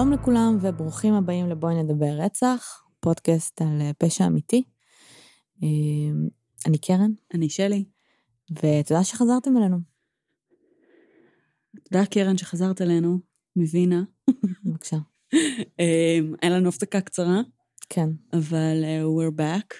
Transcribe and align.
שלום 0.00 0.12
לכולם 0.12 0.58
וברוכים 0.60 1.14
הבאים 1.14 1.48
לבואי 1.48 1.82
נדבר 1.82 2.12
רצח, 2.18 2.84
פודקאסט 3.00 3.62
על 3.62 3.80
אה, 3.80 3.90
פשע 3.98 4.26
אמיתי. 4.26 4.62
אה, 5.62 5.68
אני 6.66 6.78
קרן, 6.78 7.10
אני 7.34 7.48
שלי. 7.48 7.84
ותודה 8.50 9.04
שחזרתם 9.04 9.56
אלינו. 9.56 9.76
תודה 11.84 12.06
קרן 12.06 12.38
שחזרת 12.38 12.82
אלינו 12.82 13.18
מווינה. 13.56 14.02
בבקשה. 14.64 14.96
אה, 15.80 16.18
היה 16.42 16.50
לנו 16.50 16.68
הפסקה 16.68 17.00
קצרה, 17.00 17.40
כן. 17.88 18.08
אבל 18.32 18.84
uh, 18.84 19.04
we're 19.04 19.38
back. 19.40 19.74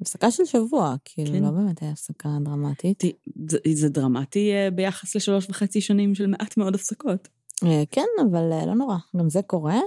הפסקה 0.00 0.30
של 0.30 0.44
שבוע, 0.44 0.96
כאילו 1.04 1.32
כן. 1.32 1.42
לא 1.42 1.50
באמת 1.50 1.82
היה 1.82 1.90
הפסקה 1.90 2.28
דרמטית. 2.44 3.02
זה, 3.48 3.58
זה 3.74 3.88
דרמטי 3.88 4.52
uh, 4.52 4.70
ביחס 4.70 5.16
לשלוש 5.16 5.46
וחצי 5.50 5.80
שנים 5.80 6.14
של 6.14 6.26
מעט 6.26 6.56
מאוד 6.56 6.74
הפסקות. 6.74 7.37
אה, 7.64 7.82
כן, 7.90 8.06
אבל 8.30 8.52
אה, 8.52 8.66
לא 8.66 8.74
נורא, 8.74 8.96
גם 9.16 9.30
זה 9.30 9.42
קורה. 9.42 9.80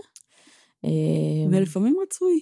אה, 0.85 0.89
ולפעמים 1.51 1.95
רצוי. 2.03 2.41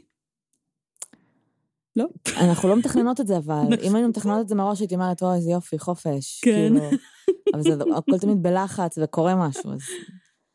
לא? 1.95 2.05
אנחנו 2.43 2.69
לא 2.69 2.75
מתכננות 2.75 3.19
את 3.19 3.27
זה, 3.27 3.37
אבל 3.37 3.63
אם 3.87 3.95
היינו 3.95 4.09
מתכננות 4.09 4.41
את 4.41 4.47
זה 4.47 4.55
מראש, 4.55 4.79
הייתי 4.79 4.95
אומרת, 4.95 5.23
וואי, 5.23 5.35
איזה 5.35 5.51
יופי, 5.51 5.79
חופש. 5.79 6.41
כן. 6.41 6.51
כאילו, 6.51 6.89
אבל 7.53 7.61
זה 7.61 7.73
הכל 7.97 8.19
תמיד 8.19 8.43
בלחץ 8.43 8.97
וקורה 9.01 9.35
משהו, 9.35 9.73
אז 9.73 9.79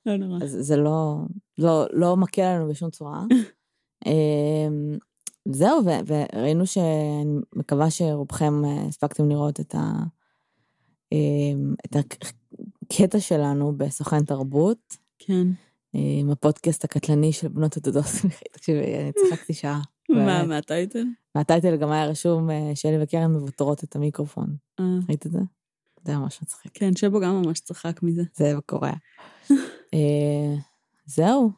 לא 0.06 0.16
נורא. 0.16 0.38
אז 0.44 0.56
זה 0.60 0.76
לא, 0.76 1.16
לא, 1.58 1.86
לא 1.92 2.16
מקל 2.16 2.42
עלינו 2.42 2.70
בשום 2.70 2.90
צורה. 2.90 3.24
אמ, 4.06 4.98
זהו, 5.48 5.84
ו- 5.84 6.06
וראינו 6.06 6.66
שאני 6.66 7.40
מקווה 7.56 7.90
שרובכם 7.90 8.62
הספקתם 8.64 9.28
לראות 9.28 9.60
את, 9.60 9.74
ה, 9.74 9.92
את 11.86 11.96
הקטע 11.96 13.20
שלנו 13.20 13.72
בסוכן 13.76 14.24
תרבות, 14.24 14.96
כן. 15.18 15.46
עם 15.92 16.30
הפודקאסט 16.30 16.84
הקטלני 16.84 17.32
של 17.32 17.48
בנות 17.48 17.76
הדודות. 17.76 18.04
תקשיבי, 18.52 18.78
אני 18.78 19.12
צחקתי 19.12 19.54
שעה. 19.54 19.80
מה, 20.08 20.16
באמת. 20.16 20.48
מה 20.48 20.56
הטייטל? 20.58 21.04
והטייטל 21.34 21.76
גם 21.76 21.90
היה 21.90 22.06
רשום, 22.06 22.50
אה, 22.50 22.70
שלי 22.74 23.02
וקרן 23.02 23.34
מבוטרות 23.34 23.84
את 23.84 23.96
המיקרופון. 23.96 24.56
אה, 24.80 24.84
ראית 25.08 25.26
את 25.26 25.32
זה? 25.32 25.38
זה 26.04 26.12
היה 26.12 26.18
ממש 26.18 26.42
מצחיק. 26.42 26.72
כן, 26.74 26.96
שבו 26.96 27.20
גם 27.20 27.42
ממש 27.42 27.60
צחק 27.60 28.02
מזה. 28.02 28.22
זה 28.36 28.52
קורה. 28.66 28.92
אה, 29.94 30.54
זהו, 31.06 31.50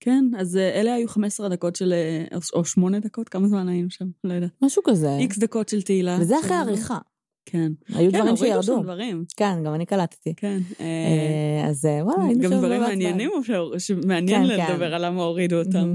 כן, 0.00 0.24
אז 0.38 0.56
אה, 0.56 0.80
אלה 0.80 0.94
היו 0.94 1.08
15 1.08 1.48
דקות 1.48 1.76
של... 1.76 1.92
אה, 1.92 2.36
או- 2.36 2.58
או 2.58 2.64
8 2.64 3.00
דקות, 3.00 3.28
כמה 3.28 3.48
זמן 3.48 3.68
היינו 3.68 3.90
שם? 3.90 4.08
לא 4.24 4.34
יודעת. 4.34 4.50
משהו 4.62 4.82
כזה. 4.84 5.16
איקס 5.16 5.38
דקות 5.38 5.68
של 5.68 5.82
תהילה. 5.82 6.18
וזה 6.20 6.34
אחרי. 6.40 6.56
עריכה. 6.56 6.98
כן. 7.46 7.72
היו 7.88 8.12
כן, 8.12 8.18
דברים 8.18 8.34
הורידו 8.34 8.62
שם 8.62 8.66
שירדו. 8.66 8.82
דברים. 8.82 9.24
כן, 9.36 9.62
גם 9.64 9.74
אני 9.74 9.86
קלטתי. 9.86 10.34
כן. 10.36 10.58
אה, 10.80 10.84
אה, 10.84 11.68
אז 11.68 11.86
אה, 11.86 12.04
וואלה, 12.04 12.24
היינו 12.24 12.42
גם 12.42 12.50
שם 12.50 12.58
דברים 12.58 12.80
בבת 12.80 12.88
מעניינים, 12.88 13.30
שמעניין 13.78 14.48
כן, 14.48 14.56
כן. 14.56 14.72
לדבר 14.72 14.94
על 14.94 15.06
למה 15.06 15.22
הורידו 15.22 15.58
אותם. 15.58 15.94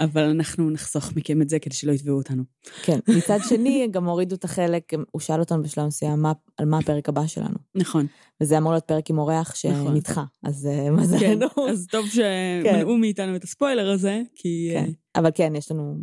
אבל 0.00 0.22
אנחנו 0.22 0.70
נחסוך 0.70 1.16
מכם 1.16 1.42
את 1.42 1.48
זה 1.48 1.58
כדי 1.58 1.74
שלא 1.74 1.92
יתבעו 1.92 2.16
אותנו. 2.16 2.42
כן, 2.82 2.98
מצד 3.08 3.38
שני, 3.48 3.86
גם 3.92 4.04
הורידו 4.04 4.34
את 4.36 4.44
החלק, 4.44 4.92
הוא 5.10 5.20
שאל 5.20 5.40
אותנו 5.40 5.62
בשלב 5.62 5.86
מסוים 5.86 6.26
על 6.56 6.66
מה 6.66 6.78
הפרק 6.78 7.08
הבא 7.08 7.26
שלנו. 7.26 7.56
נכון. 7.74 8.06
וזה 8.40 8.58
אמור 8.58 8.72
להיות 8.72 8.84
פרק 8.84 9.10
עם 9.10 9.18
אורח 9.18 9.54
נכון. 9.70 9.94
שנדחה, 9.94 10.24
אז 10.42 10.66
אה, 10.66 10.84
כן, 10.84 10.94
מזלנו. 10.94 11.46
אז 11.70 11.86
טוב 11.90 12.06
שמנעו 12.08 12.96
מאיתנו 12.96 13.36
את 13.36 13.44
הספוילר 13.44 13.90
הזה, 13.90 14.22
כי 14.34 14.70
כן, 14.72 14.90
אבל 15.16 15.30
כן, 15.34 15.52
יש 15.56 15.70
לנו 15.70 15.96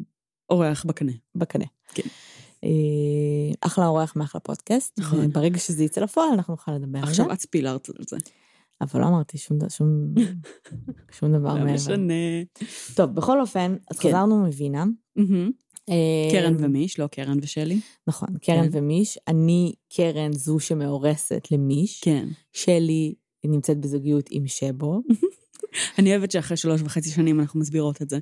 אורח 0.50 0.86
בקנה. 0.86 1.12
בקנה. 1.36 1.66
כן. 1.94 2.08
אה, 2.64 2.70
אחלה 3.62 3.88
אורח 3.88 4.14
מאחלה 4.16 4.40
פודקאסט. 4.42 5.00
נכון. 5.00 5.30
ברגע 5.32 5.58
שזה 5.60 5.84
יצא 5.84 6.02
לפועל, 6.02 6.30
אנחנו 6.34 6.54
נוכל 6.54 6.72
לדבר 6.72 7.00
על 7.00 7.06
זה. 7.06 7.12
עכשיו 7.12 7.34
את 7.34 7.40
ספילרת 7.42 7.90
על 7.90 8.06
זה. 8.10 8.18
אבל 8.82 9.02
לא 9.02 9.08
אמרתי 9.08 9.38
שום 9.38 9.58
שום- 9.70 10.14
שום 11.20 11.34
דבר 11.34 11.54
לא 11.54 11.60
מעבר. 11.60 11.74
משנה. 11.74 12.14
טוב, 12.96 13.10
בכל 13.16 13.42
אופן, 13.42 13.76
אז 13.92 14.00
כן. 14.00 14.10
חזרנו 14.10 14.46
מווינה. 14.46 14.86
אה, 15.90 16.28
קרן 16.32 16.56
ומיש, 16.60 17.00
לא 17.00 17.08
קרן 17.08 17.38
ושלי. 17.42 17.80
נכון, 18.08 18.30
קרן 18.42 18.72
כן. 18.72 18.78
ומיש. 18.78 19.18
אני 19.28 19.74
קרן 19.94 20.34
זו 20.34 20.60
שמאורסת 20.60 21.48
למיש. 21.52 22.02
כן. 22.04 22.28
שלי 22.54 23.14
נמצאת 23.46 23.78
בזוגיות 23.80 24.26
עם 24.32 24.48
שבו. 24.48 25.02
אני 26.00 26.12
אוהבת 26.16 26.32
שאחרי 26.32 26.58
שלוש 26.58 26.82
וחצי 26.82 27.10
שנים 27.10 27.40
אנחנו 27.40 27.60
מסבירות 27.60 28.02
את 28.02 28.10
זה. 28.10 28.20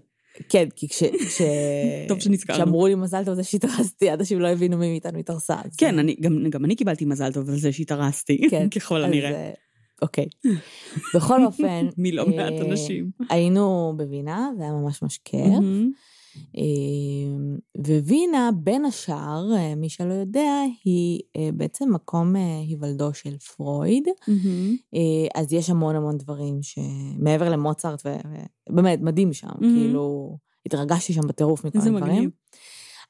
כן, 0.50 0.68
כי 0.76 0.88
כש... 0.90 1.04
כש... 1.04 1.42
טוב 2.10 2.20
שנזכרנו. 2.20 2.60
כשאמרו 2.64 2.88
לי 2.88 2.96
מזל 2.96 3.26
טוב 3.26 3.34
זה 3.34 3.44
שהתרסתי, 3.44 4.14
אנשים 4.14 4.40
לא 4.40 4.48
הבינו 4.48 4.78
מי 4.78 4.92
מאיתנו 4.92 5.20
התארסה. 5.20 5.56
אז- 5.66 5.76
כן, 5.76 6.00
אני- 6.00 6.16
גם 6.22 6.50
גם 6.50 6.66
אני 6.66 6.76
קיבלתי 6.76 7.06
מזל 7.06 7.34
טוב 7.34 7.50
על 7.50 7.58
זה 7.58 7.72
שהתארסתי, 7.72 8.48
כן, 8.50 8.68
ככל 8.76 9.04
הנראה. 9.04 9.32
אה, 9.32 9.52
אוקיי. 10.02 10.26
בכל 11.16 11.46
אופן, 11.46 11.88
מלא 11.98 12.28
מעט 12.28 12.54
אה, 12.54 12.62
אנשים. 12.62 13.10
היינו 13.30 13.94
בווינה, 13.98 14.50
זה 14.58 14.64
היה 14.64 14.72
ממש. 14.74 15.04
אה, 15.34 15.40
ווינה, 18.04 18.50
בין 18.64 18.86
השאר, 18.86 19.46
אה, 19.56 19.76
מי 19.76 19.90
שלא 19.90 20.14
יודע, 20.14 20.62
היא 20.84 21.22
אה, 21.38 21.50
בעצם 21.54 21.94
מקום 21.94 22.36
אה, 22.36 22.60
היוולדו 22.60 23.14
של 23.14 23.38
פרויד. 23.38 24.08
אה, 24.96 25.42
אז 25.42 25.54
יש 25.54 25.70
המון 25.70 25.96
המון 25.96 26.18
דברים 26.18 26.60
שמעבר 26.62 27.50
למוצרט, 27.50 28.02
ובאמת, 28.70 29.00
מדהים 29.02 29.34
שם, 29.34 29.48
כאילו, 29.60 30.38
התרגשתי 30.66 31.14
שם 31.14 31.28
בטירוף 31.28 31.66
מכל 31.66 31.78
הדברים. 31.96 32.14
מגניב. 32.14 32.30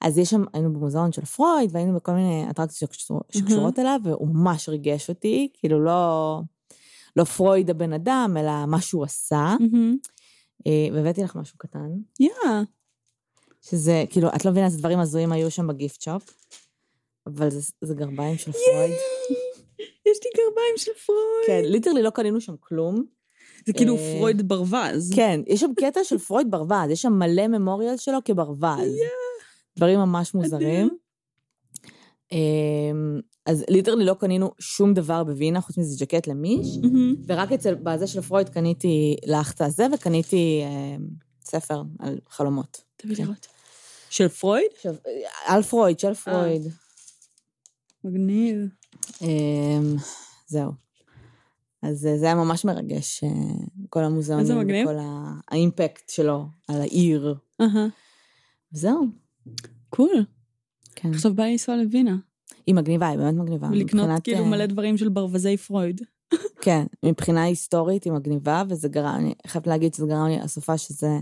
אז 0.02 0.18
יש 0.18 0.30
שם, 0.30 0.44
היינו 0.53 0.74
במוזיאון 0.74 1.12
של 1.12 1.25
פרויד, 1.25 1.69
והיינו 1.74 1.96
בכל 1.96 2.12
מיני 2.12 2.46
אטרקציות 2.50 2.91
שקשור- 2.94 3.22
שקשורות 3.31 3.80
אליו, 3.80 4.00
והוא 4.03 4.28
ממש 4.28 4.69
ריגש 4.69 5.09
אותי, 5.09 5.50
כאילו 5.53 5.84
לא, 5.84 6.41
לא 7.16 7.24
פרויד 7.24 7.69
הבן 7.69 7.94
אדם, 7.94 8.35
אלא 8.40 8.66
מה 8.66 8.81
שהוא 8.81 9.03
עשה. 9.03 9.56
אה, 10.68 10.88
והבאתי 10.94 11.24
לך 11.24 11.35
משהו 11.35 11.58
קטן, 11.58 11.90
יא. 12.19 12.30
שזה, 13.70 14.03
כאילו, 14.09 14.28
את 14.36 14.46
לא 14.46 14.52
מבינה 14.52 14.66
איזה 14.66 14.78
דברים 14.78 15.00
הזויים 15.00 15.31
היו 15.31 15.52
שם 15.52 15.68
ב 15.68 15.74
gift 15.74 16.01
shop, 16.01 16.34
אבל 17.28 17.50
זה, 17.50 17.72
זה 17.81 17.94
גרביים 17.94 18.38
של 18.38 18.52
פרויד. 18.52 18.92
יש 19.80 20.18
לי 20.24 20.30
גרביים 20.38 20.78
של 20.78 20.92
פרויד. 21.06 21.48
כן, 21.48 21.62
literally 21.66 22.01
לא 22.02 22.09
קנינו 22.09 22.42
שם 22.42 22.56
כלום. 22.59 23.03
זה 23.66 23.74
כאילו 23.74 23.98
אה, 23.98 24.16
פרויד 24.18 24.48
ברווז. 24.48 25.14
כן, 25.16 25.42
יש 25.48 25.62
שם 25.62 25.72
קטע 25.76 26.03
של 26.03 26.18
פרויד 26.18 26.52
ברווז, 26.52 26.90
יש 26.90 27.02
שם 27.02 27.14
מלא 27.14 27.48
ממוריאל 27.48 27.98
שלו 27.98 28.18
כברווז. 28.26 28.96
דברים 29.78 30.00
ממש 30.00 30.34
מוזרים. 30.34 30.90
אמ, 32.32 33.20
אז 33.46 33.64
literally 33.69 34.06
לא 34.06 34.14
קנינו 34.14 34.52
שום 34.59 34.94
דבר 34.94 35.24
בווינה, 35.24 35.62
חוץ 35.62 35.78
מזה 35.78 36.06
ג'קט 36.06 36.28
למיש. 36.28 36.68
ורק 37.28 37.52
אצל, 37.52 37.76
בזה 37.76 38.08
של 38.08 38.22
פרויד 38.22 38.50
קניתי 38.50 39.16
את 39.50 39.62
הזה, 39.62 39.88
וקניתי 39.94 40.62
אמ, 40.64 41.08
ספר 41.46 41.82
על 42.00 42.20
חלומות. 42.30 42.84
תביא 42.97 43.16
כן. 43.16 43.24
לראות. 43.24 43.54
של 44.16 44.28
פרויד? 44.28 44.66
עכשיו, 44.76 44.96
על 45.46 45.64
פרויד, 45.64 46.00
של 46.00 46.14
פרויד. 46.14 46.62
מגניב. 48.03 48.58
אמ, 49.22 49.96
זהו. 50.48 50.72
אז 51.81 52.06
אה, 52.08 52.18
זה 52.18 52.26
היה 52.26 52.36
ממש 52.36 52.66
מרגש, 52.66 53.24
אה, 53.24 53.30
כל 53.90 54.03
המוזיאונים, 54.03 54.44
איזה 54.46 54.56
מגניב. 54.56 54.88
וכל 54.88 54.98
ה- 55.00 55.34
האימפקט 55.48 56.09
שלו 56.09 56.46
על 56.68 56.81
העיר. 56.81 57.36
וזהו, 58.74 59.06
קול. 59.90 60.26
כן. 60.96 61.09
עכשיו 61.14 61.34
בא 61.34 61.44
לי 61.44 61.52
לנסוע 61.52 61.76
לווינה. 61.76 62.16
היא 62.68 62.76
מגניבה, 62.76 63.08
היא 63.08 63.18
באמת 63.18 63.34
מגניבה. 63.36 63.68
ולקנות 63.72 64.03
מבחינת, 64.06 64.24
כאילו 64.24 64.44
אה, 64.44 64.50
מלא 64.50 64.66
דברים 64.66 64.97
של 64.97 65.09
ברווזי 65.09 65.58
פרויד. 65.58 66.02
כן, 66.62 66.86
מבחינה 67.06 67.44
היסטורית 67.44 68.03
היא 68.03 68.14
מגניבה, 68.14 68.64
וזה 68.70 68.88
גרם, 68.88 69.16
אני 69.16 69.34
חייבת 69.47 69.68
להגיד 69.68 69.94
שזה 69.94 70.06
גרם 70.06 70.28
לי 70.28 70.40
הסופה 70.40 70.78
שזה... 70.78 71.20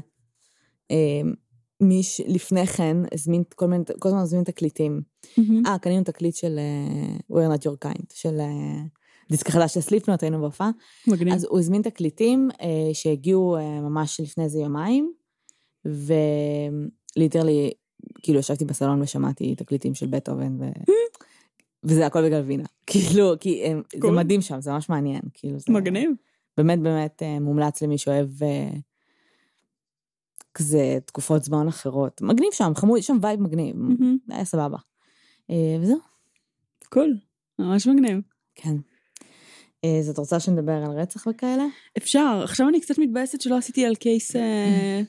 אה, 0.91 1.21
מי 1.83 2.03
שלפני 2.03 2.67
כן 2.67 2.97
הזמין 3.11 3.43
כל 3.55 3.65
מיני, 3.65 3.83
כל 3.99 4.09
הזמן 4.09 4.21
הזמין 4.21 4.43
תקליטים. 4.43 5.01
אה, 5.65 5.77
קנינו 5.81 6.03
תקליט 6.03 6.35
של 6.35 6.59
uh, 7.29 7.33
We're 7.33 7.57
Not 7.57 7.61
Your 7.61 7.87
Kind, 7.87 8.05
של 8.13 8.39
uh, 8.39 8.87
דיסק 9.29 9.49
חדש 9.49 9.73
של 9.73 9.81
סליפנוט, 9.81 10.23
היינו 10.23 10.41
בהופעה. 10.41 10.71
מגניב. 11.07 11.33
אז 11.33 11.45
הוא 11.49 11.59
הזמין 11.59 11.81
תקליטים 11.81 12.49
uh, 12.51 12.63
שהגיעו 12.93 13.57
uh, 13.57 13.81
ממש 13.81 14.19
לפני 14.19 14.43
איזה 14.43 14.59
יומיים, 14.59 15.13
ו 15.85 16.02
literally, 16.02 17.71
כאילו 18.23 18.39
ישבתי 18.39 18.65
בסלון 18.65 19.01
ושמעתי 19.01 19.55
תקליטים 19.55 19.95
של 19.95 20.07
בטהובן, 20.07 20.61
ו... 20.61 20.65
וזה 21.83 22.05
הכל 22.05 22.25
בגלל 22.25 22.41
וינה. 22.41 22.63
כאילו, 22.87 23.33
כי 23.39 23.63
הם, 23.63 23.81
זה. 24.01 24.11
מדהים 24.11 24.41
שם, 24.41 24.61
זה 24.61 24.71
ממש 24.71 24.89
מעניין. 24.89 25.21
כאילו, 25.33 25.59
זה 25.59 25.73
מגניב. 25.73 26.11
באמת 26.57 26.79
באמת 26.79 27.23
אה, 27.23 27.39
מומלץ 27.39 27.81
למי 27.81 27.97
שאוהב 27.97 28.43
אה, 28.43 28.69
כזה 30.63 30.97
תקופות 31.05 31.43
זמן 31.43 31.67
אחרות. 31.67 32.21
מגניב 32.21 32.49
שם, 32.51 32.71
חמוד, 32.75 32.99
יש 32.99 33.07
שם 33.07 33.17
vibe 33.21 33.41
מגניב, 33.41 33.75
מהמם. 33.77 34.17
היה 34.29 34.45
סבבה. 34.45 34.77
אה, 35.49 35.77
וזהו, 35.81 35.97
קול. 36.89 37.17
ממש 37.59 37.87
מגניב. 37.87 38.17
כן. 38.55 38.75
אה, 39.85 39.99
אז 39.99 40.09
את 40.09 40.17
רוצה 40.17 40.39
שנדבר 40.39 40.71
על 40.71 40.91
רצח 40.91 41.27
וכאלה? 41.27 41.65
אפשר. 41.97 42.41
עכשיו 42.43 42.69
אני 42.69 42.81
קצת 42.81 42.97
מתבאסת 42.97 43.41
שלא 43.41 43.57
עשיתי 43.57 43.85
על 43.85 43.95
קייס 43.95 44.35
אה, 44.35 44.41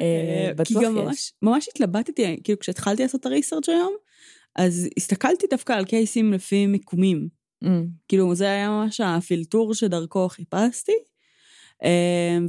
אה, 0.00 0.50
כי 0.64 0.74
גם. 0.82 0.94
ממש, 0.94 1.32
ממש 1.42 1.68
התלבטתי, 1.68 2.40
כאילו 2.44 2.58
כשהתחלתי 2.58 3.02
לעשות 3.02 3.20
את 3.20 3.26
הריסרצ' 3.26 3.68
היום, 3.68 3.92
אז 4.56 4.88
הסתכלתי 4.96 5.46
דווקא 5.50 5.72
על 5.72 5.84
קייסים 5.84 6.32
לפי 6.32 6.66
מיקומים. 6.66 7.28
Mm, 7.64 7.68
כאילו 8.08 8.34
זה 8.34 8.44
היה 8.44 8.68
ממש 8.68 9.00
הפילטור 9.00 9.74
שדרכו 9.74 10.28
חיפשתי, 10.28 10.92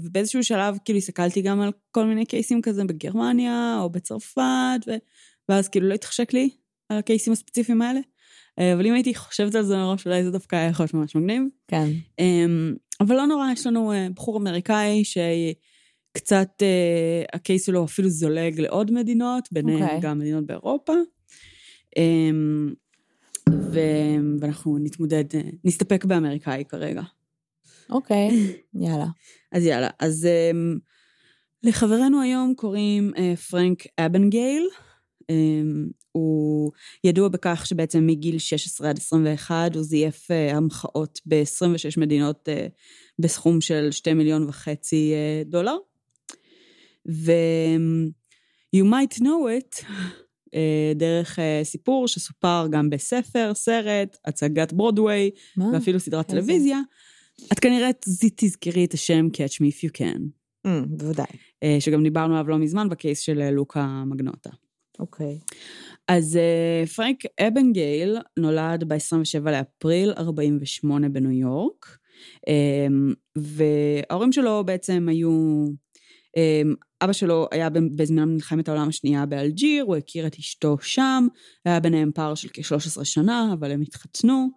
ובאיזשהו 0.01 0.43
שלב 0.43 0.77
כאילו 0.85 0.97
הסתכלתי 0.97 1.41
גם 1.41 1.61
על 1.61 1.71
כל 1.91 2.05
מיני 2.05 2.25
קייסים 2.25 2.61
כזה 2.61 2.83
בגרמניה 2.83 3.77
או 3.81 3.89
בצרפת, 3.89 4.79
ו... 4.87 4.91
ואז 5.49 5.69
כאילו 5.69 5.89
לא 5.89 5.93
התחשק 5.93 6.33
לי 6.33 6.49
על 6.89 6.97
הקייסים 6.97 7.33
הספציפיים 7.33 7.81
האלה. 7.81 7.99
אה, 8.59 8.73
אבל 8.73 8.87
אם 8.87 8.93
הייתי 8.93 9.15
חושבת 9.15 9.55
על 9.55 9.63
זה 9.63 9.77
מראש, 9.77 10.05
אולי 10.05 10.23
זה 10.23 10.31
דווקא 10.31 10.55
היה 10.55 10.67
יכול 10.67 10.83
להיות 10.83 10.93
ממש 10.93 11.15
מגניב. 11.15 11.43
כן. 11.67 11.87
אמ, 12.19 12.75
אבל 13.01 13.15
לא 13.15 13.25
נורא, 13.25 13.51
יש 13.51 13.67
לנו 13.67 13.91
אה, 13.91 14.07
בחור 14.15 14.37
אמריקאי 14.37 15.03
שקצת, 15.03 16.49
אה, 16.61 17.23
הקייס 17.33 17.65
שלו 17.65 17.85
אפילו 17.85 18.09
זולג 18.09 18.59
לעוד 18.59 18.91
מדינות, 18.91 19.49
ביניהם 19.51 19.79
okay. 19.79 19.83
אוקיי. 19.83 19.99
גם 20.01 20.19
מדינות 20.19 20.45
באירופה. 20.45 20.93
אמ, 21.97 22.73
ו... 23.51 23.79
ואנחנו 24.39 24.77
נתמודד, 24.77 25.23
נסתפק 25.63 26.05
באמריקאי 26.05 26.63
כרגע. 26.69 27.01
אוקיי, 27.89 28.29
יאללה. 28.73 29.07
אז 29.51 29.65
יאללה, 29.65 29.89
אז 29.99 30.27
um, 30.27 30.79
לחברנו 31.63 32.21
היום 32.21 32.53
קוראים 32.55 33.11
uh, 33.15 33.39
פרנק 33.49 33.83
אבנגייל. 33.99 34.67
Um, 35.21 35.93
הוא 36.11 36.71
ידוע 37.03 37.27
בכך 37.27 37.65
שבעצם 37.65 38.07
מגיל 38.07 38.39
16 38.39 38.89
עד 38.89 38.97
21 38.97 39.75
הוא 39.75 39.83
זייף 39.83 40.31
uh, 40.31 40.55
המחאות 40.55 41.19
ב-26 41.25 41.99
מדינות 41.99 42.49
uh, 42.49 42.71
בסכום 43.19 43.61
של 43.61 43.87
2 43.91 44.17
מיליון 44.17 44.43
וחצי 44.47 45.13
uh, 45.13 45.49
דולר. 45.49 45.77
ו- 47.09 47.75
you 48.75 48.83
might 48.85 49.19
know 49.19 49.59
it 49.59 49.83
uh, 49.83 50.57
דרך 50.95 51.39
uh, 51.39 51.63
סיפור 51.63 52.07
שסופר 52.07 52.67
גם 52.71 52.89
בספר, 52.89 53.51
סרט, 53.53 54.17
הצגת 54.25 54.73
ברודוויי, 54.73 55.31
ואפילו 55.73 55.99
סדרת 55.99 56.27
טלוויזיה. 56.27 56.79
את 57.53 57.59
כנראה 57.59 57.89
תזכרי 58.35 58.85
את 58.85 58.93
השם 58.93 59.27
Catch 59.27 59.53
Me 59.53 59.75
If 59.75 59.85
You 59.85 59.91
Can. 59.97 60.39
Mm, 60.67 60.85
בוודאי. 60.87 61.25
אה, 61.63 61.77
שגם 61.79 62.03
דיברנו 62.03 62.33
עליו 62.33 62.49
לא 62.49 62.57
מזמן 62.57 62.89
ב 62.89 62.95
case 62.95 63.19
של 63.19 63.41
אה, 63.41 63.51
לוקה 63.51 64.03
מגנוטה. 64.05 64.49
אוקיי. 64.99 65.39
Okay. 65.41 65.55
אז 66.07 66.37
אה, 66.37 66.87
פרנק 66.95 67.23
אבגנייל 67.39 68.17
נולד 68.37 68.83
ב-27 68.87 69.49
לאפריל 69.51 70.13
48 70.17 71.09
בניו 71.09 71.31
יורק, 71.31 71.97
וההורים 73.37 74.31
שלו 74.31 74.63
בעצם 74.65 75.07
היו... 75.09 75.65
אבא 77.01 77.13
שלו 77.13 77.47
היה 77.51 77.69
בזמן 77.95 78.33
מלחמת 78.33 78.69
העולם 78.69 78.87
השנייה 78.89 79.25
באלג'יר, 79.25 79.83
הוא 79.83 79.95
הכיר 79.95 80.27
את 80.27 80.35
אשתו 80.39 80.77
שם, 80.81 81.27
היה 81.65 81.79
ביניהם 81.79 82.11
פער 82.11 82.35
של 82.35 82.47
כ-13 82.53 83.03
שנה, 83.03 83.53
אבל 83.53 83.71
הם 83.71 83.81
התחתנו. 83.81 84.49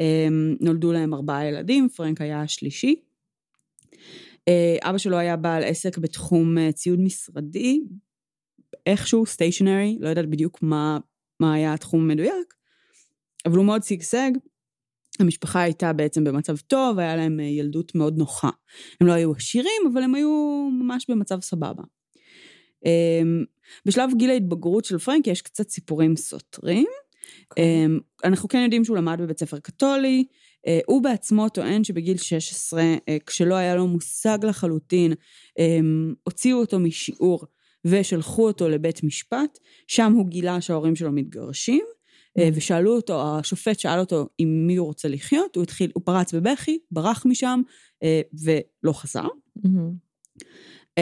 אמ, 0.00 0.56
נולדו 0.60 0.92
להם 0.92 1.14
ארבעה 1.14 1.46
ילדים, 1.46 1.88
פרנק 1.88 2.20
היה 2.20 2.42
השלישי. 2.42 2.94
אה, 4.48 4.76
אבא 4.82 4.98
שלו 4.98 5.16
היה 5.16 5.36
בעל 5.36 5.64
עסק 5.64 5.98
בתחום 5.98 6.58
אה, 6.58 6.72
ציוד 6.72 7.00
משרדי, 7.00 7.80
איכשהו 8.86 9.26
סטיישנרי, 9.26 9.98
לא 10.00 10.08
יודעת 10.08 10.30
בדיוק 10.30 10.62
מה, 10.62 10.98
מה 11.40 11.54
היה 11.54 11.74
התחום 11.74 12.00
המדויק, 12.00 12.54
אבל 13.46 13.56
הוא 13.56 13.64
מאוד 13.64 13.82
שגשג. 13.82 14.30
המשפחה 15.20 15.62
הייתה 15.62 15.92
בעצם 15.92 16.24
במצב 16.24 16.56
טוב, 16.56 16.98
היה 16.98 17.16
להם 17.16 17.40
אה, 17.40 17.44
ילדות 17.44 17.94
מאוד 17.94 18.18
נוחה. 18.18 18.50
הם 19.00 19.06
לא 19.06 19.12
היו 19.12 19.32
עשירים, 19.32 19.82
אבל 19.92 20.02
הם 20.02 20.14
היו 20.14 20.68
ממש 20.72 21.06
במצב 21.08 21.40
סבבה. 21.40 21.82
אמ, 22.84 23.44
בשלב 23.86 24.10
גיל 24.16 24.30
ההתבגרות 24.30 24.84
של 24.84 24.98
פרנק 24.98 25.26
יש 25.26 25.42
קצת 25.42 25.68
סיפורים 25.68 26.16
סותרים. 26.16 26.86
אוקיי. 27.50 27.64
אמ, 27.64 27.98
אנחנו 28.24 28.48
כן 28.48 28.58
יודעים 28.58 28.84
שהוא 28.84 28.96
למד 28.96 29.20
בבית 29.20 29.38
ספר 29.38 29.58
קתולי, 29.58 30.24
אה, 30.66 30.80
הוא 30.86 31.02
בעצמו 31.02 31.48
טוען 31.48 31.84
שבגיל 31.84 32.16
16, 32.16 32.82
אה, 32.82 33.16
כשלא 33.26 33.54
היה 33.54 33.76
לו 33.76 33.86
מושג 33.86 34.38
לחלוטין, 34.42 35.12
אמ, 35.58 36.14
הוציאו 36.22 36.58
אותו 36.58 36.78
משיעור 36.78 37.44
ושלחו 37.84 38.46
אותו 38.46 38.68
לבית 38.68 39.04
משפט, 39.04 39.58
שם 39.86 40.12
הוא 40.12 40.28
גילה 40.28 40.60
שההורים 40.60 40.96
שלו 40.96 41.12
מתגרשים, 41.12 41.84
mm. 42.38 42.42
ושאלו 42.54 42.96
אותו, 42.96 43.38
השופט 43.38 43.78
שאל 43.78 43.98
אותו 43.98 44.28
עם 44.38 44.66
מי 44.66 44.76
הוא 44.76 44.86
רוצה 44.86 45.08
לחיות, 45.08 45.56
הוא 45.56 45.62
התחיל, 45.62 45.90
הוא 45.94 46.02
פרץ 46.04 46.34
בבכי, 46.34 46.78
ברח 46.90 47.26
משם 47.26 47.60
ולא 48.44 48.92
חזר. 48.92 49.26
Mm-hmm. 49.58 51.00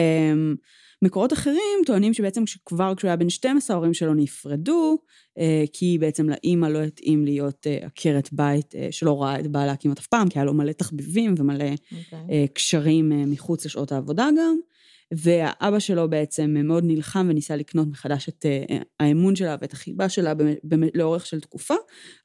מקורות 1.01 1.33
אחרים 1.33 1.79
טוענים 1.85 2.13
שבעצם 2.13 2.43
כבר 2.65 2.95
כשהוא 2.95 3.09
היה 3.09 3.15
בן 3.15 3.29
12 3.29 3.75
ההורים 3.75 3.93
שלו 3.93 4.13
נפרדו, 4.13 4.97
אה, 5.37 5.63
כי 5.73 5.97
בעצם 5.99 6.29
לאימא 6.29 6.65
לא 6.65 6.79
התאים 6.79 7.25
להיות 7.25 7.67
אה, 7.67 7.77
עקרת 7.85 8.29
בית 8.31 8.75
אה, 8.75 8.87
שלא 8.91 9.23
ראה 9.23 9.39
את 9.39 9.47
בעלה 9.47 9.75
כמעט 9.75 9.99
אף 9.99 10.07
פעם, 10.07 10.29
כי 10.29 10.39
היה 10.39 10.45
לו 10.45 10.53
מלא 10.53 10.71
תחביבים 10.71 11.35
ומלא 11.37 11.63
okay. 11.63 11.95
אוקיי. 12.13 12.47
קשרים 12.53 13.31
מחוץ 13.31 13.65
לשעות 13.65 13.91
העבודה 13.91 14.29
גם. 14.37 14.59
והאבא 15.11 15.79
שלו 15.79 16.09
בעצם 16.09 16.55
מאוד 16.63 16.83
נלחם 16.87 17.27
וניסה 17.29 17.55
לקנות 17.55 17.87
מחדש 17.87 18.29
את 18.29 18.45
אה, 18.45 18.77
האמון 18.99 19.35
שלה 19.35 19.55
ואת 19.61 19.73
החיבה 19.73 20.09
שלה 20.09 20.33
לאורך 20.93 21.25
של 21.25 21.39
תקופה. 21.39 21.73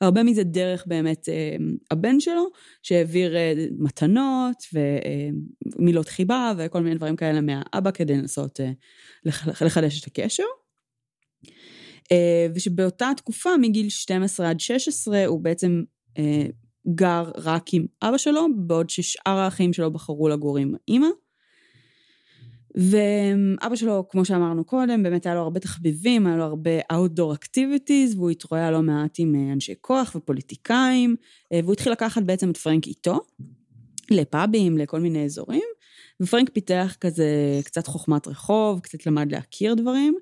הרבה 0.01 0.23
מזה 0.23 0.45
דרך 0.45 0.85
באמת 0.87 1.29
אה, 1.29 1.57
הבן 1.91 2.21
שלו, 2.21 2.47
שהעביר 2.83 3.37
אה, 3.37 3.53
מתנות 3.79 4.65
ומילות 5.79 6.09
חיבה 6.09 6.53
וכל 6.59 6.81
מיני 6.83 6.95
דברים 6.95 7.17
כאלה 7.17 7.41
מהאבא 7.41 7.91
כדי 7.91 8.17
לנסות 8.17 8.61
לחדש 9.61 10.03
את 10.03 10.07
הקשר. 10.07 10.45
ושבאותה 12.55 13.11
תקופה, 13.17 13.51
מגיל 13.61 13.89
12 13.89 14.51
עד 14.51 14.61
16, 14.61 15.27
הוא 15.27 15.41
בעצם 15.41 15.83
גר 16.95 17.31
רק 17.37 17.63
עם 17.73 17.87
אבא 18.03 18.19
שלו, 18.19 18.47
בעוד 18.57 18.91
ששאר 18.91 19.39
האחים 19.39 19.73
שלו 19.73 19.91
בחרו 19.91 20.29
לגור 20.29 20.59
עם 20.59 20.75
אימא. 20.89 21.09
ואבא 22.75 23.77
שלו, 23.77 24.07
כמו 24.11 24.25
שאמרנו 24.25 24.65
קודם, 24.65 25.03
באמת 25.03 25.27
היה 25.27 25.35
לו 25.35 25.41
הרבה 25.41 25.61
תחביבים, 25.61 26.27
היה 26.27 26.37
לו 26.37 26.45
הרבה 26.45 26.81
Outdoor 26.81 27.35
Activities, 27.35 28.17
והוא 28.17 28.31
התרועע 28.31 28.71
לא 28.71 28.83
מעט 28.83 29.17
עם 29.19 29.35
אה, 29.35 29.53
אנשי 29.53 29.75
כוח 29.81 30.13
ופוליטיקאים, 30.17 31.17
אה, 31.53 31.61
והוא 31.63 31.73
התחיל 31.73 31.93
לקחת 31.93 32.23
בעצם 32.23 32.51
את 32.51 32.57
פרנק 32.57 32.87
איתו, 32.87 33.21
לפאבים, 34.11 34.79
לכל 34.79 35.01
מיני 35.01 35.25
אזורים, 35.25 35.63
ופרנק 36.23 36.51
פיתח 36.51 36.97
כזה 37.01 37.61
קצת 37.65 37.87
חוכמת 37.87 38.29
רחוב, 38.29 38.81
קצת 38.81 39.07
למד 39.07 39.33
להכיר 39.33 39.75
דברים, 39.75 40.15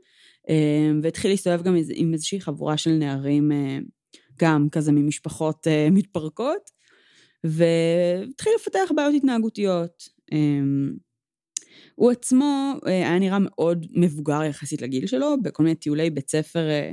אה, 0.48 0.90
והתחיל 1.02 1.30
להסתובב 1.30 1.62
גם 1.62 1.76
עם 1.94 2.12
איזושהי 2.12 2.40
חבורה 2.40 2.76
של 2.76 2.90
נערים, 2.90 3.50
גם 4.40 4.68
כזה 4.72 4.92
ממשפחות 4.92 5.66
מתפרקות, 5.90 6.70
והתחיל 7.44 8.52
לפתח 8.56 8.92
בעיות 8.96 9.14
התנהגותיות. 9.14 10.02
הוא 12.02 12.10
עצמו 12.10 12.72
אה, 12.86 12.92
היה 12.92 13.18
נראה 13.18 13.38
מאוד 13.40 13.86
מבוגר 13.90 14.42
יחסית 14.42 14.82
לגיל 14.82 15.06
שלו, 15.06 15.36
בכל 15.42 15.62
מיני 15.62 15.74
טיולי 15.74 16.10
בית 16.10 16.30
ספר 16.30 16.68
אה, 16.68 16.90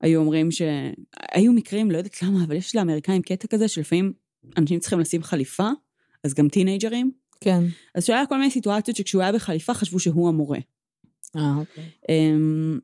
היו 0.00 0.20
אומרים 0.20 0.50
שהיו 0.50 1.52
מקרים, 1.52 1.90
לא 1.90 1.96
יודעת 1.96 2.22
למה, 2.22 2.44
אבל 2.44 2.56
יש 2.56 2.76
לאמריקאים 2.76 3.22
קטע 3.22 3.46
כזה 3.46 3.68
שלפעמים 3.68 4.12
אנשים 4.56 4.78
צריכים 4.78 5.00
לשים 5.00 5.22
חליפה, 5.22 5.68
אז 6.24 6.34
גם 6.34 6.48
טינאייג'רים. 6.48 7.10
כן. 7.40 7.64
אז 7.94 8.04
שהיה 8.04 8.26
כל 8.26 8.38
מיני 8.38 8.50
סיטואציות 8.50 8.96
שכשהוא 8.96 9.22
היה 9.22 9.32
בחליפה 9.32 9.74
חשבו 9.74 10.00
שהוא 10.00 10.28
המורה. 10.28 10.58
אה, 11.36 11.54
אוקיי. 11.56 11.84
אמ, 12.08 12.78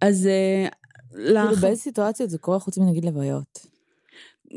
אז... 0.00 0.26
אה, 0.26 0.68
כאילו 1.10 1.56
באיזה 1.60 1.82
סיטואציות 1.82 2.30
זה 2.30 2.38
קורה 2.38 2.58
חוץ 2.58 2.78
מנגיד 2.78 3.04
לוויות? 3.04 3.66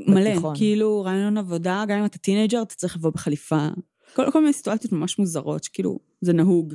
מלא, 0.07 0.31
בתיכון. 0.31 0.55
כאילו 0.55 1.01
רעיון 1.01 1.37
עבודה, 1.37 1.83
גם 1.87 1.99
אם 1.99 2.05
אתה 2.05 2.17
טינאייג'ר, 2.17 2.61
אתה 2.61 2.75
צריך 2.75 2.95
לבוא 2.95 3.09
בחליפה 3.09 3.67
כל, 4.15 4.31
כל 4.31 4.39
מיני 4.39 4.53
סיטואציות 4.53 4.93
ממש 4.93 5.19
מוזרות, 5.19 5.63
שכאילו, 5.63 5.99
זה 6.21 6.33
נהוג. 6.33 6.73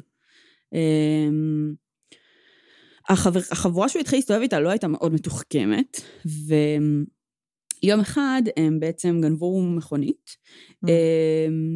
אמ, 0.73 1.75
החבר, 3.09 3.41
החבורה 3.51 3.89
שהוא 3.89 4.01
התחיל 4.01 4.19
להסתובב 4.19 4.41
איתה 4.41 4.61
לא 4.61 4.69
הייתה 4.69 4.89
מאוד 4.89 5.13
מתוחכמת, 5.13 6.01
ויום 7.83 8.01
אחד 8.01 8.43
הם 8.57 8.81
בעצם 8.81 9.21
גנבו 9.23 9.63
מכונית, 9.63 10.37
mm. 10.85 10.89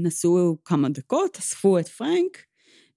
נסעו 0.03 0.59
כמה 0.65 0.89
דקות, 0.89 1.37
אספו 1.37 1.79
את 1.79 1.89
פרנק, 1.89 2.45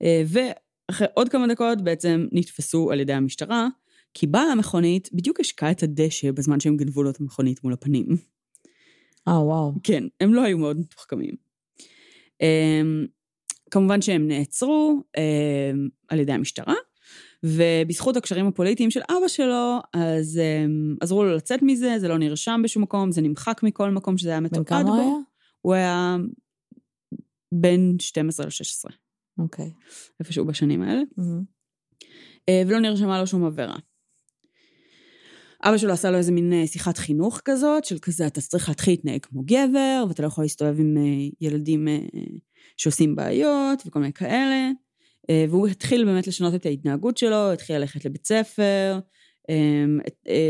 אה, 0.04 0.24
ואחרי 0.28 1.08
עוד 1.14 1.30
כמה 1.30 1.48
דקות 1.48 1.82
בעצם 1.82 2.28
נתפסו 2.32 2.92
על 2.92 3.00
ידי 3.00 3.14
המשטרה, 3.14 3.68
כי 4.14 4.28
בעל 4.28 4.50
המכונית 4.52 5.10
בדיוק 5.14 5.40
השקע 5.40 5.72
את 5.72 5.84
הדשא 5.84 6.32
בזמן 6.32 6.60
שהם 6.60 6.78
גנבו 6.78 7.04
לו 7.04 7.10
את 7.10 7.20
המכונית 7.20 7.64
מול 7.64 7.74
הפנים. 7.74 8.08
אה, 9.28 9.44
וואו. 9.44 9.74
כן, 9.84 10.04
הם 10.22 10.34
לא 10.34 10.42
היו 10.42 10.58
מאוד 10.58 10.80
מתוחכמים. 10.80 11.53
אמ, 12.44 13.06
כמובן 13.72 14.02
שהם 14.02 14.28
נעצרו 14.28 15.04
אמ, 15.18 15.90
על 16.10 16.20
ידי 16.20 16.32
המשטרה, 16.32 16.76
ובזכות 17.44 18.18
הקשרים 18.18 18.48
הפוליטיים 18.48 18.92
של 18.92 19.02
אבא 19.10 19.28
שלו, 19.28 19.80
אז 19.94 20.42
um, 20.42 20.98
עזרו 21.02 21.24
לו 21.24 21.36
לצאת 21.36 21.60
מזה, 21.62 21.96
זה 22.00 22.08
לא 22.08 22.18
נרשם 22.18 22.62
בשום 22.64 22.84
מקום, 22.84 23.12
זה 23.12 23.22
נמחק 23.22 23.62
מכל 23.64 23.92
מקום 23.92 24.18
שזה 24.18 24.30
היה 24.30 24.40
מתועד 24.40 24.66
בו. 24.66 24.70
בן 24.70 24.84
כמה 24.84 25.02
היה? 25.02 25.14
הוא 25.62 25.74
היה 25.74 26.18
בין 27.54 27.96
12 28.00 28.46
ל-16. 28.46 28.94
אוקיי. 29.38 29.66
Okay. 29.66 29.70
איפשהו 30.20 30.46
בשנים 30.46 30.82
האלה. 30.82 31.02
Mm-hmm. 31.02 32.04
Uh, 32.50 32.68
ולא 32.68 32.80
נרשמה 32.80 33.20
לו 33.20 33.28
שום 33.28 33.46
עבירה. 33.46 33.76
אבא 35.64 35.78
שלו 35.78 35.94
עשה 35.94 36.12
לו 36.12 36.18
איזה 36.18 36.32
מין 36.32 36.54
אה, 36.54 36.68
שיחת 36.68 36.98
חינוך 36.98 37.42
כזאת, 37.46 37.86
של 37.86 38.00
כזה, 38.00 38.28
אתה 38.28 38.42
צריך 38.42 38.70
להתחיל 38.70 38.94
להתנהג 38.94 39.26
כמו 39.26 39.42
גבר, 39.46 40.06
ואתה 40.08 40.22
לא 40.22 40.28
יכול 40.28 40.44
להסתובב 40.44 40.80
עם 40.80 40.98
אה, 40.98 41.28
ילדים 41.42 41.88
אה, 41.88 42.00
שעושים 42.78 43.16
בעיות 43.16 43.84
וכל 43.86 44.00
מיני 44.00 44.14
כאלה. 44.14 44.72
והוא 45.50 45.68
התחיל 45.68 46.06
באמת 46.06 46.28
לשנות 46.28 46.56
את 46.56 46.66
ההתנהגות 46.66 47.18
שלו, 47.18 47.52
התחיל 47.52 47.78
ללכת 47.78 48.06
לבית 48.06 48.28
ספר, 48.28 49.00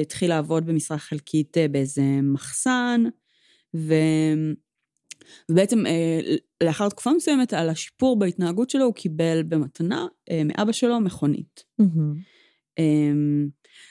התחיל 0.02 0.30
לעבוד 0.30 0.66
במשרה 0.66 0.98
חלקית 0.98 1.58
באיזה 1.72 2.02
מחסן, 2.24 3.04
ו... 3.76 3.94
ובעצם 5.52 5.84
לאחר 6.64 6.90
תקופה 6.90 7.12
מסוימת 7.14 7.54
על 7.54 7.70
השיפור 7.70 8.20
בהתנהגות 8.20 8.70
שלו 8.70 8.86
הוא 8.86 8.94
קיבל 8.94 9.44
במתנה 9.44 10.08
מאבא 10.46 10.72
שלו 10.72 11.00
מכונית. 11.00 11.64
Mm-hmm. 11.82 12.82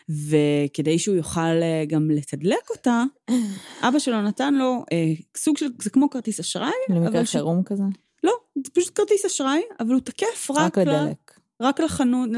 וכדי 0.09 0.99
שהוא 0.99 1.17
יוכל 1.17 1.41
אה, 1.41 1.85
גם 1.87 2.11
לתדלק 2.11 2.71
אותה, 2.71 3.05
אבא 3.89 3.99
שלו 3.99 4.23
נתן 4.23 4.55
לו 4.55 4.85
אה, 4.93 5.13
סוג 5.37 5.59
של, 5.59 5.67
זה 5.83 5.91
כמו 5.91 6.11
כרטיס 6.11 6.41
אשראי. 6.41 6.71
למקרה 6.89 7.25
חירום 7.25 7.63
ש... 7.63 7.69
כזה? 7.69 7.83
לא, 8.25 8.33
זה 8.65 8.71
פשוט 8.75 8.99
כרטיס 8.99 9.25
אשראי, 9.25 9.61
אבל 9.81 9.93
הוא 9.93 10.01
תקף 10.01 10.51
רק, 10.51 10.59
רק 10.59 10.79
לדלק. 10.79 11.33
ל... 11.39 11.65
רק 11.65 11.81
לחנות, 11.81 12.31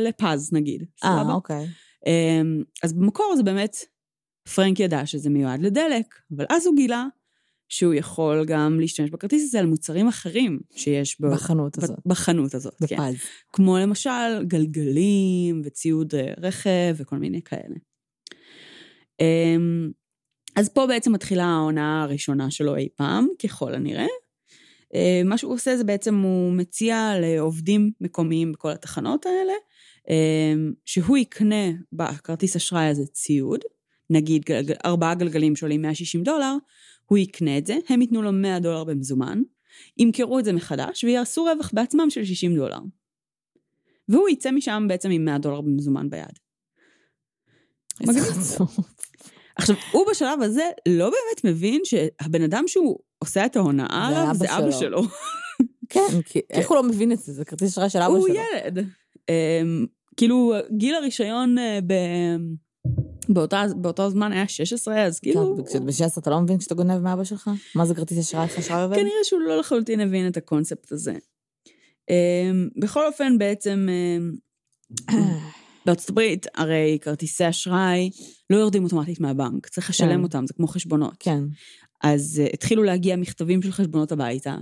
לפז 0.00 0.52
נגיד. 0.52 0.84
אה, 1.04 1.32
אוקיי. 1.32 1.66
אמ, 2.06 2.62
אז 2.82 2.92
במקור 2.92 3.34
זה 3.36 3.42
באמת, 3.42 3.76
פרנק 4.54 4.80
ידע 4.80 5.06
שזה 5.06 5.30
מיועד 5.30 5.62
לדלק, 5.62 6.14
אבל 6.36 6.46
אז 6.50 6.66
הוא 6.66 6.76
גילה 6.76 7.06
שהוא 7.72 7.94
יכול 7.94 8.44
גם 8.46 8.80
להשתמש 8.80 9.10
בכרטיס 9.10 9.42
הזה 9.44 9.60
על 9.60 9.66
מוצרים 9.66 10.08
אחרים 10.08 10.60
שיש 10.76 11.20
בו. 11.20 11.30
בחנות 11.30 11.78
הזאת. 11.78 11.98
בחנות 12.06 12.54
הזאת, 12.54 12.74
בפז. 12.80 12.88
כן. 12.96 13.12
כמו 13.52 13.78
למשל 13.78 14.44
גלגלים 14.46 15.62
וציוד 15.64 16.14
אה, 16.14 16.34
רכב 16.38 16.94
וכל 16.96 17.16
מיני 17.16 17.42
כאלה. 17.42 17.76
אמ, 19.20 19.90
אז 20.56 20.68
פה 20.68 20.86
בעצם 20.86 21.12
מתחילה 21.12 21.44
העונה 21.44 22.02
הראשונה 22.02 22.50
שלו 22.50 22.76
אי 22.76 22.88
פעם, 22.96 23.26
ככל 23.42 23.74
הנראה. 23.74 24.06
אה, 24.94 25.22
מה 25.24 25.38
שהוא 25.38 25.54
עושה 25.54 25.76
זה 25.76 25.84
בעצם 25.84 26.14
הוא 26.14 26.52
מציע 26.52 27.12
לעובדים 27.20 27.90
מקומיים 28.00 28.52
בכל 28.52 28.70
התחנות 28.70 29.26
האלה, 29.26 29.54
אמ, 30.08 30.72
שהוא 30.84 31.16
יקנה 31.16 31.70
בכרטיס 31.92 32.56
אשראי 32.56 32.86
הזה 32.86 33.06
ציוד, 33.06 33.60
נגיד 34.10 34.42
ארבעה 34.84 35.14
גלגלים 35.14 35.56
שעולים 35.56 35.82
160 35.82 36.22
דולר, 36.22 36.54
הוא 37.06 37.18
יקנה 37.18 37.58
את 37.58 37.66
זה, 37.66 37.76
הם 37.88 38.00
ייתנו 38.00 38.22
לו 38.22 38.32
100 38.32 38.60
דולר 38.60 38.84
במזומן, 38.84 39.42
ימכרו 39.98 40.38
את 40.38 40.44
זה 40.44 40.52
מחדש 40.52 41.04
ויעשו 41.04 41.44
רווח 41.44 41.70
בעצמם 41.72 42.10
של 42.10 42.24
60 42.24 42.56
דולר. 42.56 42.78
והוא 44.08 44.28
יצא 44.28 44.50
משם 44.50 44.84
בעצם 44.88 45.10
עם 45.10 45.24
100 45.24 45.38
דולר 45.38 45.60
במזומן 45.60 46.10
ביד. 46.10 46.38
איזה 48.00 48.20
חצוף. 48.20 48.78
עכשיו, 49.56 49.76
הוא 49.92 50.06
בשלב 50.10 50.42
הזה 50.42 50.64
לא 50.88 51.04
באמת 51.04 51.44
מבין 51.44 51.80
שהבן 51.84 52.42
אדם 52.42 52.64
שהוא 52.66 52.98
עושה 53.18 53.46
את 53.46 53.56
ההונאה 53.56 54.08
עליו 54.08 54.34
זה 54.34 54.58
אבא 54.58 54.70
שלו. 54.70 55.02
כן, 55.88 56.22
כי 56.24 56.40
איך 56.50 56.68
הוא 56.68 56.76
לא 56.76 56.82
מבין 56.82 57.12
את 57.12 57.18
זה? 57.18 57.32
זה 57.32 57.44
כרטיס 57.44 57.70
אשראי 57.70 57.90
של 57.90 57.98
אבא 57.98 58.08
שלו. 58.08 58.18
הוא 58.18 58.28
ילד. 58.28 58.86
אמ, 59.28 59.86
כאילו, 60.16 60.54
גיל 60.76 60.94
הרישיון 60.94 61.58
אה, 61.58 61.78
באותה, 63.34 63.64
באותו 63.76 64.10
זמן 64.10 64.32
היה 64.32 64.48
16, 64.48 65.04
אז 65.04 65.20
כאילו... 65.20 65.56
כשאתה 65.66 65.84
ב-16 65.84 66.18
אתה 66.18 66.30
לא 66.30 66.40
מבין 66.40 66.58
כשאתה 66.58 66.74
גונב 66.74 66.98
מאבא 66.98 67.24
שלך? 67.24 67.50
מה 67.74 67.86
זה 67.86 67.94
כרטיס 67.94 68.18
אשראי 68.18 68.44
לך 68.44 68.58
אשראי 68.58 68.82
עובד? 68.82 68.96
כנראה 68.96 69.24
שהוא 69.24 69.40
לא 69.40 69.58
לחלוטין 69.58 70.00
הבין 70.00 70.26
את 70.26 70.36
הקונספט 70.36 70.92
הזה. 70.92 71.14
אמ, 72.10 72.68
בכל 72.76 73.06
אופן, 73.06 73.38
בעצם, 73.38 73.88
אמ, 73.88 74.32
בארצות 75.86 76.10
הברית, 76.10 76.46
הרי 76.54 76.98
כרטיסי 77.00 77.48
אשראי 77.48 78.10
לא 78.50 78.56
יורדים 78.56 78.84
אוטומטית 78.84 79.20
מהבנק, 79.20 79.66
צריך 79.66 79.90
לשלם 79.90 80.16
כן. 80.16 80.22
אותם, 80.22 80.46
זה 80.46 80.54
כמו 80.54 80.66
חשבונות. 80.66 81.14
כן. 81.18 81.44
אז 82.02 82.42
uh, 82.44 82.54
התחילו 82.54 82.82
להגיע 82.82 83.16
מכתבים 83.16 83.62
של 83.62 83.72
חשבונות 83.72 84.12
הביתה, 84.12 84.56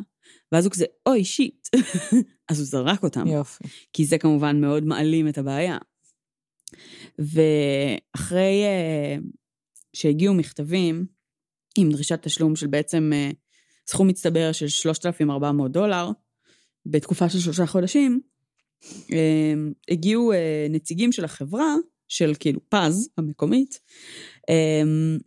ואז 0.53 0.65
הוא 0.65 0.73
כזה, 0.73 0.85
אוי, 1.07 1.25
שיט. 1.25 1.69
אז 2.51 2.59
הוא 2.59 2.67
זרק 2.67 3.03
אותם. 3.03 3.27
יופי. 3.27 3.65
כי 3.93 4.05
זה 4.05 4.19
כמובן 4.19 4.61
מאוד 4.61 4.85
מעלים 4.85 5.29
את 5.29 5.39
הבעיה. 5.39 5.79
ואחרי 7.21 8.63
uh, 8.65 9.23
שהגיעו 9.93 10.35
מכתבים 10.35 11.07
עם 11.79 11.91
דרישת 11.91 12.23
תשלום 12.23 12.57
של 12.57 12.67
בעצם 12.67 13.11
uh, 13.13 13.35
סכום 13.87 14.09
מצטבר 14.09 14.53
של 14.53 14.69
3,400 14.69 15.73
דולר, 15.73 16.11
בתקופה 16.87 17.29
של 17.29 17.39
שלושה 17.39 17.67
חודשים, 17.67 18.21
uh, 18.83 19.15
הגיעו 19.91 20.33
uh, 20.33 20.37
נציגים 20.71 21.13
של 21.13 21.25
החברה, 21.25 21.75
של 22.09 22.33
כאילו 22.41 22.61
פז 22.69 23.11
המקומית, 23.19 23.81
uh, 24.51 25.23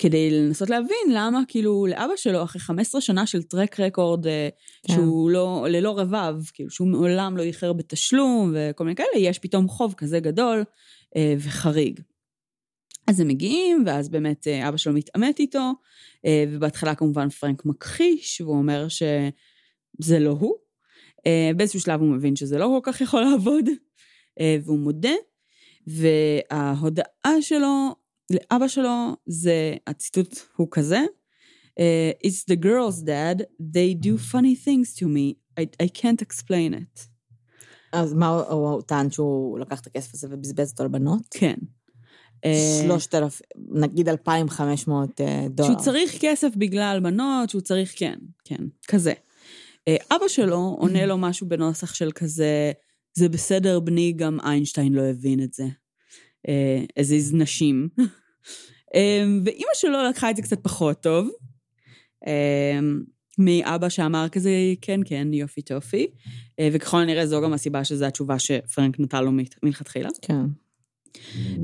כדי 0.00 0.30
לנסות 0.30 0.70
להבין 0.70 1.12
למה 1.12 1.42
כאילו 1.48 1.86
לאבא 1.86 2.16
שלו 2.16 2.42
אחרי 2.42 2.60
15 2.60 3.00
שנה 3.00 3.26
של 3.26 3.42
טרק 3.42 3.80
רקורד 3.80 4.26
כן. 4.26 4.94
שהוא 4.94 5.30
לא, 5.30 5.66
ללא 5.68 5.98
רבב, 5.98 6.34
כאילו 6.52 6.70
שהוא 6.70 6.88
מעולם 6.88 7.36
לא 7.36 7.42
איחר 7.42 7.72
בתשלום 7.72 8.54
וכל 8.54 8.84
מיני 8.84 8.96
כאלה, 8.96 9.18
יש 9.18 9.38
פתאום 9.38 9.68
חוב 9.68 9.94
כזה 9.96 10.20
גדול 10.20 10.64
אה, 11.16 11.34
וחריג. 11.38 12.00
אז 13.06 13.20
הם 13.20 13.28
מגיעים, 13.28 13.82
ואז 13.86 14.08
באמת 14.08 14.46
אה, 14.48 14.68
אבא 14.68 14.76
שלו 14.76 14.92
מתעמת 14.92 15.38
איתו, 15.38 15.72
אה, 16.26 16.44
ובהתחלה 16.48 16.94
כמובן 16.94 17.28
פרנק 17.28 17.64
מכחיש, 17.64 18.40
והוא 18.40 18.56
אומר 18.56 18.86
שזה 18.88 20.18
לא 20.18 20.30
הוא. 20.30 20.54
אה, 21.26 21.50
באיזשהו 21.56 21.80
שלב 21.80 22.00
הוא 22.00 22.08
מבין 22.08 22.36
שזה 22.36 22.58
לא 22.58 22.80
כל 22.84 22.92
כך 22.92 23.00
יכול 23.00 23.22
לעבוד, 23.22 23.68
אה, 24.40 24.56
והוא 24.64 24.78
מודה, 24.78 25.14
וההודעה 25.86 27.42
שלו 27.42 27.94
לאבא 28.30 28.68
שלו 28.68 29.16
זה, 29.26 29.74
הציטוט 29.86 30.38
הוא 30.56 30.68
כזה, 30.70 31.00
uh, 31.78 32.26
It's 32.26 32.44
the 32.50 32.56
girls 32.56 33.02
dad, 33.02 33.42
they 33.60 33.94
do 33.94 34.16
funny 34.32 34.54
things 34.54 34.94
to 34.98 35.06
me, 35.06 35.36
I, 35.60 35.64
I 35.82 35.88
can't 35.88 36.22
explain 36.22 36.74
it. 36.74 37.06
אז 37.92 38.14
מה 38.14 38.28
הוא 38.28 38.82
טען 38.82 39.10
שהוא 39.10 39.58
לקח 39.58 39.80
את 39.80 39.86
הכסף 39.86 40.14
הזה 40.14 40.28
ובזבז 40.30 40.70
אותו 40.70 40.82
על 40.82 40.88
בנות? 40.88 41.22
כן. 41.30 41.54
שלושת 42.82 43.14
אלף, 43.14 43.42
נגיד 43.68 44.08
2,500 44.08 45.20
אה, 45.20 45.46
דולר. 45.48 45.68
שהוא 45.68 45.80
צריך 45.80 46.16
כסף 46.20 46.56
בגלל 46.56 47.00
בנות, 47.02 47.50
שהוא 47.50 47.60
צריך, 47.60 47.92
כן, 47.96 48.18
כן, 48.44 48.64
כזה. 48.88 49.12
אה, 49.88 49.96
אבא 50.10 50.28
שלו 50.28 50.76
עונה 50.78 51.06
לו 51.06 51.18
משהו 51.18 51.48
בנוסח 51.48 51.94
של 51.94 52.12
כזה, 52.12 52.72
זה 53.14 53.28
בסדר 53.28 53.80
בני, 53.80 54.12
גם 54.12 54.40
איינשטיין 54.40 54.92
לא 54.92 55.02
הבין 55.02 55.42
את 55.42 55.52
זה. 55.52 55.64
הזיז 56.96 57.34
נשים. 57.34 57.88
אמ, 58.94 59.40
ואימא 59.44 59.74
שלו 59.74 59.98
לקחה 60.10 60.30
את 60.30 60.36
זה 60.36 60.42
קצת 60.42 60.58
פחות 60.62 61.02
טוב. 61.02 61.30
אמ, 62.26 63.00
מאבא 63.38 63.88
שאמר 63.88 64.28
כזה, 64.28 64.50
כן, 64.80 65.00
כן, 65.04 65.32
יופי 65.32 65.62
טופי. 65.62 66.06
אה, 66.60 66.68
וככל 66.72 66.96
הנראה 66.96 67.26
זו 67.26 67.40
גם 67.42 67.52
הסיבה 67.52 67.84
שזו 67.84 68.04
התשובה 68.04 68.38
שפרנק 68.38 69.00
נתן 69.00 69.24
לו 69.24 69.30
מלכתחילה. 69.62 70.08
כן. 70.22 70.44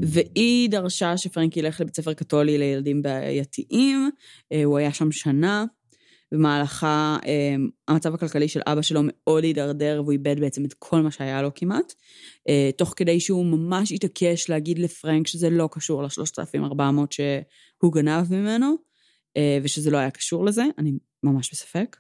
והיא 0.03 0.71
דרשה 0.71 1.17
שפרנק 1.17 1.57
ילך 1.57 1.81
לבית 1.81 1.97
ספר 1.97 2.13
קתולי 2.13 2.59
לילדים 2.59 3.03
בעייתיים, 3.03 4.11
אה, 4.53 4.65
הוא 4.65 4.79
היה 4.79 4.93
שם 4.93 5.13
שנה, 5.13 5.65
במהלכה 6.33 7.19
אמ, 7.27 7.69
המצב 7.89 8.15
הכלכלי 8.15 8.49
של 8.49 8.61
אבא 8.67 8.83
שלו 8.83 9.01
מאוד 9.05 9.45
הידרדר 9.45 10.01
והוא 10.03 10.13
איבד 10.13 10.41
בעצם 10.41 10.65
את 10.65 10.75
כל 10.79 11.01
מה 11.01 11.11
שהיה 11.11 11.43
לו 11.43 11.51
כמעט, 11.55 11.93
אה, 12.49 12.71
תוך 12.77 12.95
כדי 12.97 13.21
שהוא 13.21 13.45
ממש 13.45 13.93
התעקש 13.93 14.51
להגיד 14.51 14.79
לפרנק 14.79 15.27
שזה 15.27 15.51
לא 15.51 15.69
קשור 15.73 16.03
ל-3,400 16.03 16.83
שהוא 17.11 17.93
גנב 17.93 18.33
ממנו, 18.35 18.75
אה, 19.37 19.59
ושזה 19.63 19.91
לא 19.91 19.99
היה 19.99 20.11
קשור 20.11 20.45
לזה, 20.45 20.65
אני 20.79 20.93
ממש 21.23 21.51
בספק. 21.53 21.97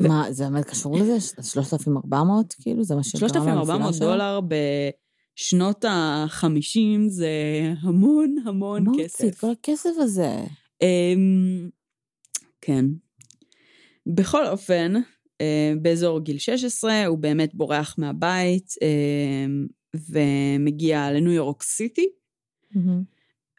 מה, 0.00 0.32
זה 0.32 0.44
באמת 0.44 0.64
קשור 0.64 0.96
לזה? 0.98 1.42
3,400 1.42 2.54
כאילו? 2.60 2.84
זה 2.84 2.94
מה 2.94 3.02
שקרה 3.04 3.28
3,400 3.28 3.94
דולר 3.94 4.40
בשנות 4.40 5.84
ה-50 5.84 7.08
זה 7.08 7.28
המון 7.80 8.36
המון 8.46 8.82
כסף. 8.82 8.96
מה 8.96 9.02
הוציא 9.02 9.28
את 9.28 9.34
כל 9.34 9.50
הכסף 9.50 9.90
הזה? 9.98 10.36
כן. 12.66 12.84
בכל 14.06 14.46
אופן, 14.46 14.92
אה, 15.40 15.72
באזור 15.82 16.20
גיל 16.20 16.38
16 16.38 17.06
הוא 17.06 17.18
באמת 17.18 17.54
בורח 17.54 17.94
מהבית 17.98 18.74
אה, 18.82 19.46
ומגיע 19.94 21.12
לניו 21.12 21.32
יורק 21.32 21.62
סיטי. 21.62 22.08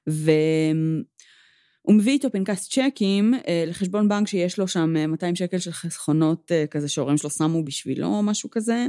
והוא 0.07 1.95
מביא 1.95 2.13
איתו 2.13 2.31
פנקס 2.31 2.69
צ'קים 2.69 3.33
אה, 3.33 3.63
לחשבון 3.67 4.09
בנק 4.09 4.27
שיש 4.27 4.59
לו 4.59 4.67
שם 4.67 4.93
200 5.07 5.35
שקל 5.35 5.57
של 5.57 5.71
חסכונות 5.71 6.51
כזה 6.71 6.89
שההורים 6.89 7.17
שלו 7.17 7.29
שמו 7.29 7.63
בשבילו 7.63 8.07
או 8.07 8.24
משהו 8.24 8.50
כזה. 8.50 8.85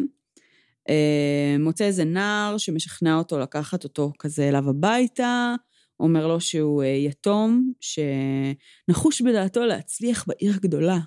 מוצא 1.58 1.84
איזה 1.84 2.04
נער 2.04 2.58
שמשכנע 2.58 3.18
אותו 3.18 3.38
לקחת 3.38 3.84
אותו 3.84 4.12
כזה 4.18 4.48
אליו 4.48 4.70
הביתה, 4.70 5.54
אומר 6.00 6.26
לו 6.26 6.40
שהוא 6.40 6.82
אה, 6.82 6.88
יתום, 6.88 7.72
שנחוש 7.80 9.20
בדעתו 9.20 9.66
להצליח 9.66 10.24
בעיר 10.28 10.56
גדולה. 10.56 10.98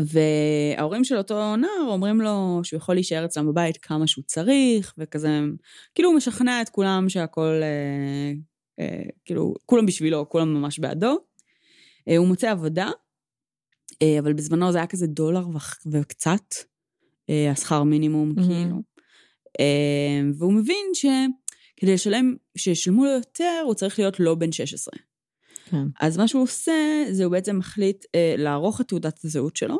וההורים 0.00 1.04
של 1.04 1.16
אותו 1.16 1.56
נער 1.56 1.86
אומרים 1.88 2.20
לו 2.20 2.60
שהוא 2.62 2.78
יכול 2.78 2.94
להישאר 2.94 3.24
אצלם 3.24 3.46
בבית 3.46 3.76
כמה 3.76 4.06
שהוא 4.06 4.24
צריך, 4.24 4.94
וכזה, 4.98 5.40
כאילו 5.94 6.08
הוא 6.08 6.16
משכנע 6.16 6.62
את 6.62 6.68
כולם 6.68 7.08
שהכל, 7.08 7.60
אה, 7.62 8.32
אה, 8.80 9.02
כאילו, 9.24 9.54
כולם 9.66 9.86
בשבילו, 9.86 10.28
כולם 10.28 10.54
ממש 10.54 10.78
בעדו. 10.78 11.16
אה, 12.08 12.16
הוא 12.16 12.26
מוצא 12.26 12.50
עבודה, 12.50 12.90
אה, 14.02 14.18
אבל 14.18 14.32
בזמנו 14.32 14.72
זה 14.72 14.78
היה 14.78 14.86
כזה 14.86 15.06
דולר 15.06 15.46
וקצת, 15.92 16.54
אה, 17.30 17.50
השכר 17.50 17.82
מינימום, 17.82 18.30
mm-hmm. 18.30 18.42
כאילו. 18.42 18.82
אה, 19.60 20.20
והוא 20.38 20.52
מבין 20.52 20.86
שכדי 21.76 21.94
לשלם, 21.94 22.36
שישלמו 22.58 23.04
לו 23.04 23.10
יותר, 23.10 23.62
הוא 23.64 23.74
צריך 23.74 23.98
להיות 23.98 24.20
לא 24.20 24.34
בן 24.34 24.52
16. 24.52 24.92
כן. 25.70 25.86
אז 26.00 26.16
מה 26.16 26.28
שהוא 26.28 26.42
עושה, 26.42 27.04
זה 27.10 27.24
הוא 27.24 27.32
בעצם 27.32 27.58
מחליט 27.58 28.04
אה, 28.14 28.34
לערוך 28.38 28.80
את 28.80 28.88
תעודת 28.88 29.24
הזהות 29.24 29.56
שלו, 29.56 29.78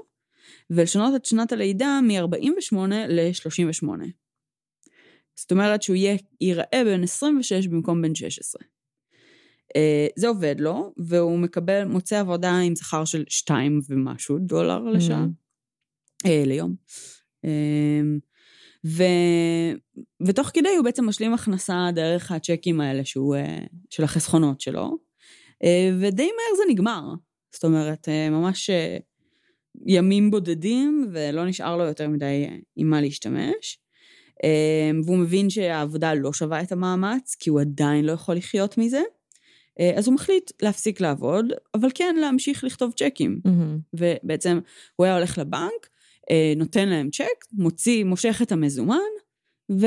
ולשנות 0.71 1.17
את 1.17 1.25
שנת 1.25 1.53
הלידה 1.53 2.01
מ-48 2.03 2.77
ל-38. 3.09 3.89
זאת 5.37 5.51
אומרת 5.53 5.83
שהוא 5.83 5.97
יהיה, 5.97 6.17
ייראה 6.41 6.83
בן 6.85 7.03
26 7.03 7.67
במקום 7.67 8.03
בן 8.03 8.15
16. 8.15 8.63
אה, 9.77 10.07
זה 10.17 10.29
עובד 10.29 10.57
לו, 10.59 10.93
והוא 10.97 11.39
מקבל, 11.39 11.85
מוצא 11.85 12.21
עבודה 12.21 12.59
עם 12.59 12.77
שכר 12.77 13.05
של 13.05 13.25
2 13.29 13.81
ומשהו 13.89 14.39
דולר 14.39 14.79
לשעה, 14.79 15.25
mm-hmm. 15.25 16.29
אה, 16.29 16.43
ליום. 16.47 16.75
אה, 17.45 18.01
ו... 18.87 19.03
ותוך 20.27 20.51
כדי 20.55 20.77
הוא 20.77 20.85
בעצם 20.85 21.07
משלים 21.07 21.35
הכנסה 21.35 21.89
דרך 21.95 22.33
הצ'קים 22.33 22.81
האלה 22.81 23.05
שהוא, 23.05 23.37
אה, 23.37 23.59
של 23.91 24.05
החסכונות 24.05 24.61
שלו, 24.61 24.99
אה, 25.65 25.91
ודי 26.01 26.27
מהר 26.27 26.57
זה 26.57 26.63
נגמר. 26.69 27.03
זאת 27.53 27.65
אומרת, 27.65 28.09
אה, 28.09 28.31
ממש 28.31 28.71
ימים 29.87 30.31
בודדים, 30.31 31.09
ולא 31.13 31.47
נשאר 31.47 31.77
לו 31.77 31.85
יותר 31.85 32.09
מדי 32.09 32.47
עם 32.77 32.91
מה 32.91 33.01
להשתמש. 33.01 33.79
והוא 35.05 35.17
מבין 35.19 35.51
שהעבודה 35.51 36.15
לא 36.15 36.33
שווה 36.33 36.63
את 36.63 36.73
המאמץ, 36.73 37.37
כי 37.39 37.51
הוא 37.51 37.61
עדיין 37.61 38.05
לא 38.05 38.13
יכול 38.13 38.35
לחיות 38.35 38.79
מזה. 38.79 39.03
אז 39.97 40.07
הוא 40.07 40.15
מחליט 40.15 40.51
להפסיק 40.63 41.01
לעבוד, 41.01 41.47
אבל 41.75 41.89
כן 41.95 42.17
להמשיך 42.21 42.65
לכתוב 42.65 42.93
צ'קים. 42.93 43.41
Mm-hmm. 43.47 43.95
ובעצם 43.95 44.59
הוא 44.97 45.05
היה 45.05 45.17
הולך 45.17 45.39
לבנק, 45.39 45.89
נותן 46.57 46.89
להם 46.89 47.11
צ'ק, 47.11 47.45
מוציא, 47.53 48.05
מושך 48.05 48.41
את 48.43 48.53
המזומן, 48.53 48.97
ו, 49.73 49.87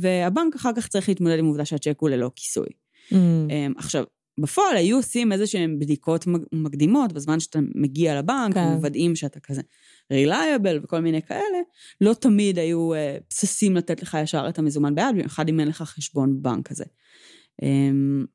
והבנק 0.00 0.54
אחר 0.54 0.70
כך 0.76 0.88
צריך 0.88 1.08
להתמודד 1.08 1.38
עם 1.38 1.44
העובדה 1.44 1.64
שהצ'ק 1.64 1.96
הוא 1.98 2.10
ללא 2.10 2.30
כיסוי. 2.36 2.66
Mm. 3.10 3.14
עכשיו, 3.76 4.04
בפועל 4.40 4.76
היו 4.76 4.96
עושים 4.96 5.32
איזה 5.32 5.46
שהן 5.46 5.78
בדיקות 5.78 6.26
מקדימות 6.52 7.12
בזמן 7.12 7.40
שאתה 7.40 7.58
מגיע 7.74 8.18
לבנק, 8.18 8.54
כן. 8.54 8.60
ומוודאים 8.60 9.16
שאתה 9.16 9.40
כזה 9.40 9.62
רילייבל 10.12 10.80
וכל 10.82 11.00
מיני 11.00 11.22
כאלה, 11.22 11.58
לא 12.00 12.14
תמיד 12.14 12.58
היו 12.58 12.94
uh, 12.94 12.96
בסיסים 13.30 13.76
לתת 13.76 14.02
לך 14.02 14.16
ישר 14.22 14.46
את 14.48 14.58
המזומן 14.58 14.94
ביד, 14.94 15.14
במיוחד 15.14 15.48
אם 15.48 15.60
אין 15.60 15.68
לך 15.68 15.82
חשבון 15.82 16.42
בנק 16.42 16.68
כזה. 16.68 16.84
Um, 17.62 18.26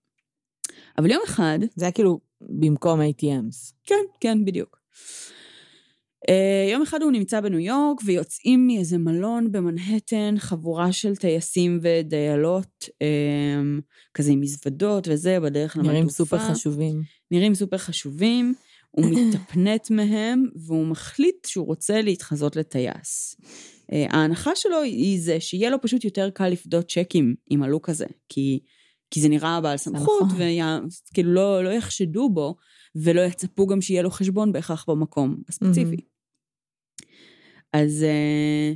אבל 0.98 1.12
יום 1.12 1.22
אחד... 1.26 1.60
זה 1.76 1.86
היה 1.86 1.92
כאילו 1.92 2.20
במקום 2.42 3.00
ATMs. 3.02 3.74
כן, 3.84 4.04
כן, 4.20 4.46
בדיוק. 4.46 4.80
Uh, 6.28 6.72
יום 6.72 6.82
אחד 6.82 7.02
הוא 7.02 7.12
נמצא 7.12 7.42
בניו 7.42 7.60
יורק 7.60 8.02
ויוצאים 8.06 8.68
מאיזה 8.68 8.98
מלון 8.98 9.52
במנהטן, 9.52 10.36
חבורה 10.38 10.92
של 10.92 11.16
טייסים 11.16 11.80
ודיילות, 11.82 12.84
um, 12.84 13.82
כזה 14.14 14.32
עם 14.32 14.42
מזוודות 14.42 15.08
וזה, 15.08 15.40
בדרך 15.40 15.78
למטופה. 15.78 15.94
נראים 15.94 16.10
סופר 16.10 16.40
חשובים. 16.40 17.02
נראים 17.32 17.56
סופר 17.56 17.78
חשובים, 17.78 18.54
הוא 18.92 19.06
מתאפנט 19.06 19.90
מהם, 19.98 20.46
והוא 20.56 20.86
מחליט 20.86 21.46
שהוא 21.46 21.65
רוצה 21.65 22.02
להתחזות 22.02 22.56
לטייס. 22.56 23.36
Uh, 23.91 23.96
ההנחה 24.10 24.52
שלו 24.56 24.82
היא 24.82 25.22
זה 25.22 25.39
שיהיה 25.39 25.70
לו 25.70 25.82
פשוט 25.82 26.04
יותר 26.04 26.30
קל 26.30 26.50
לפדות 26.50 26.91
צ'קים 26.91 27.36
עם 27.50 27.63
הלוק 27.63 27.89
הזה, 27.89 28.06
כי, 28.30 28.60
כי 29.12 29.22
זה 29.22 29.30
נראה 29.30 29.62
בעל 29.62 29.78
סמכות, 29.78 30.24
נכון. 30.26 30.39
וכאילו 31.12 31.34
לא, 31.34 31.63
לא 31.63 31.70
יחשדו 31.70 32.30
בו. 32.30 32.56
ולא 32.96 33.22
יצפו 33.22 33.67
גם 33.67 33.82
שיהיה 33.82 34.02
לו 34.02 34.12
חשבון 34.12 34.52
בהכרח 34.52 34.86
במקום 34.88 35.38
הספציפי. 35.50 35.98
אז 37.73 38.05
uh, 38.05 38.75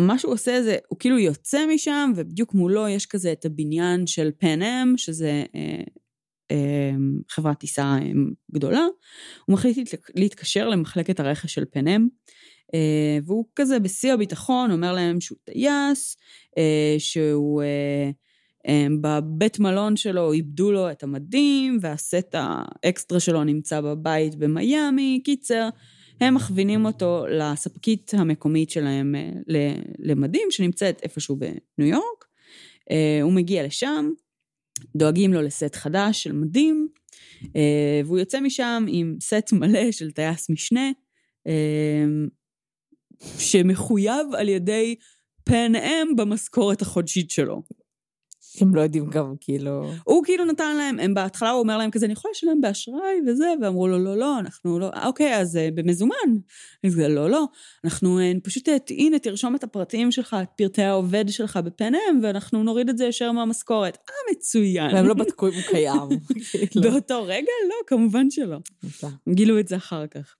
מה 0.00 0.18
שהוא 0.18 0.32
עושה 0.32 0.62
זה, 0.62 0.76
הוא 0.88 0.98
כאילו 0.98 1.18
יוצא 1.18 1.66
משם, 1.74 2.12
ובדיוק 2.16 2.54
מולו 2.54 2.88
יש 2.88 3.06
כזה 3.06 3.32
את 3.32 3.44
הבניין 3.44 4.06
של 4.06 4.30
פן-אם, 4.38 4.94
שזה 4.96 5.44
uh, 5.46 5.88
uh, 6.52 6.54
חברת 7.28 7.58
טיסה 7.58 7.96
גדולה. 8.52 8.86
הוא 9.46 9.54
מחליט 9.54 9.94
להתקשר 10.14 10.68
למחלקת 10.68 11.20
הרכש 11.20 11.54
של 11.54 11.64
פן-אם, 11.64 12.08
uh, 12.66 13.24
והוא 13.26 13.44
כזה 13.56 13.78
בשיא 13.78 14.12
הביטחון, 14.12 14.70
אומר 14.70 14.92
להם 14.92 15.20
שהוא 15.20 15.38
טייס, 15.44 16.16
uh, 16.50 16.98
שהוא... 16.98 17.62
Uh, 17.62 17.66
בבית 19.00 19.58
מלון 19.58 19.96
שלו 19.96 20.32
איבדו 20.32 20.72
לו 20.72 20.90
את 20.90 21.02
המדים, 21.02 21.78
והסט 21.80 22.34
האקסטרה 22.34 23.20
שלו 23.20 23.44
נמצא 23.44 23.80
בבית 23.80 24.34
במיאמי. 24.34 25.20
קיצר, 25.24 25.68
הם 26.20 26.34
מכווינים 26.34 26.86
אותו 26.86 27.26
לספקית 27.30 28.14
המקומית 28.14 28.70
שלהם 28.70 29.14
אה, 29.14 29.72
למדים, 29.98 30.48
שנמצאת 30.50 31.00
איפשהו 31.02 31.36
בניו 31.36 31.88
יורק. 31.88 32.24
אה, 32.90 33.18
הוא 33.22 33.32
מגיע 33.32 33.66
לשם, 33.66 34.10
דואגים 34.96 35.32
לו 35.32 35.42
לסט 35.42 35.74
חדש 35.74 36.22
של 36.22 36.32
מדים, 36.32 36.88
אה, 37.56 38.00
והוא 38.04 38.18
יוצא 38.18 38.40
משם 38.40 38.84
עם 38.88 39.16
סט 39.20 39.52
מלא 39.52 39.92
של 39.92 40.10
טייס 40.10 40.50
משנה, 40.50 40.90
שמחויב 43.38 44.34
על 44.38 44.48
ידי 44.48 44.94
פן 45.44 45.74
אם 45.74 46.16
במשכורת 46.16 46.82
החודשית 46.82 47.30
שלו. 47.30 47.62
הם 48.62 48.74
לא 48.74 48.80
יודעים 48.80 49.10
גם, 49.10 49.34
כאילו... 49.40 49.90
הוא 50.04 50.24
כאילו 50.24 50.44
נתן 50.44 50.76
להם, 50.76 50.98
הם 50.98 51.14
בהתחלה 51.14 51.50
הוא 51.50 51.60
אומר 51.60 51.78
להם 51.78 51.90
כזה, 51.90 52.06
אני 52.06 52.12
יכול 52.12 52.30
לשלם 52.30 52.60
באשראי 52.60 53.20
וזה, 53.26 53.52
ואמרו 53.62 53.88
לו, 53.88 54.04
לא, 54.04 54.16
לא, 54.16 54.38
אנחנו 54.38 54.78
לא, 54.78 54.90
אוקיי, 55.04 55.36
אז 55.36 55.56
uh, 55.56 55.74
במזומן. 55.74 56.14
אז 56.86 56.92
זה, 56.92 57.08
לא, 57.08 57.30
לא, 57.30 57.44
אנחנו 57.84 58.18
uh, 58.18 58.40
פשוט, 58.44 58.68
הנה, 58.90 59.18
תרשום 59.18 59.54
את 59.54 59.64
הפרטים 59.64 60.12
שלך, 60.12 60.36
את 60.42 60.48
פרטי 60.56 60.82
העובד 60.82 61.24
שלך 61.28 61.56
בפנם, 61.64 62.20
ואנחנו 62.22 62.62
נוריד 62.62 62.88
את 62.88 62.98
זה 62.98 63.04
ישר 63.04 63.32
מהמשכורת. 63.32 63.98
אה, 64.10 64.14
מצוין. 64.32 64.94
והם 64.94 65.06
לא 65.06 65.14
בדקו 65.14 65.48
אם 65.48 65.52
הוא 65.52 65.62
קיים. 65.62 66.08
כאילו. 66.70 66.90
באותו 66.90 67.24
רגע? 67.24 67.52
לא, 67.68 67.74
כמובן 67.86 68.30
שלא. 68.30 68.58
גילו 69.28 69.58
את 69.58 69.68
זה 69.68 69.76
אחר 69.76 70.06
כך. 70.06 70.36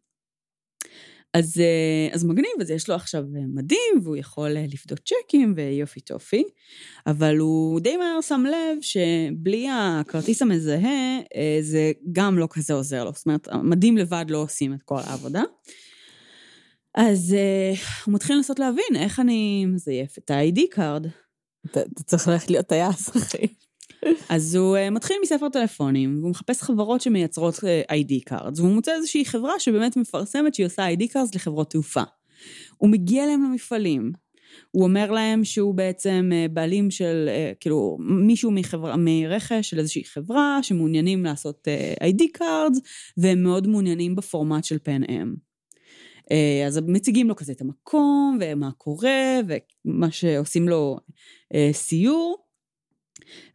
אז, 1.39 1.61
אה, 1.61 2.15
אז 2.15 2.25
מגניב, 2.25 2.53
אז 2.61 2.71
יש 2.71 2.89
לו 2.89 2.95
עכשיו 2.95 3.23
אה, 3.37 3.41
מדים, 3.55 4.01
והוא 4.03 4.17
יכול 4.17 4.57
אה, 4.57 4.65
לפדות 4.73 5.01
צ'קים 5.01 5.55
ויופי 5.57 6.01
טופי, 6.01 6.45
אבל 7.07 7.39
הוא 7.39 7.81
די 7.81 7.97
מהר 7.97 8.21
שם 8.21 8.45
לב 8.47 8.79
שבלי 8.81 9.69
הכרטיס 9.73 10.43
המזהה, 10.43 11.19
זה 11.61 11.93
גם 12.13 12.39
לא 12.39 12.49
כזה 12.51 12.75
עוזר 12.75 13.05
לו. 13.05 13.13
זאת 13.15 13.27
אומרת, 13.27 13.49
המדים 13.51 13.97
לבד 13.97 14.25
לא 14.29 14.39
עושים 14.39 14.75
את 14.75 14.83
כל 14.83 14.99
העבודה. 15.05 15.43
אז 16.95 17.37
הוא 18.05 18.15
מתחיל 18.15 18.37
לנסות 18.37 18.59
להבין 18.59 18.97
איך 18.97 19.21
אני 19.21 19.67
מזייף 19.67 20.19
את 20.19 20.31
ה-ID 20.31 20.61
card. 20.71 21.07
אתה 21.71 21.81
צריך 22.07 22.29
ללכת 22.29 22.51
להיות 22.51 22.67
טייס, 22.67 23.17
אחי. 23.17 23.47
אז 24.29 24.55
הוא 24.55 24.77
uh, 24.77 24.91
מתחיל 24.91 25.17
מספר 25.23 25.49
טלפונים, 25.49 26.19
והוא 26.19 26.31
מחפש 26.31 26.63
חברות 26.63 27.01
שמייצרות 27.01 27.65
אה, 27.65 27.83
ID 27.91 28.33
cards, 28.33 28.61
והוא 28.61 28.75
מוצא 28.75 28.95
איזושהי 28.95 29.25
חברה 29.25 29.53
שבאמת 29.59 29.97
מפרסמת 29.97 30.55
שהיא 30.55 30.67
עושה 30.67 30.95
ID 30.95 31.03
cards 31.13 31.31
לחברות 31.35 31.71
תעופה. 31.71 32.03
הוא 32.77 32.91
מגיע 32.91 33.25
אליהם 33.25 33.43
למפעלים, 33.45 34.13
הוא 34.71 34.85
אומר 34.85 35.11
להם 35.11 35.45
שהוא 35.45 35.75
בעצם 35.75 36.31
uh, 36.33 36.53
בעלים 36.53 36.91
של, 36.91 37.29
כאילו, 37.61 37.97
מישהו 38.01 38.51
מחברה, 38.51 38.95
מרכש 38.99 39.71
של 39.71 39.79
איזושהי 39.79 40.05
חברה 40.05 40.59
שמעוניינים 40.63 41.25
לעשות 41.25 41.69
ID 42.03 42.39
cards, 42.39 42.81
והם 43.17 43.43
מאוד 43.43 43.67
מעוניינים 43.67 44.17
בפורמט 44.17 44.65
של 44.65 44.79
פן 44.79 45.03
אם. 45.09 45.35
אז 46.67 46.81
מציגים 46.87 47.29
לו 47.29 47.37
כזה 47.37 47.53
את 47.53 47.61
המקום, 47.61 48.39
ומה 48.41 48.71
קורה, 48.79 49.41
ומה 49.85 50.11
שעושים 50.11 50.69
לו 50.69 50.99
סיור. 51.73 52.46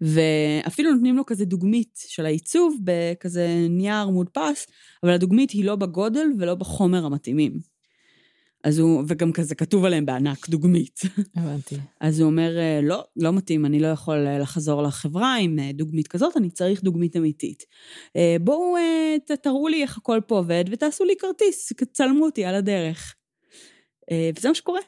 ואפילו 0.02 0.94
נותנים 0.94 1.18
לו 1.18 1.26
כזה 1.26 1.46
דוגמית 1.46 2.00
של 2.08 2.26
העיצוב 2.26 2.78
בכזה 2.84 3.68
נייר 3.70 4.08
מודפס, 4.08 4.68
אבל 5.04 5.12
הדוגמית 5.12 5.52
היא 5.52 5.66
לא 5.66 5.76
בגודל 5.76 6.28
ולא 6.40 6.56
בחומר 6.56 7.06
המתאימים. 7.06 7.72
אז 8.64 8.80
הוא, 8.80 9.04
וגם 9.08 9.32
כזה 9.32 9.56
כתוב 9.56 9.86
עליהם 9.86 10.06
בענק, 10.06 10.50
דוגמית. 10.50 11.00
הבנתי. 11.36 11.76
אז 12.00 12.20
הוא 12.20 12.30
אומר, 12.30 12.58
אה, 12.58 12.80
לא, 12.84 13.04
לא 13.16 13.34
מתאים, 13.34 13.66
אני 13.66 13.80
לא 13.80 13.88
יכול 13.88 14.28
אה, 14.28 14.40
לחזור 14.40 14.84
לחברה 14.84 15.36
עם 15.36 15.60
אה, 15.60 15.72
דוגמית 15.74 16.08
כזאת, 16.08 16.38
אני 16.38 16.50
צריך 16.50 16.84
דוגמית 16.84 17.18
אמיתית. 17.18 17.64
בואו 18.42 18.76
תראו 19.42 19.68
לי 19.68 19.82
איך 19.82 19.98
הכל 19.98 20.20
פה 20.28 20.36
עובד 20.36 20.66
ותעשו 20.72 21.04
לי 21.04 21.14
כרטיס, 21.20 21.74
תצלמו 21.74 22.26
אותי 22.26 22.46
על 22.46 22.56
הדרך. 22.56 23.16
וזה 24.36 24.48
מה 24.48 24.56
שקורה. 24.56 24.80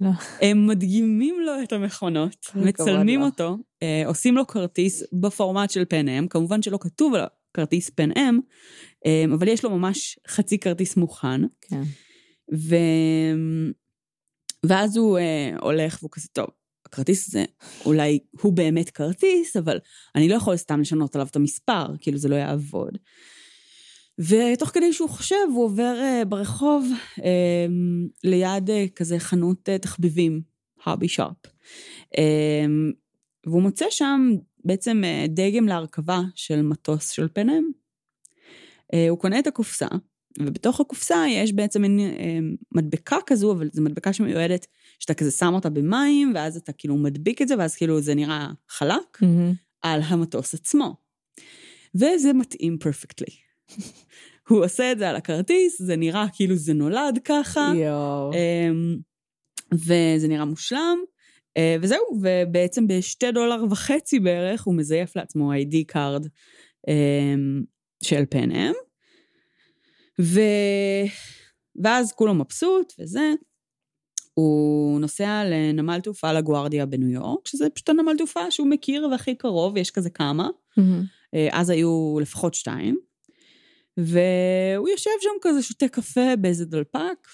לא. 0.00 0.10
הם 0.42 0.66
מדגימים 0.66 1.40
לו 1.40 1.52
את 1.62 1.72
המכונות, 1.72 2.36
מצלמים 2.54 3.22
אותו, 3.22 3.56
אה, 3.84 4.08
עושים 4.08 4.36
לו 4.36 4.46
כרטיס 4.46 5.02
בפורמט 5.12 5.70
של 5.70 5.84
פן 5.84 6.08
אם, 6.08 6.28
כמובן 6.28 6.62
שלא 6.62 6.78
כתוב 6.80 7.14
על 7.14 7.20
הכרטיס 7.50 7.90
פן 7.90 8.10
אם, 8.18 8.40
אה, 9.06 9.24
אבל 9.34 9.48
יש 9.48 9.64
לו 9.64 9.70
ממש 9.70 10.18
חצי 10.28 10.58
כרטיס 10.58 10.96
מוכן. 10.96 11.40
כן. 11.60 11.82
ו... 12.54 12.76
ואז 14.66 14.96
הוא 14.96 15.18
אה, 15.18 15.50
הולך 15.60 15.98
והוא 16.00 16.10
כזה, 16.12 16.28
טוב, 16.32 16.46
הכרטיס 16.86 17.28
הזה, 17.28 17.44
אולי 17.84 18.18
הוא 18.40 18.52
באמת 18.52 18.90
כרטיס, 18.90 19.56
אבל 19.56 19.78
אני 20.14 20.28
לא 20.28 20.34
יכול 20.34 20.56
סתם 20.56 20.80
לשנות 20.80 21.14
עליו 21.14 21.26
את 21.30 21.36
המספר, 21.36 21.86
כאילו 22.00 22.18
זה 22.18 22.28
לא 22.28 22.34
יעבוד. 22.34 22.98
ותוך 24.18 24.68
כדי 24.68 24.92
שהוא 24.92 25.08
חושב, 25.08 25.36
הוא 25.54 25.64
עובר 25.64 25.96
uh, 26.00 26.24
ברחוב 26.24 26.86
uh, 27.16 27.22
ליד 28.24 28.70
uh, 28.70 28.90
כזה 28.96 29.18
חנות 29.18 29.68
uh, 29.68 29.78
תחביבים, 29.78 30.42
הרבי 30.84 31.08
שרפ. 31.08 31.46
Uh, 32.16 32.20
והוא 33.46 33.62
מוצא 33.62 33.86
שם 33.90 34.30
בעצם 34.64 35.02
uh, 35.04 35.28
דגם 35.28 35.68
להרכבה 35.68 36.20
של 36.34 36.62
מטוס 36.62 37.08
של 37.08 37.28
פנם. 37.32 37.70
Uh, 38.92 38.96
הוא 39.10 39.18
קונה 39.18 39.38
את 39.38 39.46
הקופסה, 39.46 39.88
ובתוך 40.38 40.80
הקופסה 40.80 41.24
יש 41.28 41.52
בעצם 41.52 41.82
מין 41.82 41.98
uh, 41.98 42.62
מדבקה 42.72 43.16
כזו, 43.26 43.52
אבל 43.52 43.68
זו 43.72 43.82
מדבקה 43.82 44.12
שמיועדת, 44.12 44.66
שאתה 44.98 45.14
כזה 45.14 45.30
שם 45.30 45.54
אותה 45.54 45.70
במים, 45.70 46.32
ואז 46.34 46.56
אתה 46.56 46.72
כאילו 46.72 46.96
מדביק 46.96 47.42
את 47.42 47.48
זה, 47.48 47.54
ואז 47.58 47.76
כאילו 47.76 48.00
זה 48.00 48.14
נראה 48.14 48.48
חלק 48.68 49.18
mm-hmm. 49.22 49.54
על 49.82 50.00
המטוס 50.04 50.54
עצמו. 50.54 50.96
וזה 51.94 52.32
מתאים 52.32 52.78
perfectly. 52.78 53.34
הוא 54.48 54.64
עושה 54.64 54.92
את 54.92 54.98
זה 54.98 55.10
על 55.10 55.16
הכרטיס, 55.16 55.82
זה 55.82 55.96
נראה 55.96 56.26
כאילו 56.32 56.56
זה 56.56 56.74
נולד 56.74 57.18
ככה. 57.24 57.72
יואו. 57.76 58.30
אמ, 58.32 58.96
וזה 59.72 60.28
נראה 60.28 60.44
מושלם. 60.44 60.98
אה, 61.56 61.76
וזהו, 61.80 62.20
ובעצם 62.22 62.86
בשתי 62.86 63.32
דולר 63.32 63.64
וחצי 63.70 64.20
בערך 64.20 64.62
הוא 64.62 64.74
מזייף 64.74 65.16
לעצמו 65.16 65.52
ID 65.52 65.76
card 65.86 66.26
אמ, 66.88 67.62
של 68.02 68.24
פנם. 68.30 68.72
ו... 70.20 70.40
ואז 71.82 72.12
כולו 72.12 72.34
מבסוט 72.34 72.92
וזה. 72.98 73.32
הוא 74.34 75.00
נוסע 75.00 75.44
לנמל 75.44 76.00
תעופה 76.00 76.32
לגוארדיה 76.32 76.86
בניו 76.86 77.08
יורק, 77.08 77.48
שזה 77.48 77.70
פשוט 77.70 77.88
הנמל 77.88 78.16
תעופה 78.18 78.50
שהוא 78.50 78.68
מכיר 78.68 79.08
והכי 79.10 79.34
קרוב, 79.34 79.76
יש 79.76 79.90
כזה 79.90 80.10
כמה. 80.10 80.48
Mm-hmm. 80.78 81.36
אז 81.52 81.70
היו 81.70 82.18
לפחות 82.20 82.54
שתיים. 82.54 82.98
והוא 83.96 84.88
יושב 84.88 85.10
שם 85.20 85.30
כזה, 85.40 85.62
שותה 85.62 85.88
קפה 85.88 86.36
באיזה 86.40 86.64
דלפק. 86.64 87.28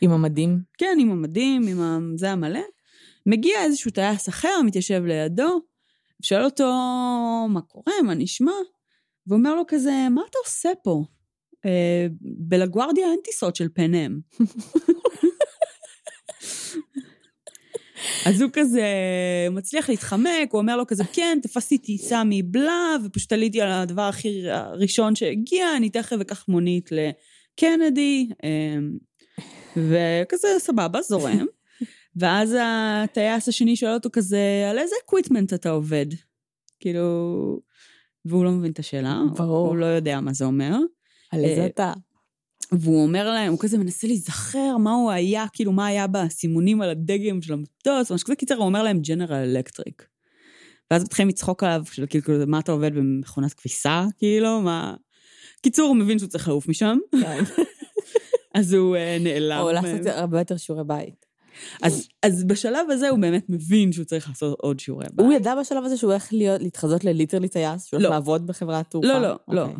עם 0.00 0.10
המדים? 0.10 0.60
כן, 0.78 0.96
עם 1.00 1.10
המדים, 1.10 1.68
עם 1.68 2.18
זה 2.18 2.30
המלא. 2.30 2.60
מגיע 3.26 3.62
איזשהו 3.62 3.90
טייס 3.90 4.28
אחר, 4.28 4.62
מתיישב 4.64 5.02
לידו, 5.04 5.60
שואל 6.22 6.44
אותו, 6.44 6.64
מה 7.48 7.60
קורה, 7.60 8.02
מה 8.06 8.14
נשמע? 8.14 8.52
ואומר 9.26 9.54
לו 9.54 9.62
כזה, 9.68 10.06
מה 10.10 10.22
אתה 10.30 10.38
עושה 10.44 10.70
פה? 10.82 11.04
אה, 11.66 12.06
בלגוארדיה 12.20 13.10
אין 13.10 13.20
טיסות 13.24 13.56
של 13.56 13.68
פנם. 13.74 14.20
אז 18.26 18.40
הוא 18.40 18.50
כזה 18.52 18.82
מצליח 19.50 19.88
להתחמק, 19.88 20.48
הוא 20.50 20.60
אומר 20.60 20.76
לו 20.76 20.86
כזה, 20.86 21.04
כן, 21.12 21.38
תפסתי 21.42 21.78
טיסה 21.78 22.22
מבלה, 22.26 22.96
ופשוט 23.04 23.32
עליתי 23.32 23.60
על 23.60 23.72
הדבר 23.72 24.02
הכי 24.02 24.42
ראשון 24.72 25.14
שהגיע, 25.14 25.76
אני 25.76 25.90
תכף 25.90 26.16
אקח 26.20 26.48
מונית 26.48 26.90
לקנדי, 26.92 28.28
אמ, 28.44 28.98
וכזה 29.76 30.48
סבבה, 30.58 31.02
זורם. 31.02 31.46
ואז 32.16 32.56
הטייס 32.62 33.48
השני 33.48 33.76
שואל 33.76 33.94
אותו 33.94 34.08
כזה, 34.12 34.66
על 34.70 34.78
איזה 34.78 34.94
equipment 35.04 35.52
אתה 35.52 35.70
עובד? 35.70 36.06
כאילו, 36.80 37.60
והוא 38.24 38.44
לא 38.44 38.50
מבין 38.50 38.72
את 38.72 38.78
השאלה. 38.78 39.22
ברור. 39.36 39.68
הוא 39.68 39.76
לא 39.76 39.86
יודע 39.86 40.20
מה 40.20 40.32
זה 40.32 40.44
אומר. 40.44 40.76
על 41.30 41.44
איזה 41.44 41.60
אה, 41.60 41.66
אתה? 41.66 41.92
והוא 42.72 43.02
אומר 43.02 43.30
להם, 43.30 43.52
הוא 43.52 43.58
כזה 43.60 43.78
מנסה 43.78 44.06
להיזכר 44.06 44.76
מה 44.76 44.94
הוא 44.94 45.10
היה, 45.10 45.44
כאילו 45.52 45.72
מה 45.72 45.86
היה 45.86 46.06
בסימונים 46.06 46.82
על 46.82 46.90
הדגם 46.90 47.42
של 47.42 47.52
המטוס, 47.52 48.10
משהו 48.12 48.26
כזה, 48.26 48.36
קיצר, 48.36 48.54
הוא 48.54 48.64
אומר 48.64 48.82
להם 48.82 49.00
General 49.00 49.36
Electric. 49.36 50.06
ואז 50.90 51.02
מתחילים 51.02 51.28
לצחוק 51.28 51.62
עליו, 51.62 51.82
של 51.92 52.06
כאילו, 52.06 52.46
מה 52.46 52.58
אתה 52.58 52.72
עובד 52.72 52.94
במכונת 52.94 53.54
כביסה, 53.54 54.06
כאילו, 54.18 54.60
מה... 54.60 54.94
קיצור, 55.62 55.88
הוא 55.88 55.96
מבין 55.96 56.18
שהוא 56.18 56.28
צריך 56.28 56.48
לעוף 56.48 56.68
משם. 56.68 56.98
כן. 57.20 57.44
אז 58.54 58.72
הוא 58.72 58.96
uh, 58.96 59.22
נעלם. 59.22 59.60
או 59.60 59.72
לעשות 59.72 60.06
הרבה 60.06 60.38
יותר 60.38 60.56
שיעורי 60.56 60.84
בית. 60.84 61.23
אז, 61.82 62.08
אז 62.22 62.44
בשלב 62.44 62.90
הזה 62.90 63.08
הוא 63.08 63.18
באמת 63.18 63.44
מבין 63.48 63.92
שהוא 63.92 64.04
צריך 64.04 64.28
לעשות 64.28 64.58
עוד 64.60 64.80
שיעורי 64.80 65.06
בית. 65.12 65.26
הוא 65.26 65.32
ידע 65.32 65.54
בשלב 65.60 65.84
הזה 65.84 65.96
שהוא 65.96 66.10
הולך 66.10 66.28
להתחזות 66.32 67.04
ל 67.04 67.08
literally 67.08 67.48
טייס? 67.48 67.84
שהוא 67.84 67.98
הולך 67.98 68.10
לא. 68.10 68.14
לעבוד 68.14 68.46
בחברת 68.46 68.90
תעופה? 68.90 69.08
לא, 69.08 69.22
לא, 69.22 69.34
okay. 69.34 69.54
לא. 69.54 69.62
אוקיי. 69.62 69.76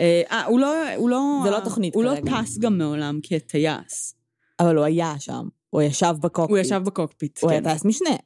אה, 0.00 0.22
אה, 0.30 0.44
הוא 0.44 0.60
לא... 0.60 0.94
הוא 0.96 1.10
לא... 1.10 1.40
זה 1.44 1.50
לא 1.50 1.60
תוכנית 1.60 1.94
כרגע. 1.94 2.10
הוא 2.10 2.16
לא 2.30 2.42
טס 2.42 2.58
גם 2.58 2.78
מעולם 2.78 3.20
כטייס. 3.22 4.14
אבל 4.60 4.76
הוא 4.76 4.84
היה 4.84 5.14
שם. 5.18 5.48
הוא 5.70 5.82
ישב 5.82 6.14
בקוקפיט. 6.20 6.50
הוא 6.50 6.58
ישב 6.58 6.82
בקוקפיט, 6.84 7.38
הוא 7.42 7.50
כן. 7.50 7.54
היה 7.54 7.62
טייס 7.62 7.84
משנה. 7.84 8.16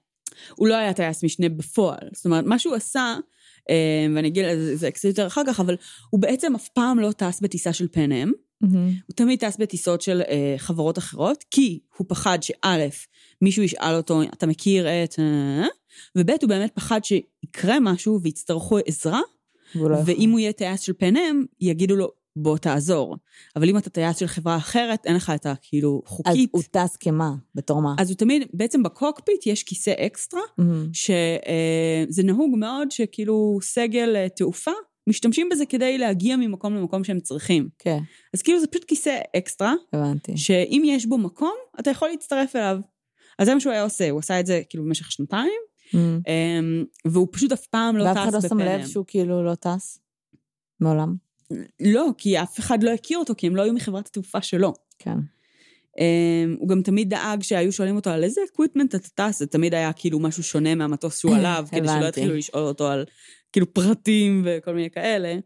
הוא 0.56 0.68
לא 0.68 0.74
היה 0.74 0.92
טייס 0.92 1.24
משנה 1.24 1.48
בפועל. 1.48 2.08
זאת 2.12 2.24
אומרת, 2.24 2.44
מה 2.44 2.58
שהוא 2.58 2.74
עשה, 2.74 3.16
אה, 3.70 4.06
ואני 4.14 4.28
אגיד 4.28 4.44
על 4.44 4.74
זה 4.74 4.90
קצת 4.90 5.04
יותר 5.04 5.26
אחר 5.26 5.42
כך, 5.46 5.60
אבל 5.60 5.76
הוא 6.10 6.20
בעצם 6.20 6.54
אף 6.54 6.68
פעם 6.68 6.98
לא 6.98 7.12
טס 7.12 7.40
בטיסה 7.40 7.72
של 7.72 7.88
פנם. 7.88 8.32
Mm-hmm. 8.64 9.02
הוא 9.06 9.14
תמיד 9.14 9.44
טס 9.44 9.56
בטיסות 9.56 10.00
של 10.00 10.22
אה, 10.28 10.54
חברות 10.58 10.98
אחרות, 10.98 11.44
כי 11.50 11.78
הוא 11.96 12.06
פחד 12.08 12.38
שא', 12.42 12.86
מישהו 13.42 13.62
ישאל 13.62 13.94
אותו, 13.94 14.22
אתה 14.22 14.46
מכיר 14.46 14.86
את... 15.04 15.18
אה, 15.18 15.66
וב', 16.16 16.30
הוא 16.30 16.48
באמת 16.48 16.70
פחד 16.74 17.00
שיקרה 17.04 17.80
משהו 17.80 18.20
ויצטרכו 18.22 18.78
עזרה, 18.86 19.20
לא 19.74 19.96
ואם 20.06 20.30
הוא 20.30 20.40
יהיה 20.40 20.52
טייס 20.52 20.80
של 20.80 20.92
פנם, 20.92 21.44
יגידו 21.60 21.96
לו, 21.96 22.10
בוא 22.36 22.58
תעזור. 22.58 23.16
אבל 23.56 23.68
אם 23.68 23.78
אתה 23.78 23.90
טייס 23.90 24.16
של 24.16 24.26
חברה 24.26 24.56
אחרת, 24.56 25.06
אין 25.06 25.16
לך 25.16 25.32
את 25.34 25.46
הכאילו 25.46 26.02
חוקית. 26.06 26.50
אז 26.54 26.62
הוא 26.62 26.62
טס 26.70 26.96
כמה? 26.96 27.34
בתור 27.54 27.82
מה? 27.82 27.94
אז 27.98 28.10
הוא 28.10 28.16
תמיד, 28.16 28.42
בעצם 28.54 28.82
בקוקפיט 28.82 29.46
יש 29.46 29.62
כיסא 29.62 29.92
extra, 29.98 30.40
mm-hmm. 30.40 30.62
שזה 30.92 32.22
נהוג 32.22 32.56
מאוד 32.56 32.90
שכאילו 32.90 33.58
סגל 33.62 34.16
אה, 34.16 34.28
תעופה, 34.28 34.70
משתמשים 35.08 35.48
בזה 35.52 35.66
כדי 35.66 35.98
להגיע 35.98 36.36
ממקום 36.36 36.74
למקום 36.74 37.04
שהם 37.04 37.20
צריכים. 37.20 37.68
כן. 37.78 37.98
אז 38.34 38.42
כאילו 38.42 38.60
זה 38.60 38.66
פשוט 38.66 38.84
כיסא 38.84 39.18
אקסטרה. 39.36 39.74
הבנתי. 39.92 40.36
שאם 40.36 40.82
יש 40.86 41.06
בו 41.06 41.18
מקום, 41.18 41.54
אתה 41.80 41.90
יכול 41.90 42.08
להצטרף 42.08 42.56
אליו. 42.56 42.78
אז 43.38 43.46
זה 43.46 43.54
מה 43.54 43.60
שהוא 43.60 43.72
היה 43.72 43.82
עושה, 43.82 44.10
הוא 44.10 44.18
עשה 44.18 44.40
את 44.40 44.46
זה 44.46 44.62
כאילו 44.68 44.84
במשך 44.84 45.12
שנתיים, 45.12 45.60
Mm. 45.88 45.96
אמ, 45.96 46.84
והוא 47.04 47.28
פשוט 47.32 47.52
אף 47.52 47.66
פעם 47.66 47.96
לא 47.96 48.04
טס 48.04 48.10
בפנם. 48.10 48.24
ואף 48.24 48.28
אחד 48.28 48.42
לא 48.42 48.48
שם 48.48 48.58
לב 48.58 48.86
שהוא 48.86 49.04
כאילו 49.08 49.44
לא 49.44 49.54
טס? 49.54 49.98
מעולם? 50.80 51.14
לא, 51.80 52.08
כי 52.18 52.42
אף 52.42 52.60
אחד 52.60 52.82
לא 52.82 52.90
הכיר 52.90 53.18
אותו, 53.18 53.34
כי 53.36 53.46
הם 53.46 53.56
לא 53.56 53.62
היו 53.62 53.72
מחברת 53.72 54.06
התעופה 54.06 54.42
שלו. 54.42 54.72
כן. 54.98 55.18
Um, 55.90 56.00
הוא 56.58 56.68
גם 56.68 56.82
תמיד 56.82 57.10
דאג 57.10 57.42
שהיו 57.42 57.72
שואלים 57.72 57.96
אותו 57.96 58.10
על 58.10 58.24
איזה 58.24 58.40
equipment 58.52 58.94
אתה 58.94 59.08
טס, 59.14 59.38
זה 59.38 59.46
תמיד 59.46 59.74
היה 59.74 59.92
כאילו 59.92 60.20
משהו 60.20 60.42
שונה 60.42 60.74
מהמטוס 60.74 61.18
שהוא 61.18 61.34
עליו, 61.38 61.66
כדי 61.70 61.88
שלא 61.88 62.06
יתחילו 62.08 62.34
לשאול 62.34 62.62
אותו 62.62 62.88
על 62.88 63.04
כאילו 63.52 63.74
פרטים 63.74 64.42
וכל 64.46 64.74
מיני 64.74 64.90
כאלה. 64.90 65.36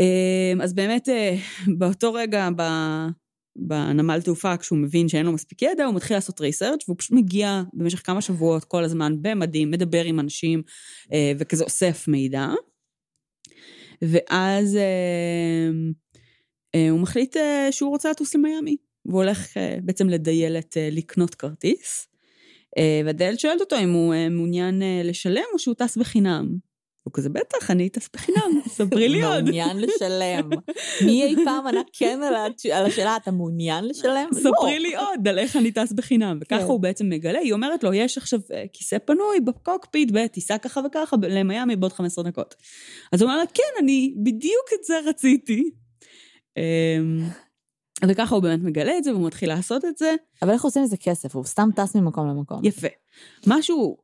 Um, 0.00 0.62
אז 0.62 0.74
באמת, 0.74 1.08
uh, 1.08 1.12
באותו 1.78 2.12
רגע. 2.12 2.48
בנמל 3.56 4.20
תעופה, 4.20 4.56
כשהוא 4.56 4.78
מבין 4.78 5.08
שאין 5.08 5.26
לו 5.26 5.32
מספיק 5.32 5.62
ידע, 5.62 5.84
הוא 5.84 5.94
מתחיל 5.94 6.16
לעשות 6.16 6.40
research 6.40 6.88
והוא 6.88 6.96
פשוט 6.98 7.12
מגיע 7.12 7.62
במשך 7.72 8.06
כמה 8.06 8.20
שבועות 8.20 8.64
כל 8.64 8.84
הזמן 8.84 9.22
במדים, 9.22 9.70
מדבר 9.70 10.04
עם 10.04 10.20
אנשים 10.20 10.62
אה, 11.12 11.32
וכזה 11.38 11.64
אוסף 11.64 12.08
מידע. 12.08 12.48
ואז 14.02 14.76
אה, 14.76 15.70
אה, 16.74 16.90
הוא 16.90 17.00
מחליט 17.00 17.36
אה, 17.36 17.68
שהוא 17.70 17.90
רוצה 17.90 18.10
לטוס 18.10 18.34
למיאמי, 18.34 18.76
והוא 19.06 19.22
הולך 19.22 19.56
אה, 19.56 19.76
בעצם 19.82 20.08
לדיילת 20.08 20.76
אה, 20.76 20.88
לקנות 20.92 21.34
כרטיס. 21.34 22.08
אה, 22.78 23.00
והדיילת 23.04 23.40
שואלת 23.40 23.60
אותו 23.60 23.76
אם 23.78 23.92
הוא 23.92 24.14
אה, 24.14 24.28
מעוניין 24.28 24.82
אה, 24.82 25.00
לשלם 25.04 25.44
או 25.52 25.58
שהוא 25.58 25.74
טס 25.74 25.96
בחינם. 25.96 26.74
הוא 27.02 27.12
כזה, 27.14 27.28
בטח, 27.28 27.70
אני 27.70 27.86
אטס 27.86 28.08
בחינם, 28.14 28.60
ספרי 28.76 29.08
לי 29.08 29.22
עוד. 29.22 29.42
מעוניין 29.42 29.76
לשלם. 29.80 30.50
מי 31.04 31.24
אי 31.24 31.34
פעם 31.44 31.66
ענה 31.66 31.80
כן 31.92 32.20
על 32.72 32.86
השאלה, 32.86 33.16
אתה 33.16 33.30
מעוניין 33.30 33.84
לשלם? 33.84 34.28
ספרי 34.32 34.78
לא. 34.78 34.78
לי 34.78 34.96
עוד 34.96 35.28
על 35.28 35.38
איך 35.38 35.56
אני 35.56 35.72
טס 35.72 35.92
בחינם. 35.92 36.38
וככה 36.40 36.60
כן. 36.60 36.64
הוא 36.64 36.80
בעצם 36.80 37.08
מגלה, 37.08 37.38
היא 37.38 37.52
אומרת 37.52 37.84
לו, 37.84 37.94
יש 37.94 38.18
עכשיו 38.18 38.40
כיסא 38.72 38.98
פנוי 38.98 39.40
בקוקפיט 39.40 40.10
בטיסה 40.12 40.58
ככה 40.58 40.80
וככה 40.86 41.16
למיאמי 41.28 41.76
בעוד 41.76 41.92
15 41.92 42.24
דקות. 42.24 42.54
אז 43.12 43.22
הוא 43.22 43.30
אומר 43.30 43.38
לה, 43.38 43.46
כן, 43.54 43.82
אני 43.82 44.14
בדיוק 44.24 44.66
את 44.80 44.84
זה 44.84 44.94
רציתי. 45.06 45.70
וככה 48.08 48.34
הוא 48.34 48.42
באמת 48.42 48.60
מגלה 48.62 48.98
את 48.98 49.04
זה, 49.04 49.12
והוא 49.12 49.26
מתחיל 49.26 49.48
לעשות 49.48 49.84
את 49.84 49.98
זה. 49.98 50.14
אבל 50.42 50.50
איך 50.50 50.64
עושים 50.64 50.82
איזה 50.82 50.96
כסף? 50.96 51.36
הוא 51.36 51.44
סתם 51.44 51.68
טס 51.76 51.96
ממקום 51.96 52.28
למקום. 52.28 52.60
יפה. 52.64 52.88
משהו 53.46 53.96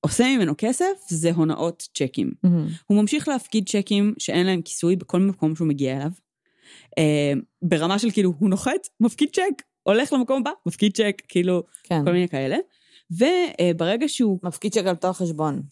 עושה 0.00 0.36
ממנו 0.36 0.54
כסף 0.58 0.86
זה 1.08 1.30
הונאות 1.32 1.88
צ'קים. 1.94 2.30
Mm-hmm. 2.30 2.48
הוא 2.86 3.00
ממשיך 3.00 3.28
להפקיד 3.28 3.68
צ'קים 3.68 4.14
שאין 4.18 4.46
להם 4.46 4.62
כיסוי 4.62 4.96
בכל 4.96 5.20
מקום 5.20 5.56
שהוא 5.56 5.68
מגיע 5.68 5.96
אליו. 5.96 6.10
Uh, 6.90 7.38
ברמה 7.62 7.98
של 7.98 8.10
כאילו, 8.10 8.32
הוא 8.38 8.50
נוחת, 8.50 8.88
מפקיד 9.00 9.28
צ'ק, 9.32 9.62
הולך 9.82 10.12
למקום 10.12 10.40
הבא, 10.40 10.50
מפקיד 10.66 10.96
צ'ק, 10.96 11.22
כאילו, 11.28 11.62
כן. 11.82 12.04
כל 12.04 12.12
מיני 12.12 12.28
כאלה. 12.28 12.56
וברגע 13.10 14.06
uh, 14.06 14.08
שהוא... 14.08 14.38
מפקיד 14.42 14.72
צ'ק 14.72 14.80
על 14.80 14.88
אותו 14.88 15.12
חשבון. 15.12 15.62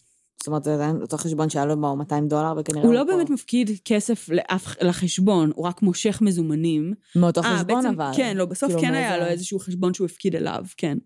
זאת 0.47 0.51
אומרת, 0.51 0.63
זה 0.63 1.01
אותו 1.01 1.17
חשבון 1.17 1.49
שהיה 1.49 1.65
לו 1.65 1.81
בו 1.81 1.95
200 1.95 2.27
דולר 2.27 2.53
וכנראה... 2.57 2.85
הוא 2.85 2.93
לא 2.93 2.99
פה... 2.99 3.05
באמת 3.05 3.29
מפקיד 3.29 3.71
כסף 3.85 4.29
לאף, 4.29 4.81
לחשבון, 4.81 5.51
הוא 5.55 5.67
רק 5.67 5.81
מושך 5.81 6.21
מזומנים. 6.21 6.93
מאותו 7.15 7.41
아, 7.41 7.45
אה, 7.45 7.57
חשבון 7.57 7.83
בעצם, 7.83 8.01
אבל. 8.01 8.11
כן, 8.15 8.37
לא, 8.37 8.45
בסוף 8.45 8.69
כאילו 8.69 8.81
כן 8.81 8.93
היה 8.93 9.17
לו 9.17 9.25
איזשהו 9.25 9.59
חשבון 9.59 9.93
שהוא 9.93 10.05
הפקיד 10.05 10.35
אליו, 10.35 10.65
כן. 10.77 10.97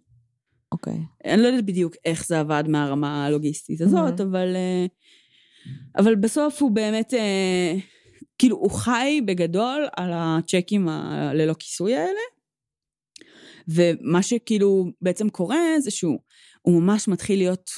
אוקיי. 0.71 0.93
Okay. 0.93 1.29
אני 1.29 1.41
לא 1.41 1.47
יודעת 1.47 1.65
בדיוק 1.65 1.95
איך 2.05 2.27
זה 2.27 2.39
עבד 2.39 2.63
מהרמה 2.67 3.25
הלוגיסטית 3.25 3.81
הזאת, 3.81 4.19
mm-hmm. 4.19 4.23
אבל, 4.23 4.55
אה, 4.55 4.85
אבל 5.97 6.15
בסוף 6.15 6.61
הוא 6.61 6.71
באמת, 6.71 7.13
אה, 7.13 7.75
כאילו, 8.37 8.57
הוא 8.57 8.71
חי 8.71 9.21
בגדול 9.25 9.87
על 9.95 10.11
הצ'קים 10.13 10.87
ללא 11.33 11.53
כיסוי 11.53 11.95
האלה, 11.95 12.21
ומה 13.67 14.23
שכאילו 14.23 14.85
בעצם 15.01 15.29
קורה 15.29 15.79
זה 15.79 15.91
שהוא 15.91 16.19
ממש 16.67 17.07
מתחיל 17.07 17.39
להיות 17.39 17.71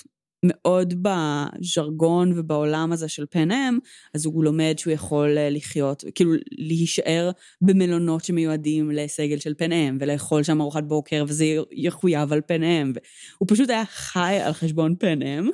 מאוד 0.44 0.94
בז'רגון 1.02 2.40
ובעולם 2.40 2.92
הזה 2.92 3.08
של 3.08 3.26
פן-אם, 3.30 3.80
אז 4.14 4.26
הוא 4.26 4.44
לומד 4.44 4.76
שהוא 4.78 4.94
יכול 4.94 5.38
אה, 5.38 5.50
לחיות, 5.50 6.04
כאילו 6.16 6.32
להישאר 6.52 7.32
במלונות 7.62 8.26
שמיועדים 8.26 8.92
לסגל 8.92 9.40
של 9.40 9.54
פן-אם, 9.54 9.98
ולאכול 10.00 10.44
שם 10.44 10.62
ארוחת 10.62 10.84
בוקר, 10.84 11.26
וזה 11.28 11.46
יחויב 11.72 12.34
על 12.34 12.42
פן-אם. 12.42 12.94
הוא 13.38 13.48
פשוט 13.52 13.70
היה 13.70 13.86
חי 13.86 14.40
על 14.44 14.54
חשבון 14.54 14.96
פן-אם. 15.00 15.50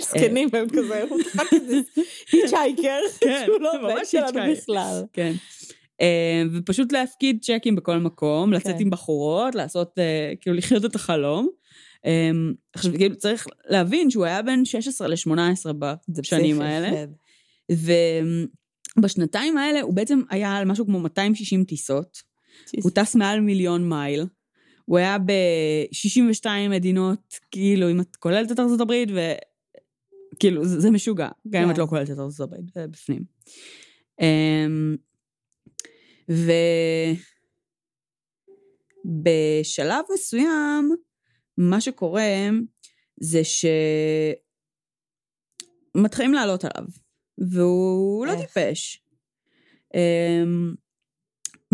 זקנים 0.00 0.48
הם 0.52 0.66
כזה, 0.68 1.02
הוא 1.08 1.20
רק 1.38 1.48
כזה 1.50 1.80
היצ'ייקר, 2.32 3.00
כן, 3.20 3.42
שהוא 3.46 3.60
לא 3.60 3.72
עובד 3.80 4.04
שלנו. 4.04 4.52
בכלל. 4.52 5.02
כן. 5.12 5.32
אה, 6.00 6.42
ופשוט 6.52 6.92
להפקיד 6.92 7.38
צ'קים 7.42 7.76
בכל 7.76 7.98
מקום, 7.98 8.52
לצאת 8.52 8.74
כן. 8.74 8.82
עם 8.82 8.90
בחורות, 8.90 9.54
לעשות, 9.54 9.98
אה, 9.98 10.32
כאילו 10.40 10.56
לחיות 10.56 10.84
את 10.84 10.94
החלום. 10.94 11.48
אה, 12.06 12.30
עכשיו, 12.72 12.92
כאילו, 12.92 13.16
צריך 13.16 13.46
להבין 13.68 14.10
שהוא 14.10 14.24
היה 14.24 14.42
בין 14.42 14.64
16 14.64 15.08
ל-18 15.08 15.36
זה 16.08 16.22
בשנים 16.22 16.60
האלה. 16.60 17.04
ובשנתיים 18.98 19.58
האלה 19.58 19.80
הוא 19.80 19.94
בעצם 19.94 20.20
היה 20.30 20.56
על 20.56 20.64
משהו 20.64 20.86
כמו 20.86 21.00
260 21.00 21.64
טיסות. 21.64 22.22
הוא 22.82 22.90
טס 22.90 23.14
מעל 23.14 23.40
מיליון 23.40 23.88
מייל. 23.88 24.26
הוא 24.84 24.98
היה 24.98 25.18
ב-62 25.18 26.46
מדינות, 26.70 27.38
כאילו, 27.50 27.90
אם 27.90 28.00
את 28.00 28.16
כוללת 28.16 28.52
את 28.52 28.60
ארצות 28.60 28.80
הברית, 28.80 29.08
וכאילו, 30.34 30.64
זה, 30.64 30.80
זה 30.80 30.90
משוגע. 30.90 31.28
גם 31.50 31.62
אם 31.62 31.70
את 31.70 31.74
כן. 31.74 31.80
לא 31.80 31.86
כוללת 31.86 32.10
את 32.10 32.18
ארצות 32.18 32.40
הברית, 32.40 32.64
זה 32.74 32.86
בפנים. 32.86 33.24
אמ, 34.20 34.96
ובשלב 39.04 40.04
מסוים, 40.14 40.90
מה 41.58 41.80
שקורה 41.80 42.48
זה 43.20 43.40
שמתחילים 45.94 46.34
לעלות 46.34 46.64
עליו, 46.64 46.88
והוא 47.38 48.26
לא 48.26 48.32
איך? 48.32 48.40
טיפש. 48.40 49.02
אמ, 49.94 50.74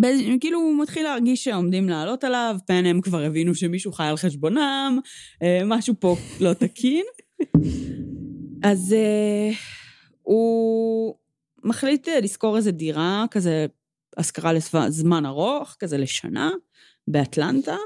באיזה- 0.01 0.23
כאילו 0.41 0.59
הוא 0.61 0.83
מתחיל 0.83 1.03
להרגיש 1.03 1.45
שעומדים 1.45 1.89
לעלות 1.89 2.25
עליו, 2.25 2.57
פן 2.67 2.87
הם 2.87 3.01
כבר 3.01 3.23
הבינו 3.23 3.55
שמישהו 3.55 3.93
חי 3.93 4.05
על 4.05 4.17
חשבונם, 4.17 4.99
אה, 5.43 5.61
משהו 5.67 5.95
פה 6.01 6.17
לא 6.45 6.53
תקין. 6.55 7.05
אז 8.65 8.93
אה, 8.93 9.51
הוא 10.23 11.15
מחליט 11.65 12.09
אה, 12.09 12.21
לשכור 12.21 12.57
איזה 12.57 12.71
דירה, 12.71 13.25
כזה 13.31 13.67
השכרה 14.17 14.53
לזמן 14.53 15.27
ארוך, 15.27 15.77
כזה 15.79 15.99
לשנה, 15.99 16.51
באטלנטה. 17.09 17.77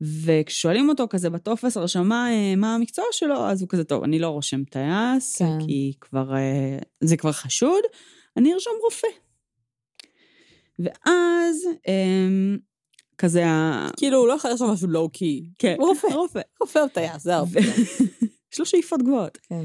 וכששואלים 0.00 0.88
אותו 0.88 1.06
כזה 1.10 1.30
בטופס 1.30 1.76
הרשמה 1.76 2.30
אה, 2.30 2.56
מה 2.56 2.74
המקצוע 2.74 3.04
שלו, 3.12 3.46
אז 3.46 3.62
הוא 3.62 3.68
כזה, 3.68 3.84
טוב, 3.84 4.04
אני 4.04 4.18
לא 4.18 4.28
רושם 4.28 4.64
טייס, 4.64 5.36
כן. 5.36 5.66
כי 5.66 5.92
כבר, 6.00 6.34
אה, 6.34 6.78
זה 7.00 7.16
כבר 7.16 7.32
חשוד, 7.32 7.82
אני 8.36 8.54
ארשום 8.54 8.72
רופא. 8.82 9.08
ואז 10.78 11.68
אמ, 11.88 12.58
כזה 13.18 13.46
ה... 13.46 13.88
כאילו, 13.96 14.18
הוא 14.18 14.28
לא 14.28 14.32
יכול 14.32 14.50
לעשות 14.50 14.70
משהו 14.72 14.88
לואו-קי. 14.88 15.44
כן, 15.58 15.76
הוא 15.78 15.88
רופא. 15.88 16.06
רופא. 16.06 16.40
רופא 16.60 16.78
או 16.78 16.88
טייס, 16.88 17.22
זהו. 17.22 17.46
יש 18.52 18.58
לו 18.58 18.66
שאיפות 18.66 19.02
גבוהות. 19.02 19.38
כן. 19.42 19.64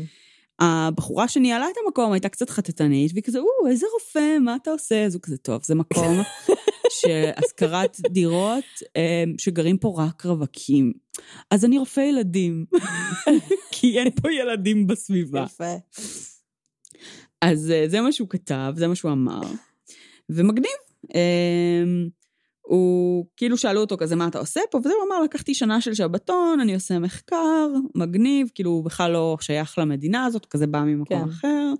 הבחורה 0.59 1.27
שניהלה 1.27 1.65
את 1.69 1.75
המקום 1.85 2.11
הייתה 2.11 2.29
קצת 2.29 2.49
חטטנית, 2.49 3.11
והיא 3.13 3.23
כזה, 3.23 3.39
או, 3.39 3.67
איזה 3.67 3.85
רופא, 3.93 4.37
מה 4.39 4.55
אתה 4.55 4.71
עושה? 4.71 5.05
אז 5.05 5.15
הוא 5.15 5.21
כזה, 5.21 5.37
טוב, 5.37 5.63
זה 5.63 5.75
מקום 5.75 6.17
שהשכרת 6.89 7.97
דירות 8.09 8.63
אמ, 8.95 9.35
שגרים 9.37 9.77
פה 9.77 9.93
רק 9.97 10.25
רווקים. 10.25 10.93
אז 11.51 11.65
אני 11.65 11.77
רופא 11.77 11.99
ילדים, 11.99 12.65
כי 13.71 13.99
אין 13.99 14.11
פה 14.11 14.33
ילדים 14.33 14.87
בסביבה. 14.87 15.43
יפה. 15.43 15.73
אז 17.41 17.71
אה, 17.71 17.85
זה 17.87 18.01
מה 18.01 18.11
שהוא 18.11 18.29
כתב, 18.29 18.73
זה 18.75 18.87
מה 18.87 18.95
שהוא 18.95 19.11
אמר. 19.11 19.41
ומגניב. 20.29 20.71
הוא, 22.69 23.25
כאילו 23.37 23.57
שאלו 23.57 23.81
אותו 23.81 23.97
כזה, 23.97 24.15
מה 24.15 24.27
אתה 24.27 24.39
עושה 24.39 24.61
פה? 24.71 24.77
וזה 24.77 24.93
הוא 24.93 25.07
אמר, 25.07 25.21
לקחתי 25.21 25.53
שנה 25.53 25.81
של 25.81 25.93
שבתון, 25.93 26.59
אני 26.59 26.73
עושה 26.73 26.99
מחקר, 26.99 27.67
מגניב, 27.95 28.47
כאילו 28.55 28.71
הוא 28.71 28.85
בכלל 28.85 29.11
לא 29.11 29.37
שייך 29.41 29.77
למדינה 29.77 30.25
הזאת, 30.25 30.45
כזה 30.45 30.67
בא 30.67 30.79
ממקום 30.79 31.23
כן. 31.23 31.29
אחר. 31.29 31.73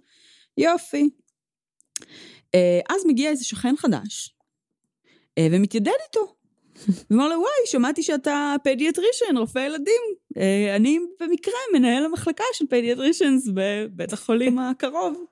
יופי. 0.58 1.10
אה, 2.56 2.80
אז 2.90 3.06
מגיע 3.08 3.30
איזה 3.30 3.46
שכן 3.46 3.76
חדש, 3.78 4.36
אה, 5.38 5.48
ומתיידד 5.52 5.92
איתו. 6.08 6.36
ואומר 7.10 7.28
לו, 7.30 7.36
וואי, 7.36 7.66
שמעתי 7.66 8.04
שאתה 8.04 8.56
פדיאטרישן, 8.64 9.38
רופא 9.38 9.60
ילדים. 9.60 10.02
אה, 10.38 10.76
אני 10.76 11.00
במקרה 11.20 11.60
מנהל 11.74 12.06
המחלקה 12.06 12.44
של 12.54 12.66
פדיאטרישנס 12.70 13.50
בבית 13.54 14.14
החולים 14.14 14.60
הקרוב. 14.60 15.26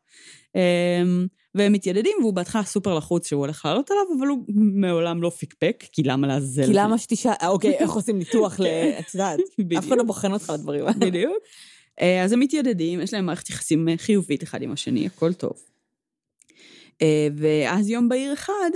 והם 1.57 1.73
מתיידדים, 1.73 2.17
והוא 2.21 2.33
בהתחלה 2.33 2.63
סופר 2.63 2.93
לחוץ 2.93 3.27
שהוא 3.27 3.39
הולך 3.39 3.65
לעלות 3.65 3.91
עליו, 3.91 4.03
אבל 4.19 4.27
הוא 4.27 4.45
מעולם 4.55 5.21
לא 5.21 5.29
פיקפק, 5.29 5.83
כי 5.91 6.03
למה 6.03 6.27
לעזל? 6.27 6.65
כי 6.65 6.73
למה 6.73 6.97
שתשאל, 6.97 7.31
אה, 7.41 7.47
אוקיי, 7.47 7.73
איך 7.73 7.91
עושים 7.91 8.17
ניתוח 8.17 8.59
ל... 8.63 8.65
את 8.99 9.13
יודעת. 9.13 9.39
אף 9.77 9.87
אחד 9.87 9.97
לא 9.97 10.03
בוחן 10.03 10.33
אותך 10.33 10.49
לדברים 10.49 10.87
האלה. 10.87 10.99
בדיוק. 10.99 11.37
אה, 12.01 12.23
אז 12.23 12.31
הם 12.31 12.39
מתיידדים, 12.39 13.01
יש 13.01 13.13
להם 13.13 13.25
מערכת 13.25 13.49
יחסים 13.49 13.87
חיובית 13.97 14.43
אחד 14.43 14.61
עם 14.61 14.71
השני, 14.71 15.05
הכל 15.05 15.33
טוב. 15.33 15.53
אה, 17.01 17.27
ואז 17.37 17.89
יום 17.89 18.09
בהיר 18.09 18.33
אחד, 18.33 18.69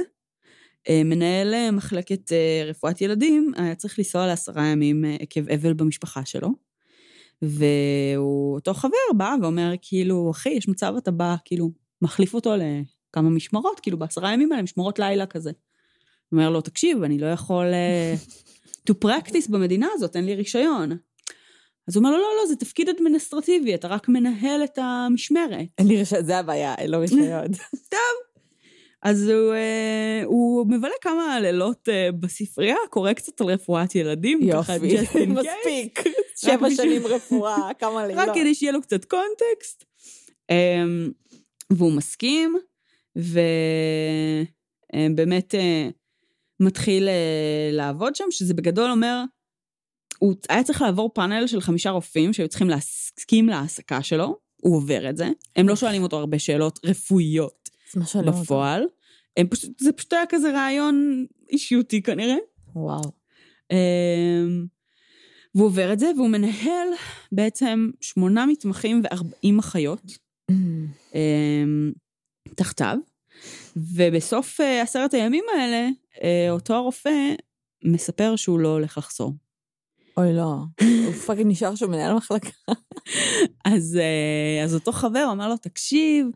מנהל 0.89 1.71
מחלקת 1.71 2.31
רפואת 2.65 3.01
ילדים 3.01 3.51
היה 3.55 3.75
צריך 3.75 3.99
לנסוע 3.99 4.27
לעשרה 4.27 4.65
ימים 4.67 5.05
עקב 5.19 5.49
אבל 5.49 5.73
במשפחה 5.73 6.25
שלו. 6.25 6.49
ואותו 7.41 8.73
חבר 8.73 8.97
בא 9.17 9.35
ואומר, 9.41 9.73
כאילו, 9.81 10.31
אחי, 10.31 10.49
יש 10.49 10.67
מצב 10.67 10.93
אתה 10.97 11.11
בא, 11.11 11.35
כאילו, 11.45 11.71
מחליף 12.01 12.33
אותו 12.33 12.53
לכמה 12.55 13.29
משמרות, 13.29 13.79
כאילו, 13.79 13.97
בעשרה 13.97 14.33
ימים 14.33 14.51
האלה, 14.51 14.63
משמרות 14.63 14.99
לילה 14.99 15.25
כזה. 15.25 15.51
אומר 16.31 16.49
לו, 16.49 16.61
תקשיב, 16.61 17.03
אני 17.03 17.19
לא 17.19 17.27
יכול 17.27 17.65
אה, 17.65 18.15
to 18.89 18.93
practice 19.05 19.51
במדינה 19.51 19.87
הזאת, 19.93 20.15
אין 20.15 20.25
לי 20.25 20.35
רישיון. 20.35 20.91
אז 21.87 21.95
הוא 21.95 22.05
אומר 22.05 22.11
לו, 22.11 22.17
לא, 22.17 22.29
לא, 22.41 22.47
זה 22.47 22.55
תפקיד 22.55 22.89
אדמיניסטרטיבי, 22.89 23.75
אתה 23.75 23.87
רק 23.87 24.09
מנהל 24.09 24.63
את 24.63 24.77
המשמרת. 24.81 25.67
אין 25.77 25.87
לי 25.87 25.97
רישיון, 25.97 26.25
זה 26.25 26.37
הבעיה, 26.37 26.75
אין 26.75 26.91
לו 26.91 26.99
רישיון. 26.99 27.47
אז 29.03 29.27
הוא, 29.27 29.53
אה, 29.53 30.21
הוא 30.25 30.67
מבלה 30.67 30.93
כמה 31.01 31.39
לילות 31.39 31.89
אה, 31.89 32.09
בספרייה, 32.19 32.75
קורא 32.89 33.13
קצת 33.13 33.41
על 33.41 33.47
רפואת 33.47 33.95
ילדים. 33.95 34.39
יופי, 34.41 35.27
מספיק. 35.27 36.03
שבע 36.35 36.69
שנים 36.69 37.07
רפואה, 37.07 37.73
כמה 37.79 38.07
לילות. 38.07 38.27
רק 38.27 38.35
כדי 38.35 38.55
שיהיה 38.55 38.71
לו 38.71 38.81
קצת 38.81 39.05
קונטקסט. 39.05 39.85
והוא 41.71 41.91
מסכים, 41.91 42.57
ובאמת 43.15 44.45
אה, 45.55 45.89
מתחיל 46.59 47.07
אה, 47.07 47.69
לעבוד 47.71 48.15
שם, 48.15 48.25
שזה 48.29 48.53
בגדול 48.53 48.91
אומר, 48.91 49.23
הוא 50.19 50.35
היה 50.49 50.63
צריך 50.63 50.81
לעבור 50.81 51.11
פאנל 51.13 51.47
של 51.47 51.61
חמישה 51.61 51.89
רופאים 51.89 52.33
שהיו 52.33 52.47
צריכים 52.47 52.69
להסכים 52.69 53.49
להעסקה 53.49 54.03
שלו, 54.03 54.37
הוא 54.61 54.77
עובר 54.77 55.09
את 55.09 55.17
זה. 55.17 55.29
הם 55.55 55.67
לא 55.67 55.75
שואלים 55.75 56.03
אותו 56.03 56.19
הרבה 56.19 56.39
שאלות 56.39 56.79
רפואיות? 56.85 57.69
בפועל. 58.41 58.83
הם 59.37 59.47
פשוט, 59.47 59.79
זה 59.79 59.91
פשוט 59.91 60.13
היה 60.13 60.23
כזה 60.29 60.51
רעיון 60.51 61.25
אישיותי 61.49 62.01
כנראה. 62.01 62.35
וואו. 62.75 63.11
אמ, 63.71 64.65
והוא 65.55 65.65
עובר 65.65 65.93
את 65.93 65.99
זה, 65.99 66.11
והוא 66.15 66.29
מנהל 66.29 66.87
בעצם 67.31 67.89
שמונה 68.01 68.45
מתמחים 68.45 69.01
וארבעים 69.03 69.59
אחיות 69.59 70.01
תחתיו, 72.55 72.97
ובסוף 73.75 74.61
אה, 74.61 74.81
עשרת 74.81 75.13
הימים 75.13 75.43
האלה, 75.53 75.89
אה, 76.23 76.47
אותו 76.51 76.73
הרופא 76.73 77.33
מספר 77.83 78.35
שהוא 78.35 78.59
לא 78.59 78.67
הולך 78.67 78.97
לחזור. 78.97 79.33
אוי, 80.17 80.33
לא. 80.33 80.55
הוא 81.05 81.13
fucking 81.13 81.51
נשאר 81.51 81.75
שם 81.75 81.91
מנהל 81.91 82.13
מחלקה. 82.13 82.49
אז, 83.73 83.99
אה, 84.01 84.63
אז 84.63 84.75
אותו 84.75 84.91
חבר 84.91 85.27
אמר 85.31 85.49
לו, 85.49 85.57
תקשיב, 85.57 86.27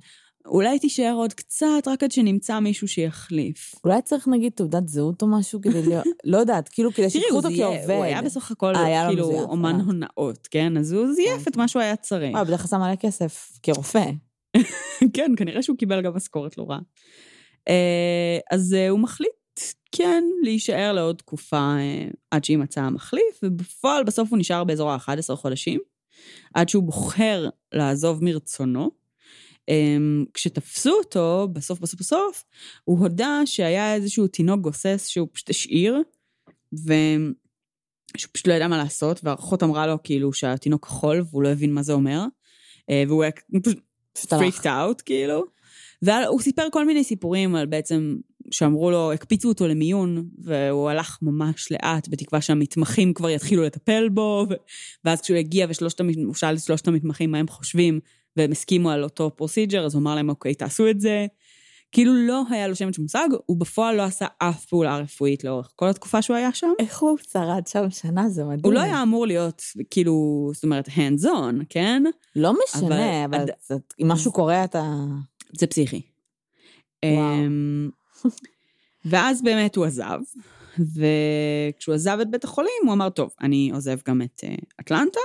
אולי 0.45 0.79
תישאר 0.79 1.13
עוד 1.15 1.33
קצת, 1.33 1.87
רק 1.87 2.03
עד 2.03 2.11
שנמצא 2.11 2.59
מישהו 2.59 2.87
שיחליף. 2.87 3.75
אולי 3.83 4.01
צריך 4.01 4.27
נגיד 4.27 4.51
תעודת 4.51 4.87
זהות 4.87 5.21
או 5.21 5.27
משהו 5.27 5.61
כדי 5.61 5.81
להיות... 5.81 6.05
לא 6.23 6.37
יודעת, 6.37 6.69
כאילו 6.69 6.91
כדי 6.91 7.09
תראי, 7.09 7.09
שיקחו 7.09 7.29
הוא 7.29 7.37
אותו 7.37 7.49
כעובד. 7.57 7.95
הוא 7.95 8.03
היה 8.03 8.21
בסך 8.21 8.51
הכל 8.51 8.75
אה, 8.75 9.07
כאילו 9.07 9.41
אומן 9.41 9.75
אה. 9.79 9.85
הונאות, 9.85 10.47
כן? 10.51 10.77
אז 10.77 10.91
הוא 10.91 11.13
זייף 11.13 11.47
את 11.47 11.57
מה 11.57 11.67
שהוא 11.67 11.81
היה 11.81 11.95
צריך. 11.95 12.37
בדרך 12.37 12.61
כלל 12.61 12.67
שם 12.67 12.79
מלא 12.79 12.95
כסף, 12.95 13.59
כרופא. 13.63 14.05
כן, 15.15 15.31
כנראה 15.37 15.63
שהוא 15.63 15.77
קיבל 15.77 16.01
גם 16.01 16.15
משכורת 16.15 16.57
לא 16.57 16.65
רעה. 16.69 16.79
אה, 17.67 18.37
אז 18.51 18.75
הוא 18.89 18.99
מחליט, 18.99 19.29
כן, 19.91 20.23
להישאר 20.43 20.91
לעוד 20.93 21.15
תקופה 21.15 21.75
עד 22.31 22.43
שימצא 22.43 22.81
המחליף, 22.81 23.39
ובפועל 23.43 24.03
בסוף 24.03 24.29
הוא 24.29 24.39
נשאר 24.39 24.63
באזור 24.63 24.91
ה-11 24.91 25.35
חודשים, 25.35 25.79
עד 26.53 26.69
שהוא 26.69 26.83
בוחר 26.83 27.49
לעזוב 27.71 28.23
מרצונו. 28.23 29.04
אמ, 29.69 30.25
כשתפסו 30.33 30.91
אותו, 30.91 31.47
בסוף 31.53 31.79
בסוף 31.79 31.99
בסוף, 31.99 32.43
הוא 32.83 32.99
הודה 32.99 33.41
שהיה 33.45 33.95
איזשהו 33.95 34.27
תינוק 34.27 34.61
גוסס 34.61 35.07
שהוא 35.07 35.27
פשוט 35.33 35.49
השאיר, 35.49 36.01
ושהוא 36.73 38.29
פשוט 38.31 38.47
לא 38.47 38.53
ידע 38.53 38.67
מה 38.67 38.77
לעשות, 38.77 39.19
והאחות 39.23 39.63
אמרה 39.63 39.87
לו 39.87 40.03
כאילו 40.03 40.33
שהתינוק 40.33 40.85
כחול, 40.85 41.23
והוא 41.29 41.43
לא 41.43 41.49
הבין 41.49 41.73
מה 41.73 41.83
זה 41.83 41.93
אומר, 41.93 42.25
אה, 42.89 43.03
והוא 43.07 43.23
היה 43.23 43.31
פשוט 44.13 44.33
freaked 44.33 44.65
out, 44.65 45.01
כאילו. 45.05 45.45
והוא 46.01 46.41
סיפר 46.41 46.67
כל 46.71 46.85
מיני 46.85 47.03
סיפורים 47.03 47.55
על 47.55 47.65
בעצם, 47.65 48.15
שאמרו 48.51 48.91
לו, 48.91 49.11
הקפיצו 49.13 49.47
אותו 49.47 49.67
למיון, 49.67 50.29
והוא 50.37 50.89
הלך 50.89 51.19
ממש 51.21 51.71
לאט, 51.71 52.07
בתקווה 52.07 52.41
שהמתמחים 52.41 53.13
כבר 53.13 53.29
יתחילו 53.29 53.63
לטפל 53.63 54.09
בו, 54.09 54.45
ואז 55.05 55.21
כשהוא 55.21 55.37
הגיע 55.37 55.67
ושלושת, 55.69 56.01
הוא 56.25 56.33
שאל 56.33 56.55
את 56.55 56.61
שלושת 56.61 56.87
המתמחים 56.87 57.31
מה 57.31 57.37
הם 57.37 57.47
חושבים, 57.47 57.99
והם 58.37 58.51
הסכימו 58.51 58.89
על 58.89 59.03
אותו 59.03 59.31
procedure, 59.35 59.85
אז 59.85 59.93
הוא 59.93 60.01
אמר 60.01 60.15
להם, 60.15 60.29
אוקיי, 60.29 60.55
תעשו 60.55 60.89
את 60.89 60.99
זה. 60.99 61.25
כאילו 61.91 62.13
לא 62.13 62.41
היה 62.49 62.67
לו 62.67 62.75
שמץ 62.75 62.99
מושג, 62.99 63.27
הוא 63.45 63.57
בפועל 63.57 63.95
לא 63.95 64.01
עשה 64.01 64.25
אף 64.37 64.65
פעולה 64.65 64.97
רפואית 64.97 65.43
לאורך 65.43 65.71
כל 65.75 65.89
התקופה 65.89 66.21
שהוא 66.21 66.37
היה 66.37 66.53
שם. 66.53 66.71
איך 66.79 66.99
הוא 66.99 67.17
שרד 67.31 67.67
שם 67.67 67.89
שנה? 67.89 68.29
זה 68.29 68.43
מדהים. 68.43 68.59
הוא 68.63 68.73
לא 68.73 68.79
היה 68.79 69.01
אמור 69.01 69.27
להיות, 69.27 69.61
כאילו, 69.89 70.49
זאת 70.53 70.63
אומרת, 70.63 70.87
hands 70.87 71.23
on, 71.23 71.65
כן? 71.69 72.03
לא 72.35 72.53
משנה, 72.63 73.25
אבל, 73.25 73.35
אבל 73.35 73.45
זה, 73.67 73.75
אם 74.01 74.07
משהו 74.07 74.31
קורה 74.31 74.63
אתה... 74.63 74.83
זה 75.51 75.67
פסיכי. 75.67 76.01
וואו. 77.05 77.33
אמ, 77.33 77.89
ואז 79.05 79.41
באמת 79.41 79.75
הוא 79.75 79.85
עזב, 79.85 80.19
וכשהוא 80.79 81.95
עזב 81.95 82.17
את 82.21 82.31
בית 82.31 82.43
החולים, 82.43 82.81
הוא 82.85 82.93
אמר, 82.93 83.09
טוב, 83.09 83.29
אני 83.41 83.71
עוזב 83.73 83.97
גם 84.07 84.21
את 84.21 84.43
uh, 84.45 84.65
אטלנטה. 84.79 85.19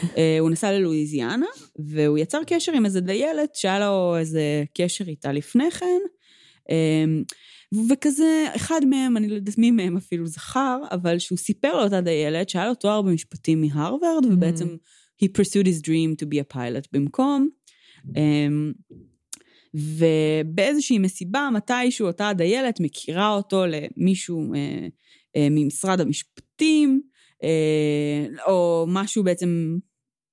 uh, 0.00 0.18
הוא 0.40 0.50
נסע 0.50 0.72
ללואיזיאנה, 0.72 1.46
והוא 1.78 2.18
יצר 2.18 2.38
קשר 2.46 2.72
עם 2.72 2.84
איזה 2.84 3.00
דיילת 3.00 3.54
שהיה 3.54 3.80
לו 3.80 4.16
איזה 4.18 4.64
קשר 4.74 5.04
איתה 5.08 5.32
לפני 5.32 5.70
כן. 5.70 6.00
Um, 6.62 7.34
וכזה, 7.90 8.46
אחד 8.56 8.80
מהם, 8.84 9.16
אני 9.16 9.28
לא 9.28 9.34
יודעת 9.34 9.58
מי 9.58 9.70
מהם 9.70 9.96
אפילו 9.96 10.26
זכר, 10.26 10.78
אבל 10.90 11.18
שהוא 11.18 11.38
סיפר 11.38 11.80
לאותה 11.80 12.00
דיילת 12.00 12.48
שהיה 12.48 12.66
לו 12.66 12.74
תואר 12.74 13.02
במשפטים 13.02 13.60
מהרווארד, 13.60 14.24
mm-hmm. 14.24 14.32
ובעצם 14.32 14.76
he 15.22 15.26
pursued 15.26 15.66
his 15.66 15.80
dream 15.80 16.16
to 16.22 16.26
be 16.26 16.38
a 16.38 16.54
pilot 16.54 16.88
במקום. 16.92 17.48
Um, 18.08 18.74
ובאיזושהי 19.74 20.98
מסיבה, 20.98 21.48
מתישהו 21.54 22.06
אותה 22.06 22.32
דיילת 22.36 22.80
מכירה 22.80 23.34
אותו 23.34 23.64
למישהו 23.66 24.54
אה, 24.54 24.86
אה, 25.36 25.48
ממשרד 25.50 26.00
המשפטים, 26.00 27.02
אה, 27.42 28.26
או 28.46 28.84
משהו 28.88 29.24
בעצם 29.24 29.78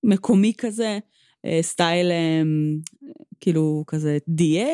מקומי 0.04 0.54
כזה, 0.58 1.00
אה, 1.46 1.60
סטייל 1.62 2.12
אה, 2.12 2.42
כאילו 3.40 3.84
כזה 3.88 4.18
DA, 4.30 4.70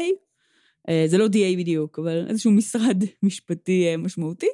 אה, 0.89 1.03
זה 1.07 1.17
לא 1.17 1.25
DA 1.25 1.57
בדיוק, 1.57 1.99
אבל 1.99 2.25
איזשהו 2.29 2.51
משרד 2.51 3.03
משפטי 3.23 3.87
אה, 3.87 3.97
משמעותי. 3.97 4.47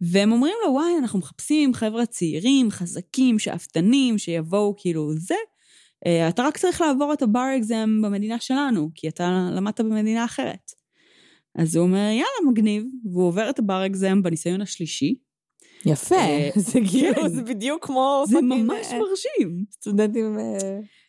והם 0.00 0.32
אומרים 0.32 0.54
לו, 0.64 0.72
וואי, 0.72 0.98
אנחנו 0.98 1.18
מחפשים 1.18 1.74
חבר'ה 1.74 2.06
צעירים, 2.06 2.70
חזקים, 2.70 3.38
שאפתנים, 3.38 4.18
שיבואו 4.18 4.74
כאילו 4.76 5.12
זה. 5.14 5.34
אה, 6.06 6.28
אתה 6.28 6.42
רק 6.42 6.58
צריך 6.58 6.80
לעבור 6.80 7.12
את 7.12 7.22
הבר 7.22 7.46
אקזם 7.58 8.02
במדינה 8.02 8.40
שלנו, 8.40 8.90
כי 8.94 9.08
אתה 9.08 9.48
למדת 9.52 9.80
במדינה 9.80 10.24
אחרת. 10.24 10.72
אז 11.58 11.76
הוא 11.76 11.84
אומר, 11.84 11.98
יאללה, 11.98 12.50
מגניב, 12.50 12.84
והוא 13.12 13.26
עובר 13.26 13.50
את 13.50 13.58
הבר 13.58 13.86
אקזם 13.86 14.22
בניסיון 14.22 14.60
השלישי. 14.60 15.14
יפה, 15.86 16.14
אה, 16.14 16.50
זה 16.70 16.78
כאילו, 16.90 17.14
כן. 17.14 17.28
זה 17.28 17.42
בדיוק 17.42 17.86
כמו... 17.86 18.24
זה 18.28 18.40
ממש 18.40 18.86
אה, 18.92 18.98
מרשים. 18.98 19.64
סטודנטים 19.72 20.38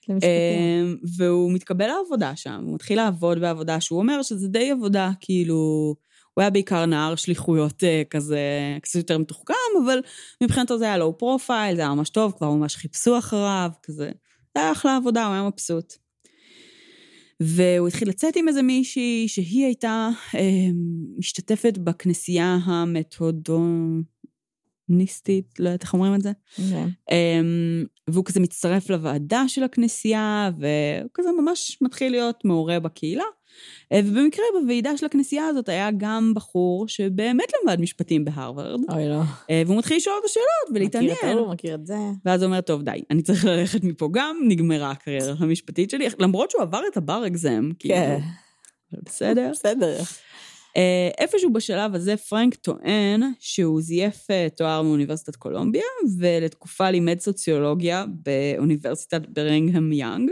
למשפטים. 0.10 0.98
והוא 1.18 1.52
מתקבל 1.52 1.88
לעבודה 1.88 2.36
שם, 2.36 2.64
הוא 2.66 2.76
מתחיל 2.76 2.98
לעבוד 2.98 3.40
בעבודה 3.40 3.82
שהוא 3.82 4.00
אומר 4.00 4.22
שזה 4.22 4.48
די 4.48 4.72
עבודה, 4.72 5.12
כאילו... 5.20 5.96
הוא 6.34 6.42
היה 6.42 6.50
בעיקר 6.50 6.86
נער 6.86 7.16
שליחויות 7.16 7.84
כזה, 8.10 8.40
קצת 8.82 8.96
יותר 8.96 9.18
מתוחכם, 9.18 9.54
אבל 9.86 10.00
מבחינתו 10.44 10.78
זה 10.78 10.86
היה 10.86 10.98
לואו 10.98 11.18
פרופייל, 11.18 11.76
זה 11.76 11.82
היה 11.82 11.94
ממש 11.94 12.10
טוב, 12.10 12.32
כבר 12.38 12.52
ממש 12.52 12.76
חיפשו 12.76 13.18
אחריו, 13.18 13.70
כזה. 13.84 14.12
זה 14.58 14.64
היה 14.64 14.72
אחלה 14.72 14.96
עבודה, 14.98 15.26
הוא 15.26 15.34
היה 15.34 15.44
מבסוט. 15.44 15.94
והוא 17.40 17.88
התחיל 17.88 18.10
לצאת 18.10 18.36
עם 18.36 18.48
איזה 18.48 18.62
מישהי 18.62 19.28
שהיא 19.28 19.66
הייתה 19.66 20.10
אה, 20.36 20.68
משתתפת 21.18 21.78
בכנסייה 21.78 22.58
המתודוניסטית, 22.66 24.06
לא 25.60 25.70
יודעת 25.70 25.84
איך 25.84 25.94
אומרים 25.94 26.16
את 26.16 26.22
זה. 26.22 26.32
Okay. 26.32 26.62
אוקיי. 26.62 26.86
אה, 27.12 27.42
והוא 28.08 28.26
כזה 28.26 28.40
מצטרף 28.40 28.90
לוועדה 28.90 29.44
של 29.48 29.64
הכנסייה, 29.64 30.52
והוא 30.60 31.10
כזה 31.14 31.30
ממש 31.42 31.78
מתחיל 31.82 32.12
להיות 32.12 32.46
מעורה 32.46 32.80
בקהילה. 32.80 33.24
אה, 33.92 34.00
ובמקרה 34.06 34.46
בוועידה 34.62 34.98
של 34.98 35.06
הכנסייה 35.06 35.48
הזאת 35.48 35.70
היה 35.70 35.90
גם 35.98 36.34
בחור 36.36 36.88
שבאמת 36.88 37.52
למד 37.64 37.82
משפטים 37.82 38.26
בהרווארד. 38.26 38.80
אוי 38.90 39.10
לא. 39.10 39.22
אה, 39.50 39.64
והוא 39.66 39.78
מתחיל 39.78 39.98
לשאול 39.98 40.16
אותו 40.16 40.30
שאלות 40.30 40.76
ולהתעניין. 40.76 41.12
מכיר 41.14 41.32
את 41.32 41.36
ההוא, 41.36 41.54
מכיר 41.54 41.76
את 41.76 41.86
זה. 41.86 41.98
ואז 42.26 42.42
הוא 42.42 42.48
אומר, 42.48 42.62
טוב, 42.62 42.82
די, 42.82 43.02
אני 43.10 43.22
צריך 43.22 43.46
ללכת 43.46 43.84
מפה 43.84 44.10
גם, 44.12 44.38
נגמרה 44.48 44.92
הקריירה 44.92 45.34
המשפטית 45.40 45.90
שלי, 45.90 46.08
למרות 46.20 46.52
שהוא 46.52 46.62
עבר 46.62 46.82
את 46.92 46.98
הבר 46.98 47.28
אקזם, 47.28 47.70
כאילו. 47.80 47.96
כן. 47.96 48.20
בסדר? 49.06 49.50
בסדר. 49.52 49.98
אה, 50.78 51.10
איפשהו 51.18 51.54
בשלב 51.54 51.96
הזה 51.96 52.18
פרנק 52.18 52.56
טוען 52.56 53.22
שהוא 53.40 53.82
זייף 53.82 54.28
תואר 54.58 54.82
מאוניברסיטת 54.82 55.36
קולומביה, 55.36 55.84
ולתקופה 56.20 56.92
לימד 56.92 57.20
סוציולוגיה 57.20 58.06
באוניברסיטת 58.08 59.22
ברינגהם 59.30 59.92
יאנג. 59.92 60.32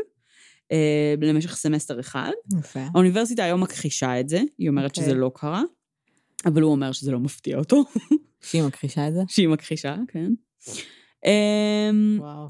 אה, 0.71 1.15
למשך 1.21 1.55
סמסטר 1.55 1.99
אחד. 1.99 2.31
יפה. 2.59 2.79
האוניברסיטה 2.93 3.43
היום 3.43 3.61
מכחישה 3.61 4.19
את 4.19 4.29
זה, 4.29 4.41
היא 4.57 4.69
אומרת 4.69 4.91
okay. 4.91 4.95
שזה 4.95 5.05
אוקיי. 5.05 5.21
לא 5.21 5.31
קרה, 5.35 5.63
אבל 6.45 6.61
הוא 6.61 6.71
אומר 6.71 6.91
שזה 6.91 7.11
לא 7.11 7.19
מפתיע 7.19 7.57
אותו. 7.57 7.83
שהיא 8.41 8.63
מכחישה 8.63 9.07
את 9.07 9.13
זה? 9.13 9.21
שהיא 9.27 9.47
מכחישה, 9.47 9.95
כן. 10.07 10.31
אמ, 11.25 12.17
וואו. 12.19 12.47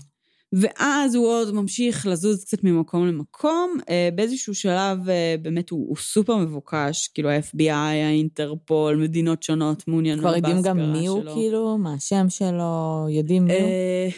ואז 0.53 1.15
הוא 1.15 1.27
עוד 1.27 1.53
ממשיך 1.53 2.07
לזוז 2.07 2.43
קצת 2.43 2.63
ממקום 2.63 3.07
למקום. 3.07 3.77
אה, 3.89 4.09
באיזשהו 4.15 4.55
שלב 4.55 5.09
אה, 5.09 5.35
באמת 5.41 5.69
הוא, 5.69 5.89
הוא 5.89 5.97
סופר 5.97 6.37
מבוקש, 6.37 7.07
כאילו 7.07 7.29
ה-FBI, 7.29 7.71
האינטרפול, 7.71 8.95
מדינות 8.95 9.43
שונות 9.43 9.87
מעוניינות 9.87 10.23
בהסגרה 10.23 10.41
שלו. 10.41 10.51
כבר 10.51 10.59
יודעים 10.59 10.77
גם 10.77 10.93
מי 10.93 11.07
הוא 11.07 11.23
כאילו? 11.33 11.77
מה 11.77 11.93
השם 11.93 12.25
שלו? 12.29 13.05
יודעים 13.09 13.45
מי 13.45 13.53
הוא? 13.53 14.11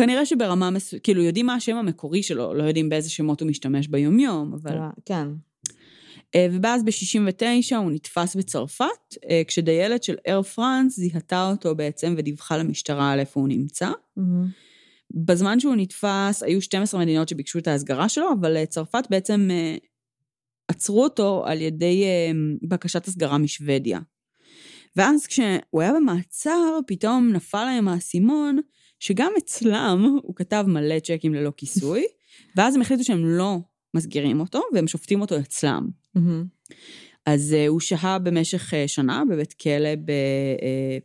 כנראה 0.00 0.26
שברמה 0.26 0.70
מסוימת, 0.70 1.04
כאילו 1.04 1.22
יודעים 1.22 1.46
מה 1.46 1.54
השם 1.54 1.76
המקורי 1.76 2.22
שלו, 2.22 2.54
לא 2.54 2.62
יודעים 2.62 2.88
באיזה 2.88 3.10
שמות 3.10 3.40
הוא 3.40 3.48
משתמש 3.48 3.88
ביומיום, 3.88 4.54
אבל... 4.54 4.78
כן. 5.04 5.28
אה, 6.34 6.46
ואז 6.62 6.84
ב-69 6.84 7.76
הוא 7.76 7.90
נתפס 7.90 8.36
בצרפת, 8.36 9.16
אה, 9.30 9.42
כשדיילת 9.46 10.02
של 10.02 10.16
אייר 10.26 10.42
פרנס 10.42 10.96
זיהתה 10.96 11.50
אותו 11.50 11.74
בעצם 11.74 12.14
ודיווחה 12.18 12.56
למשטרה 12.56 13.12
על 13.12 13.20
איפה 13.20 13.40
הוא 13.40 13.48
נמצא. 13.48 13.90
Mm-hmm. 13.90 14.22
בזמן 15.10 15.60
שהוא 15.60 15.76
נתפס, 15.76 16.42
היו 16.42 16.62
12 16.62 17.00
מדינות 17.00 17.28
שביקשו 17.28 17.58
את 17.58 17.68
ההסגרה 17.68 18.08
שלו, 18.08 18.32
אבל 18.40 18.56
אה, 18.56 18.66
צרפת 18.66 19.04
בעצם 19.10 19.48
עצרו 20.68 21.02
אותו 21.02 21.42
על 21.46 21.60
ידי 21.60 22.04
בקשת 22.68 23.08
הסגרה 23.08 23.38
משוודיה. 23.38 24.00
ואז 24.96 25.26
כשהוא 25.26 25.82
היה 25.82 25.92
במעצר, 25.92 26.78
פתאום 26.86 27.32
נפל 27.32 27.64
להם 27.64 27.88
האסימון 27.88 28.58
שגם 29.00 29.32
אצלם 29.38 30.18
הוא 30.22 30.34
כתב 30.36 30.64
מלא 30.68 30.98
צ'קים 30.98 31.34
ללא 31.34 31.52
כיסוי, 31.56 32.04
ואז 32.56 32.74
הם 32.74 32.80
החליטו 32.80 33.04
שהם 33.04 33.24
לא 33.24 33.58
מסגירים 33.96 34.40
אותו, 34.40 34.62
והם 34.74 34.86
שופטים 34.86 35.20
אותו 35.20 35.38
אצלם. 35.38 35.88
Mm-hmm. 36.16 36.70
אז 37.26 37.56
uh, 37.58 37.68
הוא 37.68 37.80
שהה 37.80 38.18
במשך 38.18 38.72
uh, 38.72 38.76
שנה 38.86 39.22
בבית 39.30 39.52
כלא 39.52 39.94
ב, 39.94 40.10
uh, 40.10 41.04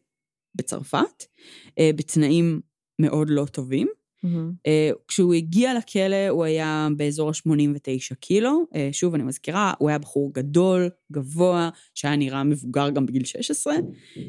בצרפת, 0.55 1.23
uh, 1.69 1.73
בתנאים 1.95 2.61
מאוד 3.01 3.29
לא 3.29 3.45
טובים. 3.45 3.87
Mm-hmm. 3.87 4.27
Uh, 4.27 4.97
כשהוא 5.07 5.33
הגיע 5.33 5.73
לכלא 5.73 6.27
הוא 6.29 6.43
היה 6.43 6.87
באזור 6.97 7.29
ה-89 7.29 8.15
קילו. 8.19 8.65
Uh, 8.73 8.77
שוב, 8.91 9.13
אני 9.13 9.23
מזכירה, 9.23 9.73
הוא 9.79 9.89
היה 9.89 9.97
בחור 9.97 10.33
גדול, 10.33 10.89
גבוה, 11.11 11.69
שהיה 11.95 12.15
נראה 12.15 12.43
מבוגר 12.43 12.89
גם 12.89 13.05
בגיל 13.05 13.25
16. 13.25 13.75
Uh, 13.75 14.19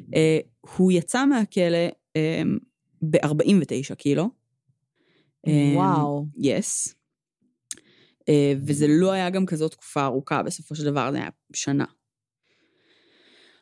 הוא 0.76 0.92
יצא 0.92 1.26
מהכלא 1.26 1.88
uh, 1.88 2.20
ב-49 3.10 3.94
קילו. 3.94 4.30
וואו. 5.74 6.26
יס. 6.38 6.88
Yes. 6.88 6.96
uh, 8.30 8.58
וזה 8.66 8.86
לא 8.88 9.12
היה 9.12 9.30
גם 9.30 9.46
כזאת 9.46 9.70
תקופה 9.70 10.04
ארוכה, 10.04 10.42
בסופו 10.42 10.74
של 10.74 10.84
דבר 10.84 11.12
זה 11.12 11.18
היה 11.18 11.28
שנה. 11.54 11.84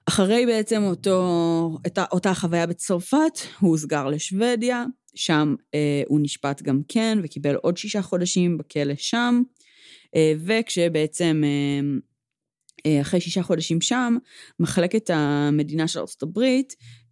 אחרי 0.08 0.46
בעצם 0.46 0.82
אותו, 0.82 1.20
אותה, 1.84 2.04
אותה 2.12 2.34
חוויה 2.34 2.66
בצרפת, 2.66 3.38
הוא 3.60 3.70
הוסגר 3.70 4.08
לשוודיה, 4.08 4.84
שם 5.14 5.54
uh, 5.58 5.76
הוא 6.08 6.20
נשפט 6.22 6.62
גם 6.62 6.80
כן 6.88 7.18
וקיבל 7.22 7.54
עוד 7.54 7.76
שישה 7.76 8.02
חודשים 8.02 8.58
בכלא 8.58 8.94
שם, 8.96 9.42
uh, 10.06 10.18
וכשבעצם 10.38 11.42
uh, 11.44 12.00
uh, 12.78 13.00
אחרי 13.00 13.20
שישה 13.20 13.42
חודשים 13.42 13.80
שם, 13.80 14.16
מחלקת 14.60 15.10
המדינה 15.10 15.88
של 15.88 15.98
ארה"ב 15.98 16.38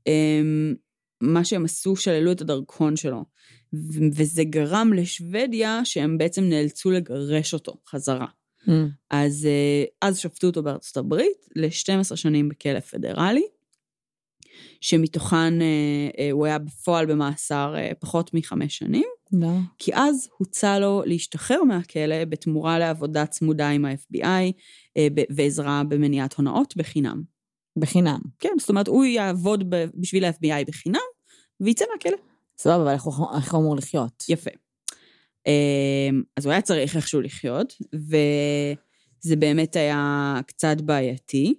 um, 0.08 0.76
מה 1.22 1.44
שהם 1.44 1.64
עשו, 1.64 1.96
שללו 1.96 2.32
את 2.32 2.40
הדרכון 2.40 2.96
שלו. 2.96 3.24
וזה 4.16 4.44
גרם 4.44 4.92
לשוודיה 4.92 5.80
שהם 5.84 6.18
בעצם 6.18 6.44
נאלצו 6.44 6.90
לגרש 6.90 7.54
אותו 7.54 7.74
חזרה. 7.88 8.26
Mm. 8.66 8.70
אז 9.10 9.46
אה, 9.46 9.84
אז 10.08 10.18
שפטו 10.18 10.46
אותו 10.46 10.62
בארצות 10.62 10.96
הברית 10.96 11.48
ל-12 11.56 12.16
שנים 12.16 12.48
בכלא 12.48 12.80
פדרלי, 12.80 13.46
שמתוכן 14.80 15.62
אה, 15.62 15.66
אה, 16.18 16.30
הוא 16.30 16.46
היה 16.46 16.58
בפועל 16.58 17.06
במאסר 17.06 17.74
פחות 18.00 18.34
מחמש 18.34 18.78
שנים, 18.78 19.08
לא. 19.32 19.48
כי 19.78 19.94
אז 19.94 20.28
הוצע 20.38 20.78
לו 20.78 21.02
להשתחרר 21.06 21.64
מהכלא 21.64 22.24
בתמורה 22.24 22.78
לעבודה 22.78 23.26
צמודה 23.26 23.68
עם 23.68 23.84
ה-FBI 23.84 24.52
ועזרה 25.30 25.82
במניעת 25.88 26.34
הונאות 26.34 26.76
בחינם. 26.76 27.22
בחינם. 27.76 28.18
כן, 28.38 28.52
זאת 28.58 28.68
אומרת, 28.68 28.88
הוא 28.88 29.04
יעבוד 29.04 29.74
בשביל 29.94 30.24
ה-FBI 30.24 30.64
בחינם, 30.66 31.00
ויצא 31.62 31.84
מהכלא. 31.92 32.16
סבבה, 32.58 32.82
אבל 32.82 32.92
איך 32.92 33.52
הוא 33.54 33.60
אמור 33.60 33.76
לחיות? 33.76 34.24
יפה. 34.28 34.50
אמ, 35.46 36.22
אז 36.36 36.44
הוא 36.44 36.52
היה 36.52 36.62
צריך 36.62 36.96
איכשהו 36.96 37.20
לחיות, 37.20 37.74
וזה 37.94 39.36
באמת 39.36 39.76
היה 39.76 40.40
קצת 40.46 40.80
בעייתי. 40.80 41.54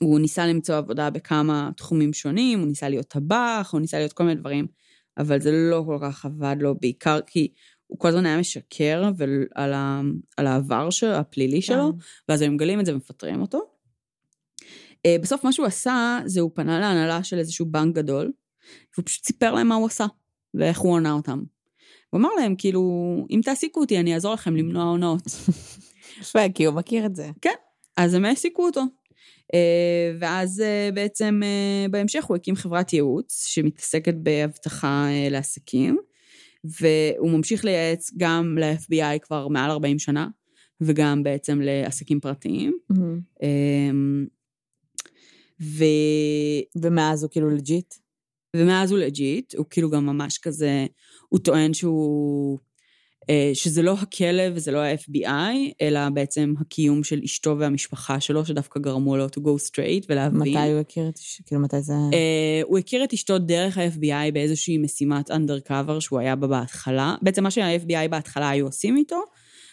הוא 0.00 0.20
ניסה 0.20 0.46
למצוא 0.46 0.76
עבודה 0.76 1.10
בכמה 1.10 1.70
תחומים 1.76 2.12
שונים, 2.12 2.58
הוא 2.58 2.68
ניסה 2.68 2.88
להיות 2.88 3.08
טבח, 3.08 3.70
הוא 3.72 3.80
ניסה 3.80 3.98
להיות 3.98 4.12
כל 4.12 4.24
מיני 4.24 4.40
דברים, 4.40 4.66
אבל 5.18 5.40
זה 5.40 5.50
לא 5.52 5.82
כל 5.86 5.98
כך 6.02 6.24
עבד 6.24 6.56
לו, 6.60 6.74
בעיקר 6.80 7.20
כי 7.26 7.52
הוא 7.86 7.98
כל 7.98 8.08
הזמן 8.08 8.26
היה 8.26 8.38
משקר 8.38 9.10
על, 9.54 9.72
ה, 9.72 10.00
על 10.36 10.46
העבר 10.46 10.90
שלו, 10.90 11.12
הפלילי 11.12 11.62
שלו, 11.62 11.92
כן. 11.92 11.98
ואז 12.28 12.42
הם 12.42 12.54
מגלים 12.54 12.80
את 12.80 12.86
זה 12.86 12.94
ומפטרים 12.94 13.40
אותו. 13.40 13.60
אה, 15.06 15.16
בסוף 15.22 15.44
מה 15.44 15.52
שהוא 15.52 15.66
עשה, 15.66 16.20
זה 16.24 16.40
הוא 16.40 16.50
פנה 16.54 16.80
להנהלה 16.80 17.24
של 17.24 17.38
איזשהו 17.38 17.66
בנק 17.66 17.94
גדול, 17.94 18.32
והוא 18.94 19.06
פשוט 19.06 19.24
סיפר 19.24 19.54
להם 19.54 19.68
מה 19.68 19.74
הוא 19.74 19.86
עשה, 19.86 20.06
ואיך 20.54 20.78
הוא 20.78 20.92
הונה 20.92 21.12
אותם. 21.12 21.42
הוא 22.10 22.20
אמר 22.20 22.28
להם, 22.38 22.54
כאילו, 22.58 22.82
אם 23.30 23.40
תעסיקו 23.44 23.80
אותי, 23.80 24.00
אני 24.00 24.14
אעזור 24.14 24.34
לכם 24.34 24.56
למנוע 24.56 24.82
הונאות. 24.82 25.22
יפה, 26.20 26.48
כי 26.54 26.64
הוא 26.64 26.74
מכיר 26.74 27.06
את 27.06 27.16
זה. 27.16 27.30
אז 27.96 28.14
הם 28.14 28.24
העסיקו 28.24 28.66
אותו. 28.66 28.82
אה, 29.54 30.16
ואז 30.18 30.60
אה, 30.60 30.88
בעצם 30.94 31.40
אה, 31.44 31.88
בהמשך 31.90 32.24
הוא 32.24 32.36
הקים 32.36 32.56
חברת 32.56 32.92
ייעוץ 32.92 33.46
שמתעסקת 33.46 34.14
באבטחה 34.14 35.06
לעסקים, 35.30 35.98
והוא 36.64 37.30
ממשיך 37.30 37.64
לייעץ 37.64 38.10
גם 38.16 38.58
ל-FBI 38.58 39.18
כבר 39.22 39.48
מעל 39.48 39.70
40 39.70 39.98
שנה, 39.98 40.28
וגם 40.80 41.22
בעצם 41.22 41.60
לעסקים 41.60 42.20
פרטיים. 42.20 42.78
מהמם. 42.90 43.20
אמ, 43.42 44.26
ו... 45.60 45.84
ומאז 46.82 47.22
הוא 47.22 47.30
כאילו 47.30 47.50
legit? 47.50 47.94
ומאז 48.58 48.90
הוא 48.90 48.98
legit, 48.98 49.54
הוא 49.54 49.66
כאילו 49.70 49.90
גם 49.90 50.06
ממש 50.06 50.38
כזה, 50.38 50.86
הוא 51.28 51.40
טוען 51.40 51.74
שהוא, 51.74 52.58
אה, 53.30 53.50
שזה 53.54 53.82
לא 53.82 53.92
הכלא 53.92 54.42
וזה 54.54 54.70
לא 54.70 54.78
ה-FBI, 54.78 55.72
אלא 55.80 56.08
בעצם 56.08 56.54
הקיום 56.60 57.04
של 57.04 57.20
אשתו 57.24 57.56
והמשפחה 57.58 58.20
שלו, 58.20 58.46
שדווקא 58.46 58.80
גרמו 58.80 59.16
לו 59.16 59.26
to 59.26 59.38
go 59.38 59.70
straight 59.70 60.06
ולהבין. 60.08 60.40
מתי 60.40 60.72
הוא 60.72 60.80
הכיר 60.80 61.08
את... 61.08 61.18
כאילו, 61.46 61.60
מתי 61.60 61.80
זה... 61.80 61.92
אה, 61.92 62.60
הוא 62.64 62.78
הכיר 62.78 63.04
את 63.04 63.12
אשתו 63.12 63.38
דרך 63.38 63.78
ה-FBI 63.78 64.32
באיזושהי 64.32 64.78
משימת 64.78 65.30
undercover 65.30 66.00
שהוא 66.00 66.18
היה 66.18 66.36
בה 66.36 66.46
בהתחלה. 66.46 67.14
בעצם 67.22 67.42
מה 67.42 67.50
שה-FBI 67.50 68.08
בהתחלה 68.10 68.50
היו 68.50 68.66
עושים 68.66 68.96
איתו, 68.96 69.22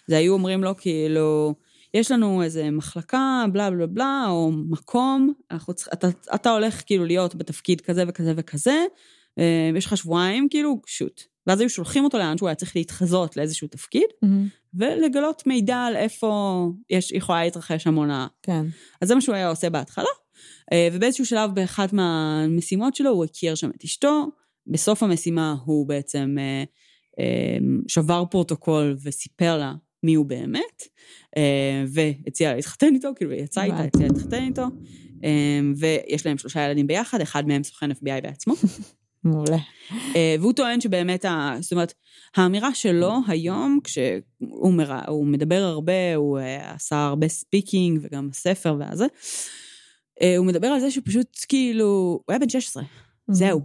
זה 0.07 0.17
היו 0.17 0.33
אומרים 0.33 0.63
לו 0.63 0.77
כאילו, 0.77 1.53
יש 1.93 2.11
לנו 2.11 2.43
איזה 2.43 2.71
מחלקה, 2.71 3.45
בלה 3.51 3.71
בלה 3.71 3.87
בלה, 3.87 4.25
או 4.29 4.51
מקום, 4.51 5.33
אנחנו 5.51 5.73
צריכים, 5.73 5.93
אתה, 5.93 6.07
אתה 6.35 6.51
הולך 6.51 6.83
כאילו 6.85 7.05
להיות 7.05 7.35
בתפקיד 7.35 7.81
כזה 7.81 8.03
וכזה 8.07 8.33
וכזה, 8.37 8.85
אה, 9.39 9.71
יש 9.75 9.85
לך 9.85 9.97
שבועיים, 9.97 10.47
כאילו, 10.49 10.81
שוט. 10.85 11.21
ואז 11.47 11.59
היו 11.59 11.69
שולחים 11.69 12.03
אותו 12.03 12.17
לאן 12.17 12.37
שהוא 12.37 12.49
היה 12.49 12.55
צריך 12.55 12.75
להתחזות 12.75 13.37
לאיזשהו 13.37 13.67
תפקיד, 13.67 14.05
מהמם. 14.21 14.47
ולגלות 14.73 15.47
מידע 15.47 15.77
על 15.77 15.95
איפה 15.95 16.67
יש, 16.89 17.11
יכולה 17.11 17.43
להתרחש 17.43 17.87
המונה. 17.87 18.27
כן. 18.41 18.65
אז 19.01 19.07
זה 19.07 19.15
מה 19.15 19.21
שהוא 19.21 19.35
היה 19.35 19.49
עושה 19.49 19.69
בהתחלה, 19.69 20.09
אה, 20.73 20.89
ובאיזשהו 20.93 21.25
שלב 21.25 21.55
באחת 21.55 21.93
מהמשימות 21.93 22.95
שלו 22.95 23.09
הוא 23.09 23.25
הכיר 23.25 23.55
שם 23.55 23.69
את 23.69 23.83
אשתו, 23.83 24.27
בסוף 24.67 25.03
המשימה 25.03 25.55
הוא 25.65 25.87
בעצם 25.87 26.35
אה, 26.39 26.63
שבר 27.87 28.23
פרוטוקול 28.25 28.95
וסיפר 29.03 29.57
לה 29.57 29.73
מי 30.03 30.13
הוא 30.13 30.25
באמת, 30.25 30.83
אה, 31.37 31.83
והציע 31.87 32.49
לה 32.49 32.55
להתחתן 32.55 32.93
איתו, 32.93 33.09
כאילו 33.15 33.31
היא 33.31 33.43
יצאה 33.43 33.63
איתה. 33.63 33.79
הציעה 33.83 34.09
להתחתן 34.09 34.43
איתו, 34.43 34.63
אה, 35.23 35.59
ויש 35.77 36.25
להם 36.25 36.37
שלושה 36.37 36.65
ילדים 36.65 36.87
ביחד, 36.87 37.21
אחד 37.21 37.47
מהם 37.47 37.63
סוכן 37.63 37.91
FBI 37.91 38.21
בעצמו. 38.23 38.53
מעולה. 39.23 39.57
אה, 40.15 40.35
והוא 40.39 40.53
טוען 40.53 40.81
שבאמת, 40.81 41.25
ה- 41.25 41.55
זאת 41.59 41.71
אומרת, 41.71 41.93
האמירה 42.35 42.73
שלו 42.73 43.13
היום, 43.27 43.79
כשהוא 43.83 44.73
מר... 44.73 44.99
הוא 45.07 45.25
מדבר 45.27 45.61
הרבה, 45.63 46.15
הוא 46.15 46.39
עשה 46.75 47.05
הרבה 47.05 47.27
speaking 47.27 47.99
וגם 48.01 48.29
ספר 48.33 48.75
והזה, 48.79 49.05
אה, 50.21 50.37
הוא 50.37 50.45
מדבר 50.45 50.67
על 50.67 50.79
זה 50.79 50.91
שפשוט 50.91 51.45
כאילו, 51.47 51.85
הוא 51.85 52.23
היה 52.29 52.39
בן 52.39 52.49
16, 52.49 52.83
זהו. 53.27 53.61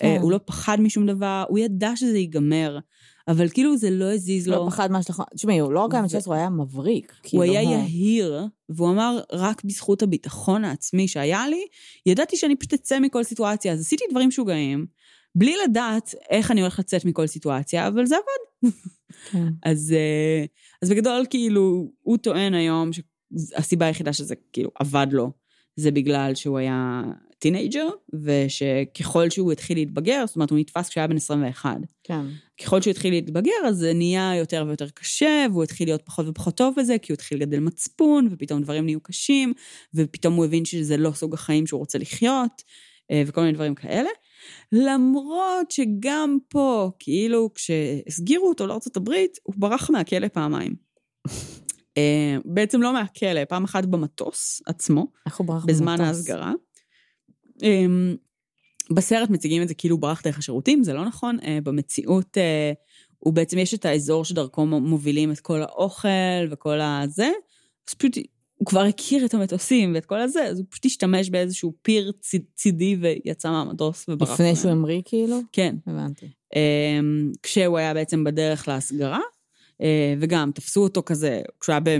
כן. 0.00 0.18
הוא 0.20 0.32
לא 0.32 0.40
פחד 0.44 0.80
משום 0.80 1.06
דבר, 1.06 1.44
הוא 1.48 1.58
ידע 1.58 1.96
שזה 1.96 2.18
ייגמר, 2.18 2.78
אבל 3.28 3.48
כאילו 3.48 3.76
זה 3.76 3.90
לא 3.90 4.12
הזיז 4.12 4.48
לו. 4.48 4.56
לא 4.56 4.66
פחד 4.70 4.90
מהשלכות. 4.90 5.26
תשמעי, 5.34 5.58
הוא 5.58 5.72
לא 5.72 5.80
רק 5.80 5.94
היה 5.94 6.08
16, 6.08 6.34
הוא 6.34 6.40
היה 6.40 6.50
מבריק. 6.50 7.12
הוא 7.12 7.28
כאילו, 7.30 7.42
היה 7.42 7.60
ה- 7.60 7.64
יהיר, 7.64 8.46
והוא 8.68 8.90
אמר, 8.90 9.20
רק 9.32 9.64
בזכות 9.64 10.02
הביטחון 10.02 10.64
העצמי 10.64 11.08
שהיה 11.08 11.48
לי, 11.48 11.66
ידעתי 12.06 12.36
שאני 12.36 12.56
פשוט 12.56 12.72
אצא 12.72 13.00
מכל 13.00 13.24
סיטואציה. 13.24 13.72
אז 13.72 13.80
עשיתי 13.80 14.04
דברים 14.10 14.28
משוגעים, 14.28 14.86
בלי 15.34 15.54
לדעת 15.64 16.14
איך 16.30 16.50
אני 16.50 16.60
הולך 16.60 16.78
לצאת 16.78 17.04
מכל 17.04 17.26
סיטואציה, 17.26 17.88
אבל 17.88 18.06
זה 18.06 18.14
עבד. 18.16 18.72
כן. 19.30 19.46
אז, 19.62 19.92
אה, 19.96 20.44
אז 20.82 20.90
בגדול, 20.90 21.26
כאילו, 21.30 21.90
הוא 22.02 22.16
טוען 22.18 22.54
היום 22.54 22.90
שהסיבה 22.92 23.86
היחידה 23.86 24.12
שזה 24.12 24.34
כאילו 24.52 24.70
עבד 24.74 25.06
לו, 25.10 25.30
זה 25.76 25.90
בגלל 25.90 26.34
שהוא 26.34 26.58
היה 26.58 27.02
teenager, 27.40 27.88
ושככל 28.24 29.30
שהוא 29.30 29.52
התחיל 29.52 29.78
להתבגר, 29.78 30.24
זאת 30.26 30.36
אומרת, 30.36 30.50
הוא 30.50 30.58
נתפס 30.58 30.88
כשהיה 30.88 31.06
בן 31.06 31.16
21. 31.16 31.76
כן. 32.04 32.26
ככל 32.62 32.80
שהוא 32.80 32.90
התחיל 32.90 33.14
להתבגר, 33.14 33.52
אז 33.66 33.76
זה 33.76 33.92
נהיה 33.92 34.32
יותר 34.36 34.64
ויותר 34.66 34.88
קשה, 34.88 35.46
והוא 35.50 35.62
התחיל 35.62 35.88
להיות 35.88 36.02
פחות 36.04 36.28
ופחות 36.28 36.56
טוב 36.56 36.74
בזה, 36.76 36.98
כי 36.98 37.12
הוא 37.12 37.14
התחיל 37.14 37.38
לגדל 37.38 37.60
מצפון, 37.60 38.28
ופתאום 38.30 38.62
דברים 38.62 38.84
נהיו 38.84 39.00
קשים, 39.00 39.52
ופתאום 39.94 40.34
הוא 40.34 40.44
הבין 40.44 40.64
שזה 40.64 40.96
לא 40.96 41.10
סוג 41.10 41.34
החיים 41.34 41.66
שהוא 41.66 41.78
רוצה 41.78 41.98
לחיות, 41.98 42.62
אה, 43.10 43.22
וכל 43.26 43.40
מיני 43.40 43.52
דברים 43.52 43.74
כאלה. 43.74 44.10
למרות 44.72 45.70
שגם 45.70 46.38
פה, 46.48 46.90
כאילו, 46.98 47.50
כשהסגירו 47.54 48.48
אותו 48.48 48.66
הברית, 48.96 49.38
הוא 49.42 49.54
ברח 49.58 49.90
מהכלא 49.90 50.28
פעמיים. 50.28 50.74
אה, 51.98 52.36
בעצם 52.44 52.82
לא 52.82 52.92
מהכלא, 52.92 53.44
פעם 53.44 53.64
אחת 53.64 53.84
במטוס 53.84 54.62
עצמו, 54.66 55.06
איך 55.26 55.36
הוא 55.36 55.46
ברח 55.46 55.64
בזמן 55.64 55.96
במטוס? 55.98 56.06
ההסגרה. 56.06 56.52
אמ, 57.62 58.16
בסרט 58.90 59.30
מציגים 59.30 59.62
את 59.62 59.68
זה 59.68 59.74
כאילו 59.74 59.98
ברח 59.98 60.22
דרך 60.22 60.38
השירותים, 60.38 60.84
זה 60.84 60.92
לא 60.92 61.04
נכון. 61.04 61.38
אה, 61.44 61.58
במציאות, 61.62 62.38
אה, 62.38 62.72
הוא 63.18 63.32
בעצם, 63.32 63.58
יש 63.58 63.74
את 63.74 63.84
האזור 63.84 64.24
שדרכו 64.24 64.66
מובילים 64.66 65.32
את 65.32 65.40
כל 65.40 65.62
האוכל 65.62 66.08
וכל 66.50 66.80
הזה, 66.80 67.30
אז 67.88 67.94
פשוט 67.94 68.16
הוא 68.56 68.66
כבר 68.66 68.80
הכיר 68.80 69.24
את 69.24 69.34
המטוסים 69.34 69.94
ואת 69.94 70.06
כל 70.06 70.20
הזה, 70.20 70.44
אז 70.44 70.58
הוא 70.58 70.66
פשוט 70.70 70.86
השתמש 70.86 71.30
באיזשהו 71.30 71.72
פיר 71.82 72.12
צ- 72.20 72.34
צידי 72.54 72.96
ויצא 73.00 73.50
מהמטוס 73.50 74.08
וברח. 74.08 74.30
לפני. 74.32 74.56
שהוא 74.56 74.70
המריא, 74.70 75.02
כאילו? 75.04 75.40
כן. 75.52 75.76
הבנתי. 75.86 76.26
אמ, 76.56 77.32
כשהוא 77.42 77.78
היה 77.78 77.94
בעצם 77.94 78.24
בדרך 78.24 78.68
להסגרה, 78.68 79.20
אה, 79.82 80.14
וגם 80.20 80.50
תפסו 80.54 80.82
אותו 80.82 81.02
כזה, 81.06 81.42
כשהוא 81.60 81.72
היה 81.86 81.98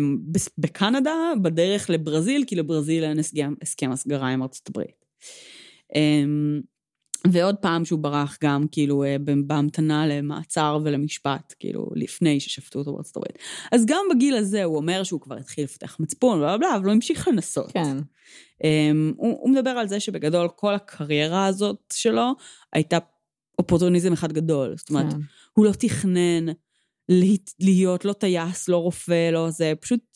בקנדה, 0.58 1.32
בדרך 1.42 1.90
לברזיל, 1.90 2.44
כי 2.46 2.56
לברזיל 2.56 3.04
אין 3.04 3.18
הסכם 3.62 3.92
הסגרה 3.92 4.28
עם 4.28 4.42
ארצות 4.42 4.68
הברית. 4.68 4.99
אמ, 5.94 6.60
ועוד 7.26 7.56
פעם 7.56 7.84
שהוא 7.84 7.98
ברח 7.98 8.38
גם 8.42 8.66
כאילו 8.72 9.04
אה, 9.04 9.16
בהמתנה 9.46 10.06
למעצר 10.06 10.78
ולמשפט, 10.84 11.54
כאילו 11.58 11.90
לפני 11.94 12.40
ששפטו 12.40 12.78
אותו 12.78 12.92
בארצות 12.92 13.16
הברית. 13.16 13.38
אז 13.72 13.86
גם 13.86 14.04
בגיל 14.10 14.36
הזה 14.36 14.64
הוא 14.64 14.76
אומר 14.76 15.02
שהוא 15.02 15.20
כבר 15.20 15.36
התחיל 15.36 15.64
לפתח 15.64 15.96
מצפון, 16.00 16.40
בלה 16.40 16.58
בלה, 16.58 16.76
אבל 16.76 16.84
הוא 16.84 16.92
המשיך 16.92 17.28
לנסות. 17.28 17.72
כן. 17.72 17.98
Um, 17.98 19.14
הוא, 19.16 19.38
הוא 19.40 19.50
מדבר 19.50 19.70
על 19.70 19.88
זה 19.88 20.00
שבגדול 20.00 20.48
כל 20.56 20.74
הקריירה 20.74 21.46
הזאת 21.46 21.78
שלו 21.92 22.32
הייתה 22.72 22.98
אופורטוניזם 23.58 24.12
אחד 24.12 24.32
גדול. 24.32 24.74
זאת 24.76 24.90
אומרת, 24.90 25.12
כן. 25.12 25.18
הוא 25.52 25.64
לא 25.66 25.72
תכנן 25.72 26.52
להיות 27.60 28.04
לא 28.04 28.12
טייס, 28.12 28.68
לא 28.68 28.76
רופא, 28.76 29.30
לא 29.30 29.50
זה, 29.50 29.72
פשוט... 29.80 30.09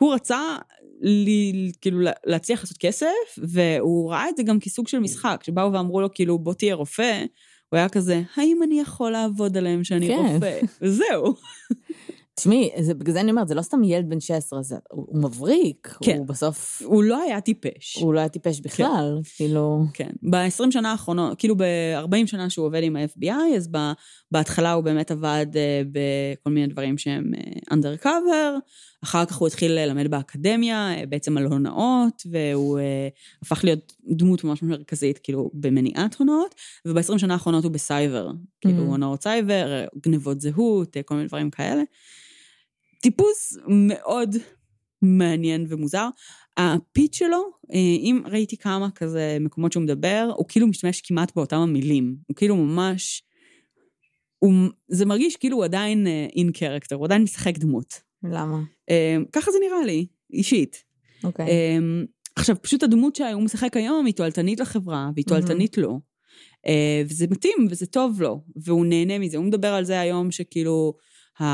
הוא 0.00 0.14
רצה 0.14 0.56
לי, 1.00 1.72
כאילו 1.80 2.00
לה- 2.00 2.12
להצליח 2.26 2.60
לעשות 2.60 2.76
כסף, 2.78 3.06
והוא 3.38 4.10
ראה 4.12 4.28
את 4.28 4.36
זה 4.36 4.42
גם 4.42 4.60
כסוג 4.60 4.88
של 4.88 4.98
משחק, 4.98 5.40
שבאו 5.46 5.72
ואמרו 5.72 6.00
לו, 6.00 6.14
כאילו, 6.14 6.38
בוא 6.38 6.54
תהיה 6.54 6.74
רופא, 6.74 7.24
הוא 7.70 7.78
היה 7.78 7.88
כזה, 7.88 8.22
האם 8.36 8.62
אני 8.62 8.80
יכול 8.80 9.10
לעבוד 9.10 9.56
עליהם 9.56 9.84
שאני 9.84 10.08
כן. 10.08 10.26
רופא? 10.34 10.60
וזהו. 10.82 11.34
תשמעי, 12.34 12.70
בגלל 12.98 13.12
זה 13.14 13.20
אני 13.20 13.30
אומרת, 13.30 13.48
זה 13.48 13.54
לא 13.54 13.62
סתם 13.62 13.84
ילד 13.84 14.08
בן 14.08 14.20
16, 14.20 14.62
זה, 14.62 14.76
הוא, 14.90 15.06
הוא 15.08 15.22
מבריק. 15.22 15.88
כן. 16.02 16.16
הוא 16.18 16.26
בסוף, 16.26 16.82
הוא 16.84 17.02
לא 17.02 17.22
היה 17.22 17.40
טיפש. 17.40 17.96
הוא 18.00 18.14
לא 18.14 18.20
היה 18.20 18.28
טיפש 18.28 18.60
בכלל, 18.60 19.18
כאילו... 19.36 19.80
כן. 19.94 20.10
ב-20 20.30 20.70
שנה 20.70 20.90
האחרונות, 20.90 21.38
כאילו 21.38 21.56
ב-40 21.56 22.26
שנה 22.26 22.50
שהוא 22.50 22.66
עובד 22.66 22.82
עם 22.82 22.96
ה-FBI, 22.96 23.56
אז 23.56 23.68
ב- 23.70 23.92
בהתחלה 24.30 24.72
הוא 24.72 24.84
באמת 24.84 25.10
עבד 25.10 25.46
אה, 25.56 25.82
בכל 25.92 26.50
מיני 26.50 26.66
דברים 26.66 26.98
שהם 26.98 27.30
אה, 27.36 27.74
undercover, 27.76 28.58
אחר 29.04 29.24
כך 29.26 29.36
הוא 29.36 29.48
התחיל 29.48 29.72
ללמד 29.72 30.10
באקדמיה, 30.10 30.94
אה, 30.94 31.06
בעצם 31.06 31.36
על 31.36 31.44
הונאות, 31.44 32.22
והוא 32.30 32.78
אה, 32.78 33.08
הפך 33.42 33.64
להיות 33.64 33.94
דמות 34.08 34.44
ממש 34.44 34.62
מרכזית, 34.62 35.18
כאילו, 35.18 35.50
במניעת 35.54 36.14
הונאות, 36.14 36.54
וב-20 36.86 37.18
שנה 37.18 37.32
האחרונות 37.34 37.64
הוא 37.64 37.72
בסייבר, 37.72 38.30
כאילו, 38.60 38.84
Mhm. 38.84 38.86
הונאות 38.86 39.22
סייבר, 39.22 39.72
אה, 39.72 39.86
גנבות 40.02 40.40
זהות, 40.40 40.96
כל 41.04 41.14
מיני 41.14 41.28
דברים 41.28 41.50
כאלה. 41.50 41.82
טיפוס 43.02 43.56
מאוד 43.68 44.36
מעניין 45.02 45.66
ומוזר. 45.68 46.08
ה 46.56 46.66
pitch 46.66 47.16
שלו, 47.18 47.50
אם 47.74 48.22
ראיתי 48.26 48.56
כמה 48.56 48.90
כזה 48.90 49.36
מקומות 49.40 49.72
שהוא 49.72 49.82
מדבר, 49.82 50.32
הוא 50.36 50.46
כאילו 50.48 50.66
משתמש 50.66 51.00
כמעט 51.00 51.32
באותם 51.36 51.56
המילים. 51.56 52.16
הוא 52.26 52.36
כאילו 52.36 52.56
ממש... 52.56 53.22
הוא, 54.38 54.52
זה 54.88 55.06
מרגיש 55.06 55.36
כאילו 55.36 55.56
הוא 55.56 55.64
עדיין 55.64 56.06
אין 56.36 56.52
קרקטר, 56.52 56.96
הוא 56.96 57.04
עדיין 57.04 57.22
משחק 57.22 57.58
דמות. 57.58 58.07
למה? 58.22 58.58
אה, 58.90 59.16
ככה 59.32 59.50
זה 59.50 59.58
נראה 59.66 59.84
לי, 59.86 60.06
אישית. 60.32 60.84
אוקיי. 61.24 61.46
אה, 61.46 61.78
עכשיו, 62.36 62.56
פשוט 62.62 62.82
הדמות 62.82 63.16
שהוא 63.16 63.42
משחק 63.42 63.76
היום 63.76 64.06
היא 64.06 64.14
תועלתנית 64.14 64.60
לחברה, 64.60 65.10
והיא 65.14 65.24
תועלתנית 65.24 65.78
לו. 65.78 66.00
אה, 66.66 67.02
וזה 67.08 67.26
מתאים, 67.30 67.66
וזה 67.70 67.86
טוב 67.86 68.22
לו, 68.22 68.40
והוא 68.56 68.86
נהנה 68.86 69.18
מזה. 69.18 69.36
הוא 69.36 69.46
מדבר 69.46 69.68
על 69.68 69.84
זה 69.84 70.00
היום 70.00 70.30
שכאילו, 70.30 70.94
ה... 71.40 71.44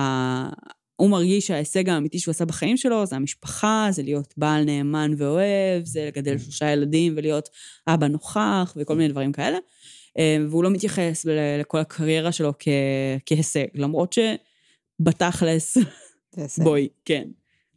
הוא 0.97 1.11
מרגיש 1.11 1.47
שההישג 1.47 1.89
האמיתי 1.89 2.19
שהוא 2.19 2.33
עשה 2.33 2.45
בחיים 2.45 2.77
שלו 2.77 3.07
זה 3.07 3.17
המשפחה, 3.17 3.89
זה 3.91 4.03
להיות 4.03 4.35
בעל 4.37 4.65
נאמן 4.65 5.15
ואוהב, 5.19 5.85
זה 5.85 6.05
לגדל 6.07 6.39
שלושה 6.39 6.71
ילדים 6.71 7.15
ולהיות 7.17 7.49
אבא 7.89 8.09
נוכח 8.09 8.75
וכל 8.77 8.97
מיני 8.97 9.09
דברים 9.09 9.33
כאלה. 9.33 9.59
אה, 10.19 10.37
והוא 10.51 10.65
לא 10.65 10.71
מתייחס 10.71 11.27
לכל 11.61 11.79
הקריירה 11.79 12.33
שלו 12.33 12.53
כ... 12.59 12.69
כהישג, 13.27 13.67
למרות 13.75 14.17
שבתכלס. 15.01 15.77
בואי, 16.65 16.89
כן. 17.05 17.29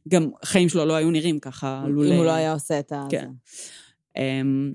גם 0.07 0.29
החיים 0.43 0.69
שלו 0.69 0.85
לא 0.85 0.93
היו 0.93 1.11
נראים 1.11 1.39
ככה, 1.39 1.85
לולא... 1.87 2.09
אם 2.09 2.17
הוא 2.17 2.25
לא 2.25 2.31
היה 2.31 2.53
עושה 2.53 2.79
את 2.79 2.91
ה... 2.91 3.07
כן. 3.09 3.29
אמ, 4.17 4.73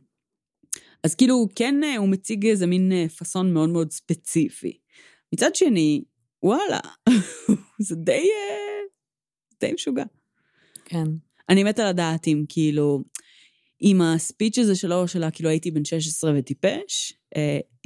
אז 1.05 1.15
כאילו, 1.15 1.49
כן, 1.55 1.85
אה, 1.85 1.97
הוא 1.97 2.09
מציג 2.09 2.47
איזה 2.47 2.67
מין 2.67 2.93
אה, 2.93 3.09
פאסון 3.09 3.53
מאוד 3.53 3.69
מאוד 3.69 3.91
ספציפי. 3.91 4.79
מצד 5.35 5.55
שני, 5.55 6.05
וואלה, 6.43 6.81
זה 7.87 7.95
די, 7.95 8.13
אה, 8.13 8.83
די 9.61 9.73
משוגע. 9.73 10.05
כן. 10.85 11.05
אני 11.49 11.65
מתה 11.65 11.89
לדעת 11.89 12.29
אם 12.29 12.45
כאילו, 12.49 13.03
אם 13.83 14.01
הספיץ' 14.03 14.59
הזה 14.59 14.77
שלו, 14.77 15.09
שלה 15.09 15.31
כאילו 15.31 15.49
הייתי 15.49 15.71
בן 15.71 15.85
16 15.85 16.33
וטיפש, 16.37 17.13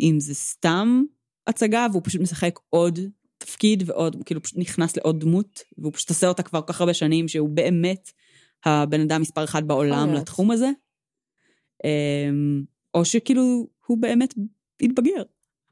אם 0.01 0.16
זה 0.18 0.34
סתם 0.34 1.03
הצגה 1.47 1.86
והוא 1.92 2.03
פשוט 2.05 2.20
משחק 2.20 2.59
עוד 2.70 2.99
תפקיד 3.47 3.82
ועוד, 3.86 4.16
כאילו 4.24 4.42
פשוט 4.42 4.59
נכנס 4.59 4.97
לעוד 4.97 5.20
דמות, 5.20 5.62
והוא 5.78 5.92
פשוט 5.92 6.09
עושה 6.09 6.28
אותה 6.28 6.42
כבר 6.42 6.61
כל 6.61 6.72
כך 6.72 6.80
הרבה 6.80 6.94
שנים, 6.94 7.28
שהוא 7.28 7.49
באמת 7.49 8.11
הבן 8.64 9.01
אדם 9.01 9.20
מספר 9.20 9.44
אחד 9.44 9.68
בעולם. 9.68 10.12
לתחום 10.12 10.51
הזה. 10.51 10.70
אמ, 11.84 12.62
או 12.94 13.05
שכאילו 13.05 13.66
הוא 13.86 13.99
באמת 13.99 14.34
התבגר, 14.82 15.22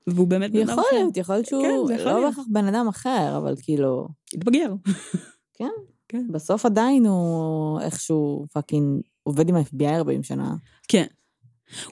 והוא 0.07 0.29
באמת 0.29 0.51
בן 0.53 0.61
אדם 0.61 0.69
יכול 0.69 0.85
אחר. 0.85 0.97
להיות, 0.97 1.17
יכול 1.17 1.35
להיות 1.35 1.47
שהוא 1.47 1.63
כן, 1.89 1.95
יכול 1.95 2.13
לא. 2.13 2.29
בהכרח 2.29 2.45
בן 2.51 2.67
אדם 2.67 2.89
אחר, 2.89 3.37
אבל 3.37 3.55
כאילו, 3.63 4.09
התבגר. 4.35 4.75
כן. 5.55 5.71
כן. 6.09 6.27
בסוף 6.33 6.67
עדיין 6.67 7.07
הוא 7.07 7.81
איכשהו 7.81 8.47
fucking 8.53 9.03
עובד 9.23 9.49
עם 9.49 9.57
ה-FBI 9.57 9.97
40 9.97 10.23
שנה. 10.23 10.55
כן. 10.89 11.07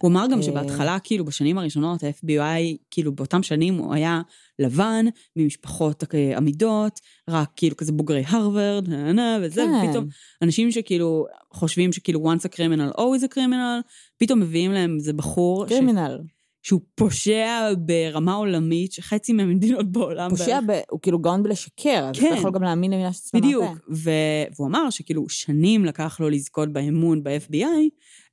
הוא 0.01 0.11
אמר 0.11 0.27
גם 0.31 0.39
אה. 0.39 0.43
שבהתחלה, 0.43 0.99
כאילו, 0.99 1.25
בשנים 1.25 1.59
הראשונות, 1.59 2.03
ה-FBI, 2.05 2.77
כאילו, 2.91 3.15
באותם 3.15 3.43
שנים 3.43 3.75
הוא 3.75 3.95
היה 3.95 4.23
לבן, 4.59 5.07
ממשפחות 5.37 6.05
אה, 6.15 6.37
אמידות, 6.37 7.01
רק 7.29 7.51
כאילו 7.57 7.77
כזה 7.77 7.93
בוגרי 7.93 8.25
הרווארד, 8.27 8.89
וזה, 9.43 9.65
כן. 9.65 9.89
ופתאום 9.89 10.07
אנשים 10.43 10.71
שכאילו 10.71 11.27
חושבים 11.53 11.93
שכאילו 11.93 12.33
once 12.33 12.45
a 12.45 12.57
criminal, 12.57 12.99
always 12.99 13.25
a 13.25 13.35
criminal, 13.35 13.83
פתאום 14.19 14.41
מביאים 14.41 14.73
להם 14.73 14.95
איזה 14.95 15.13
בחור, 15.13 15.67
ש... 15.69 15.73
שהוא 16.63 16.81
פושע 16.95 17.73
ברמה 17.79 18.35
עולמית, 18.35 18.93
שחצי 18.93 19.33
מהמדינות 19.33 19.93
בעולם 19.93 20.31
פושע. 20.31 20.61
ב- 20.67 20.81
הוא 20.91 21.01
כאילו 21.03 21.19
גאון 21.19 21.43
בלשקר, 21.43 22.11
אז 22.11 22.21
כן. 22.21 22.27
אתה 22.27 22.37
יכול 22.37 22.51
גם 22.51 22.63
להאמין 22.63 22.91
למילה 22.91 23.13
שתצא 23.13 23.39
בדיוק, 23.39 23.65
מהפה. 23.65 23.81
ו- 23.91 24.11
והוא 24.57 24.69
אמר 24.69 24.91
שכאילו 24.91 25.29
שנים 25.29 25.85
לקח 25.85 26.21
לו 26.21 26.31
לזכות 26.31 26.73
באמון 26.73 27.23
ב-FBI, 27.25 27.89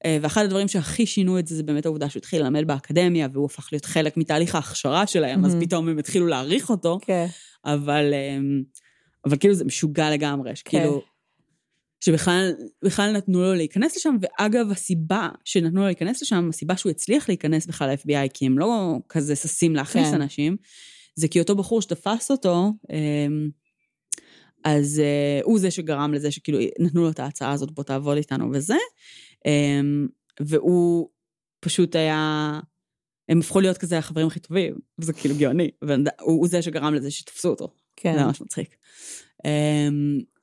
אה, 0.05 0.17
ואחד 0.21 0.43
הדברים 0.43 0.67
שהכי 0.67 1.05
שינו 1.05 1.39
את 1.39 1.47
זה, 1.47 1.55
זה 1.55 1.63
באמת 1.63 1.85
העובדה 1.85 2.09
שהוא 2.09 2.19
התחיל 2.19 2.41
ללמד 2.43 2.67
באקדמיה, 2.67 3.27
והוא 3.33 3.45
הפך 3.45 3.69
להיות 3.71 3.85
חלק 3.85 4.17
מתהליך 4.17 4.55
ההכשרה 4.55 5.07
שלהם, 5.07 5.45
אז 5.45 5.53
מהמם. 5.55 5.65
פתאום 5.65 5.89
הם 5.89 5.97
התחילו 5.97 6.27
להעריך 6.27 6.69
אותו, 6.69 6.99
כן. 7.01 7.25
אבל, 7.65 8.13
אמ, 8.13 8.63
אבל 9.25 9.37
כאילו 9.37 9.53
זה 9.53 9.65
משוגע 9.65 10.11
לגמרי, 10.11 10.55
שכאילו, 10.55 11.01
שבכלל 11.99 12.51
בכלל 12.83 13.11
נתנו 13.17 13.41
לו 13.41 13.53
להיכנס 13.53 13.97
לשם, 13.97 14.15
ואגב, 14.21 14.71
הסיבה 14.71 15.29
שנתנו 15.45 15.79
לו 15.79 15.85
להיכנס 15.85 16.21
לשם, 16.21 16.49
הסיבה 16.49 16.77
שהוא 16.77 16.89
הצליח 16.89 17.29
להיכנס 17.29 17.65
בכלל 17.65 17.91
ל-FBI, 17.91 18.29
כי 18.33 18.45
הם 18.45 18.59
לא 18.59 18.95
כזה 19.09 19.35
ששים 19.35 19.75
להכניס 19.75 20.07
כן. 20.07 20.21
אנשים, 20.21 20.57
זה 21.15 21.27
כי 21.27 21.39
אותו 21.39 21.55
בחור 21.55 21.81
שתפס 21.81 22.31
אותו, 22.31 22.73
אמ, 22.91 23.49
אז 24.65 24.99
אה, 24.99 25.39
הוא 25.43 25.59
זה 25.59 25.71
שגרם 25.71 26.13
לזה 26.13 26.31
שכאילו 26.31 26.59
נתנו 26.79 27.01
לו 27.01 27.09
את 27.09 27.19
ההצעה 27.19 27.51
הזאת, 27.51 27.71
בוא 27.71 27.83
תעבוד 27.83 28.17
איתנו 28.17 28.51
וזה, 28.53 28.77
אמ, 29.45 30.07
והוא 30.39 31.09
פשוט 31.59 31.95
היה, 31.95 32.59
הם 33.29 33.39
הפכו 33.39 33.59
להיות 33.59 33.77
כזה 33.77 33.97
החברים 33.97 34.27
הכי 34.27 34.39
טובים, 34.39 34.75
וזה 34.99 35.13
כאילו 35.13 35.35
גאוני, 35.35 35.71
והוא 35.81 36.05
הוא 36.19 36.47
זה 36.47 36.61
שגרם 36.61 36.93
לזה 36.93 37.11
שתפסו 37.11 37.49
אותו. 37.49 37.73
כן. 37.95 38.13
זה 38.17 38.23
ממש 38.25 38.41
מצחיק. 38.41 38.75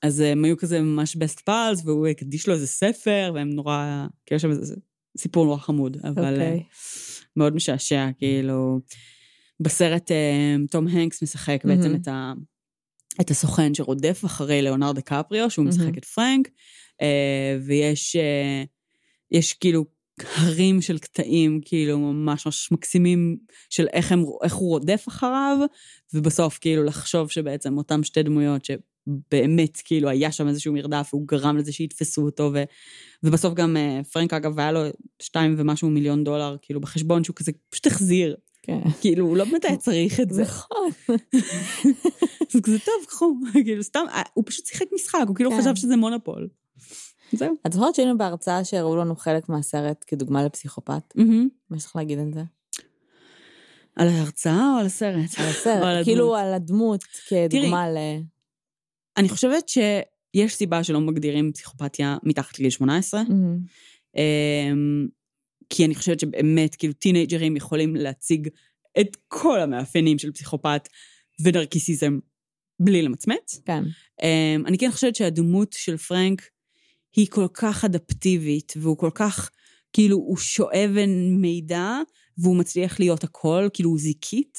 אז 0.07 0.21
הם 0.21 0.45
היו 0.45 0.57
כזה 0.57 0.81
ממש 0.81 1.17
best 1.17 1.41
pals, 1.49 1.85
והוא 1.85 2.07
הקדיש 2.07 2.49
לו 2.49 2.55
איזה 2.55 2.67
ספר, 2.67 3.33
והם 3.35 3.51
נורא, 3.51 4.07
כאילו 4.27 4.41
שם 4.41 4.51
איזה 4.51 4.75
סיפור 5.19 5.45
נורא 5.45 5.59
חמוד, 5.59 5.97
אבל 6.05 6.33
אוקיי. 6.33 6.59
uh, 6.59 7.25
מאוד 7.37 7.55
משעשע, 7.55 8.09
כאילו, 8.19 8.81
בסרט 9.61 10.11
תום 10.71 10.89
הנקס 10.89 11.23
משחק 11.23 11.63
בעצם 11.65 11.83
מהמם. 11.83 11.95
את, 11.95 12.09
ה, 12.09 12.33
את 13.21 13.31
הסוכן 13.31 13.75
שרודף 13.75 14.23
אחרי 14.25 14.63
ליאונרד 14.63 14.97
דקפריו, 14.97 15.51
שהוא 15.51 15.65
מהמם. 15.65 15.77
משחק 15.77 15.99
את 15.99 16.05
פרנק, 16.05 16.49
ויש 17.67 18.17
יש 19.31 19.53
כאילו 19.53 19.85
הרים 20.37 20.83
של 20.83 20.99
קטעים, 20.99 21.61
כאילו 21.65 21.99
ממש 21.99 22.47
ממש 22.47 22.73
מקסימים, 22.73 23.37
של 23.71 23.87
איך, 23.93 24.13
הם, 24.13 24.25
איך 24.43 24.55
הוא 24.55 24.69
רודף 24.69 25.05
אחריו, 25.09 25.59
ובסוף 26.15 26.59
כאילו 26.59 26.85
לחשוב 26.85 27.31
שבעצם 27.31 27.79
אותם 27.79 28.03
שתי 28.03 28.23
דמויות 28.23 28.65
שבאמת 29.07 29.83
כאילו 29.85 30.09
היה 30.09 30.33
שם 30.33 30.49
איזשהו 30.49 30.73
מרדף, 30.73 31.11
והוא 31.13 31.29
גרם 31.29 31.57
לזה 31.57 31.73
שיתפסו 31.73 32.23
אותו, 32.23 32.51
ו, 32.55 32.65
ובסוף 33.23 33.55
גם 33.55 33.77
אה, 33.77 34.01
פרנק 34.13 34.33
אגב 34.33 34.59
היה 34.59 34.73
לו 34.73 34.81
שתיים 35.23 35.55
ומשהו 35.59 35.91
מיליון 35.91 36.25
דולר 36.25 36.57
כאילו 36.63 36.81
בחשבון 36.81 37.25
שהוא 37.25 37.37
כזה 37.37 37.53
פשוט 37.71 37.87
החזיר, 37.87 38.37
כן. 38.63 38.81
כאילו 39.01 39.27
הוא 39.27 39.37
לא 39.37 39.45
באמת 39.45 39.65
היה 39.65 39.77
צריך 39.77 40.21
את 40.21 40.31
זה. 40.31 40.43
נכון. 40.43 40.91
אז 42.55 42.61
כזה 42.63 42.79
טוב, 42.79 43.05
קחו, 43.07 43.35
כאילו 43.53 43.83
סתם, 43.83 44.05
אה, 44.09 44.23
הוא 44.35 44.45
פשוט 44.47 44.67
שיחק 44.67 44.87
משחק, 44.95 45.25
הוא 45.29 45.37
כאילו 45.37 45.51
כן. 45.51 45.61
חשב 45.61 45.75
שזה 45.75 45.97
מונופול. 45.97 46.49
זהו. 47.33 47.55
את 47.67 47.73
זוכרת 47.73 47.95
שהיינו 47.95 48.19
בהרצאה 48.19 48.65
שהראו 48.65 48.97
לנו 48.97 49.17
חלק 49.17 49.49
מהסרט 49.49 50.05
כדוגמה 50.07 50.45
לפסיכופת? 50.45 51.15
מה 51.71 51.77
יש 51.77 51.85
לך 51.85 51.97
להגיד 51.97 52.19
על 52.19 52.33
זה? 52.35 52.43
על 53.97 54.09
ההרצאה 54.09 54.73
או 54.75 54.79
על 54.79 54.87
הסרט? 54.87 55.31
על 55.39 55.47
הסרט? 55.47 56.05
כאילו 56.05 56.37
על 56.37 56.55
הדמות 56.55 57.05
כדוגמה 57.29 57.91
ל... 57.91 57.97
אני 59.17 59.29
חושבת 59.29 59.69
שיש 59.69 60.55
סיבה 60.55 60.85
שלא 60.85 61.01
מגדירים 61.01 61.53
פסיכופתיה 61.53 62.17
מתחת 62.23 62.59
לגיל 62.59 62.71
18. 62.71 63.23
מהמם. 63.23 63.59
אמ, 64.17 65.07
כי 65.71 65.85
אני 65.85 65.95
חושבת 65.95 66.21
שבאמת, 66.21 66.75
כאילו, 66.75 66.93
טינג'רים 66.93 67.57
יכולים 67.57 67.97
להציג 67.97 68.49
את 69.01 69.17
כל 69.29 69.61
המאפיינים 69.61 70.19
של 70.19 70.33
פסיכופת 70.33 70.89
ונרקיסיזם 71.41 72.19
בלי 72.81 73.03
למצמץ. 73.03 73.61
כן. 73.64 73.83
אמ, 74.23 74.67
אני 74.67 74.79
כן 74.79 74.91
חושבת 74.91 75.17
שהדמות 75.17 75.73
של 75.73 75.97
פרנק 75.97 76.43
היא 77.17 77.27
כל 77.31 77.47
כך 77.55 77.85
אדפטיבית, 77.85 78.73
והוא 78.77 78.99
כל 78.99 79.11
כך, 79.14 79.51
כאילו, 79.93 80.17
הוא 80.17 80.37
שואב 80.37 80.91
מידע, 81.31 81.99
והוא 82.39 82.57
מצליח 82.57 83.01
להיות 83.01 83.25
הכל, 83.25 83.69
כאילו, 83.73 83.91
הוא 83.91 83.99
זיקית, 83.99 84.59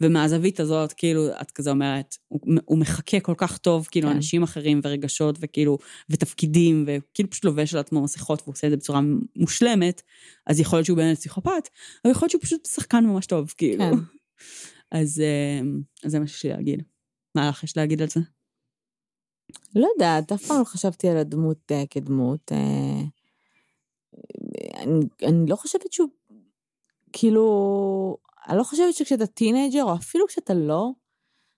ומהזווית 0.00 0.60
הזאת, 0.60 0.92
כאילו, 0.92 1.28
את 1.40 1.50
כזה 1.50 1.70
אומרת, 1.70 2.16
הוא, 2.28 2.40
הוא 2.64 2.78
מחכה 2.78 3.20
כל 3.20 3.34
כך 3.36 3.58
טוב, 3.58 3.88
כאילו, 3.90 4.08
כן. 4.08 4.14
אנשים 4.14 4.42
אחרים 4.42 4.80
ורגשות, 4.84 5.36
וכאילו, 5.40 5.78
ותפקידים, 6.10 6.84
וכאילו 6.86 7.30
פשוט 7.30 7.44
לובש 7.44 7.74
על 7.74 7.80
עצמו 7.80 8.02
מסכות, 8.02 8.42
והוא 8.42 8.52
עושה 8.52 8.66
את 8.66 8.70
זה 8.70 8.76
בצורה 8.76 9.00
מושלמת, 9.36 10.02
אז 10.46 10.60
יכול 10.60 10.76
להיות 10.76 10.86
שהוא 10.86 10.96
באמת 10.96 11.18
פסיכופת, 11.18 11.68
אבל 12.04 12.12
יכול 12.12 12.26
להיות 12.26 12.30
שהוא 12.30 12.42
פשוט 12.42 12.66
שחקן 12.66 13.04
ממש 13.04 13.26
טוב, 13.26 13.54
כאילו. 13.56 13.84
כן. 13.84 13.98
אז, 15.00 15.20
אמ, 15.20 15.80
אז 16.04 16.10
זה 16.10 16.20
מה 16.20 16.26
שיש 16.26 16.44
לי 16.44 16.50
להגיד. 16.50 16.82
מה 17.34 17.48
לך 17.48 17.64
יש 17.64 17.76
להגיד 17.76 18.02
על 18.02 18.08
זה? 18.08 18.20
לא 19.74 19.88
יודעת, 19.94 20.32
אף 20.32 20.44
פעם 20.46 20.58
לא 20.58 20.64
חשבתי 20.64 21.08
על 21.08 21.16
הדמות 21.16 21.72
אה, 21.72 21.84
כדמות. 21.90 22.52
אה, 22.52 23.02
אני, 24.82 25.06
אני 25.22 25.46
לא 25.46 25.56
חושבת 25.56 25.92
שהוא, 25.92 26.08
כאילו, 27.12 28.16
אני 28.48 28.58
לא 28.58 28.64
חושבת 28.64 28.94
שכשאתה 28.94 29.26
teenager, 29.26 29.82
או 29.82 29.94
אפילו 29.94 30.26
כשאתה 30.26 30.54
לא, 30.54 30.90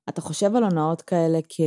אתה 0.09 0.20
חושב 0.20 0.57
על 0.57 0.64
הונאות 0.64 1.03
כאלה 1.03 1.39
כ... 1.49 1.61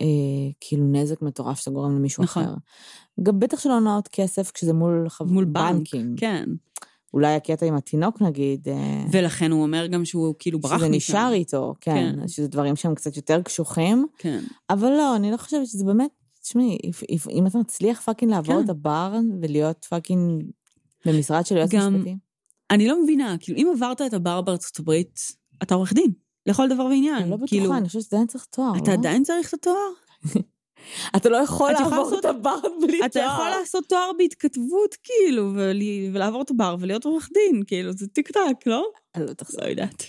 אה, 0.00 0.50
כאילו 0.60 0.84
נזק 0.92 1.22
מטורף 1.22 1.58
שאתה 1.58 1.70
גורם 1.70 1.96
למישהו 1.96 2.24
נכון. 2.24 2.42
אחר. 2.42 2.54
גם 3.22 3.40
בטח 3.40 3.60
של 3.60 3.70
הונאות 3.70 4.08
כסף 4.08 4.50
כשזה 4.50 4.72
מול, 4.72 5.08
חב... 5.08 5.32
מול 5.32 5.44
בנק, 5.44 5.76
בנקים. 5.76 6.14
כן. 6.16 6.48
אולי 7.14 7.34
הקטע 7.34 7.66
עם 7.66 7.74
התינוק 7.74 8.22
נגיד, 8.22 8.68
אה, 8.68 9.04
ולכן 9.12 9.50
הוא 9.50 9.62
אומר 9.62 9.86
גם 9.86 10.04
שהוא 10.04 10.34
כאילו 10.38 10.60
ברח 10.60 10.78
שזה 10.78 10.88
משם. 10.88 10.96
נשאר 10.96 11.32
איתו, 11.32 11.74
כן, 11.80 12.14
כן. 12.20 12.28
שזה 12.28 12.48
דברים 12.48 12.76
שהם 12.76 12.94
קצת 12.94 13.16
יותר 13.16 13.42
קשוחים, 13.42 14.06
כן. 14.18 14.44
אבל 14.70 14.90
לא, 14.90 15.16
אני 15.16 15.30
לא 15.30 15.36
חושבת 15.36 15.66
שזה 15.66 15.84
באמת, 15.84 16.10
תשמעי, 16.42 16.78
אם 17.30 17.46
אתה 17.46 17.58
מצליח 17.58 18.00
fucking 18.00 18.32
לעבור 18.32 18.54
כן. 18.54 18.64
את 18.64 18.70
הבר 18.70 19.18
ולהיות 19.42 19.84
fucking 19.84 20.44
במשרד 21.06 21.46
של 21.46 21.56
יועץ 21.56 21.74
משפטי, 21.74 22.16
אני 22.72 22.88
לא 22.88 23.02
מבינה, 23.02 23.36
כאילו, 23.40 23.58
אם 23.58 23.72
עברת 23.76 24.02
את 24.02 24.14
הבר 24.14 24.40
בארצות 24.40 24.78
הברית, 24.78 25.20
אתה 25.62 25.74
עורך 25.74 25.92
דין, 25.92 26.10
לכל 26.46 26.68
דבר 26.68 26.84
ועניין. 26.84 27.14
אני 27.22 27.30
לא 27.30 27.36
כאילו, 27.46 27.62
בטוחה, 27.64 27.78
אני 27.78 27.86
חושבת 27.88 28.02
שעדיין 28.02 28.26
צריך 28.26 28.44
תואר, 28.50 28.72
אתה 28.82 28.90
לא? 28.90 28.96
עדיין 28.96 29.22
צריך 29.22 29.48
את 29.48 29.54
התואר? 29.54 29.76
אתה 31.16 31.28
לא 31.28 31.36
יכול 31.36 31.72
לעבור 31.72 31.90
לעשות- 31.98 32.18
את 32.20 32.24
הבר 32.24 32.56
בלי 32.80 32.96
תואר. 32.98 33.06
אתה 33.06 33.20
יכול 33.20 33.48
לעשות 33.60 33.84
תואר 33.88 34.10
בהתכתבות, 34.18 34.96
כאילו, 35.02 35.52
ול- 35.54 35.80
ולעבור 36.12 36.42
את 36.42 36.50
הבר 36.50 36.76
ולהיות 36.80 37.04
עורך 37.04 37.28
דין, 37.34 37.62
כאילו, 37.66 37.92
זה 37.92 38.06
טיק 38.06 38.28
טק, 38.30 38.66
לא? 38.66 38.84
אני 39.14 39.26
לא 39.26 39.32
תחזור. 39.32 39.60
לא 39.64 39.68
יודעת. 39.70 40.04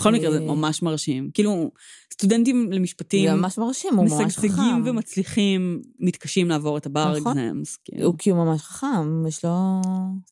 בכל 0.00 0.12
מקרה 0.12 0.30
זה 0.30 0.38
אה. 0.38 0.44
ממש 0.44 0.82
מרשים. 0.82 1.30
כאילו, 1.34 1.70
סטודנטים 2.12 2.72
למשפטים, 2.72 3.28
זה 3.30 3.34
ממש 3.34 3.58
מרשים, 3.58 3.94
הוא 3.94 4.04
ממש 4.04 4.12
חכם. 4.12 4.26
משגשגים 4.26 4.82
ומצליחים, 4.84 5.82
מתקשים 6.00 6.48
לעבור 6.48 6.76
את 6.78 6.86
הבר 6.86 7.18
נכון. 7.18 7.36
כאילו. 7.84 8.06
הוא 8.06 8.14
כי 8.18 8.30
הוא 8.30 8.38
ממש 8.44 8.60
חכם, 8.62 9.26
יש 9.26 9.44
לו... 9.44 9.50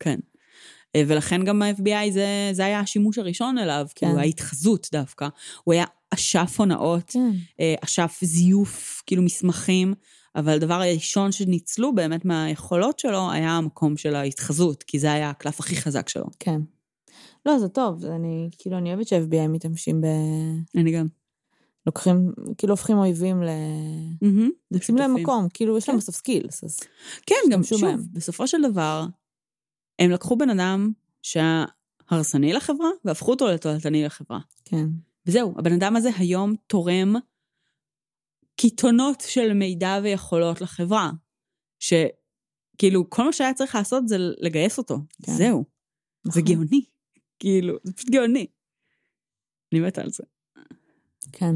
כן. 0.00 0.18
אה, 0.96 1.02
ולכן 1.06 1.44
גם 1.44 1.62
ה-FBI 1.62 2.10
זה, 2.12 2.26
זה 2.52 2.64
היה 2.64 2.80
השימוש 2.80 3.18
הראשון 3.18 3.58
אליו, 3.58 3.86
כן. 3.94 4.06
כאילו 4.06 4.20
ההתחזות 4.20 4.88
דווקא. 4.92 5.28
הוא 5.64 5.74
היה 5.74 5.84
אשף 6.14 6.54
הונאות, 6.58 7.10
כן. 7.10 7.30
אה, 7.60 7.74
אשף 7.84 8.18
זיוף, 8.22 9.02
כאילו 9.06 9.22
מסמכים, 9.22 9.94
אבל 10.36 10.52
הדבר 10.52 10.74
הראשון 10.74 11.32
שניצלו 11.32 11.94
באמת 11.94 12.24
מהיכולות 12.24 12.98
שלו 12.98 13.30
היה 13.30 13.50
המקום 13.50 13.96
של 13.96 14.14
ההתחזות, 14.14 14.82
כי 14.82 14.98
זה 14.98 15.12
היה 15.12 15.30
הקלף 15.30 15.60
הכי 15.60 15.76
חזק 15.76 16.08
שלו. 16.08 16.26
כן. 16.38 16.60
לא, 17.46 17.58
זה 17.58 17.68
טוב, 17.68 18.04
אני, 18.04 18.48
כאילו, 18.58 18.78
אני 18.78 18.94
אוהבת 18.94 19.08
שה-FBI 19.08 19.48
משתמשים 19.48 20.00
ב... 20.00 20.06
אני 20.76 20.92
גם. 20.92 21.06
לוקחים, 21.86 22.32
כאילו 22.58 22.72
הופכים 22.72 22.98
אויבים 22.98 23.42
ל... 23.42 23.48
מהמם. 24.22 24.50
יוצאים 24.70 24.96
להם. 24.96 25.14
מקום, 25.14 25.48
כאילו, 25.54 25.78
יש 25.78 25.88
להם 25.88 25.96
כן. 25.96 26.00
בסוף 26.00 26.14
skills, 26.14 26.64
אז... 26.64 26.80
כן, 27.26 27.34
גם 27.50 27.62
שוב, 27.62 27.80
בהם. 27.80 28.02
בסופו 28.12 28.46
של 28.46 28.62
דבר, 28.70 29.06
הם 29.98 30.10
לקחו 30.10 30.36
בן 30.36 30.50
אדם 30.50 30.92
שהיה 31.22 31.64
הרסני 32.10 32.52
לחברה, 32.52 32.88
והפכו 33.04 33.30
אותו 33.30 33.46
לתועלתני 33.46 34.04
לחברה. 34.04 34.38
כן. 34.64 34.86
וזהו, 35.26 35.54
הבן 35.58 35.72
אדם 35.72 35.96
הזה 35.96 36.10
היום 36.18 36.54
תורם 36.66 37.14
קיתונות 38.56 39.20
של 39.20 39.52
מידע 39.52 39.98
ויכולות 40.02 40.60
לחברה. 40.60 41.10
שכאילו, 41.78 43.10
כל 43.10 43.24
מה 43.24 43.32
שהיה 43.32 43.54
צריך 43.54 43.74
לעשות 43.74 44.08
זה 44.08 44.16
לגייס 44.18 44.78
אותו. 44.78 44.98
כן. 45.22 45.32
זהו. 45.32 45.64
זה 46.24 46.40
נכון. 46.40 46.42
גאוני. 46.42 46.84
כאילו, 47.38 47.76
זה 47.84 47.92
פשוט 47.92 48.10
גאוני. 48.10 48.46
אני 49.72 49.80
מתה 49.80 50.02
על 50.02 50.10
זה. 50.10 50.24
כן. 51.32 51.54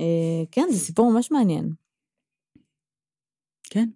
אה, 0.00 0.44
כן, 0.50 0.66
זה 0.70 0.78
סיפור 0.78 1.12
ממש 1.12 1.30
מעניין. 1.30 1.72
כן. 3.62 3.88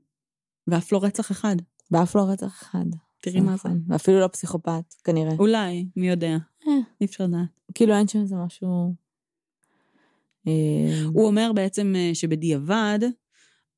ואף 0.67 0.93
לא 0.93 1.05
רצח 1.05 1.31
אחד. 1.31 1.57
ואף 1.91 2.17
לא 2.17 2.23
רצח 2.33 2.63
אחד. 2.63 2.85
תראי 3.25 3.41
מה 3.41 3.57
זה. 3.57 3.69
נכון. 3.69 3.83
ואפילו 3.89 4.21
לא 4.21 4.27
פסיכופת, 4.27 4.95
כנראה. 5.05 5.33
אולי, 5.39 5.87
מי 5.97 6.09
יודע. 6.09 6.37
אה. 6.69 6.73
אי 7.01 7.07
אפשר 7.07 7.25
לדעת. 7.25 7.61
כאילו 7.75 7.95
אין 7.95 8.09
שם 8.09 8.21
איזה 8.21 8.37
משהו... 8.37 8.95
אה, 10.49 11.03
הוא 11.05 11.27
אומר 11.27 11.53
בעצם 11.55 11.93
אה, 11.97 12.11
שבדיעבד, 12.15 12.99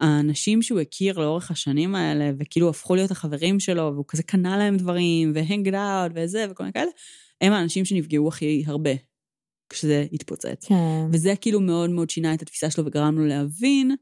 האנשים 0.01 0.62
שהוא 0.62 0.80
הכיר 0.80 1.18
לאורך 1.18 1.51
השנים 1.51 1.94
האלה, 1.94 2.30
וכאילו 2.38 2.68
הפכו 2.68 2.94
להיות 2.94 3.11
החברים 3.11 3.61
שלו, 3.61 3.90
והוא 3.94 4.05
כזה 4.09 4.22
קנה 4.22 4.59
להם 4.59 4.76
דברים, 4.76 5.32
והנגד 5.34 5.74
אאוט, 5.74 6.12
וזה, 6.14 6.47
וכל 6.51 6.64
מיני 6.64 6.72
כאלה, 6.72 6.90
הם 7.40 7.53
האנשים 7.53 7.84
שנפגעו 7.84 8.28
הכי 8.28 8.64
הרבה, 8.66 8.90
כשזה 9.68 10.07
התפוצץ. 10.12 10.66
כן. 10.68 11.07
וזה 11.12 11.34
כאילו 11.40 11.61
מאוד 11.61 11.90
מאוד 11.90 12.11
שינה 12.11 12.34
את 12.34 12.42
התפיסה 12.42 12.70
שלו 12.70 12.86
וגרם 12.86 13.18
לו 13.18 13.26
להבין 13.26 13.97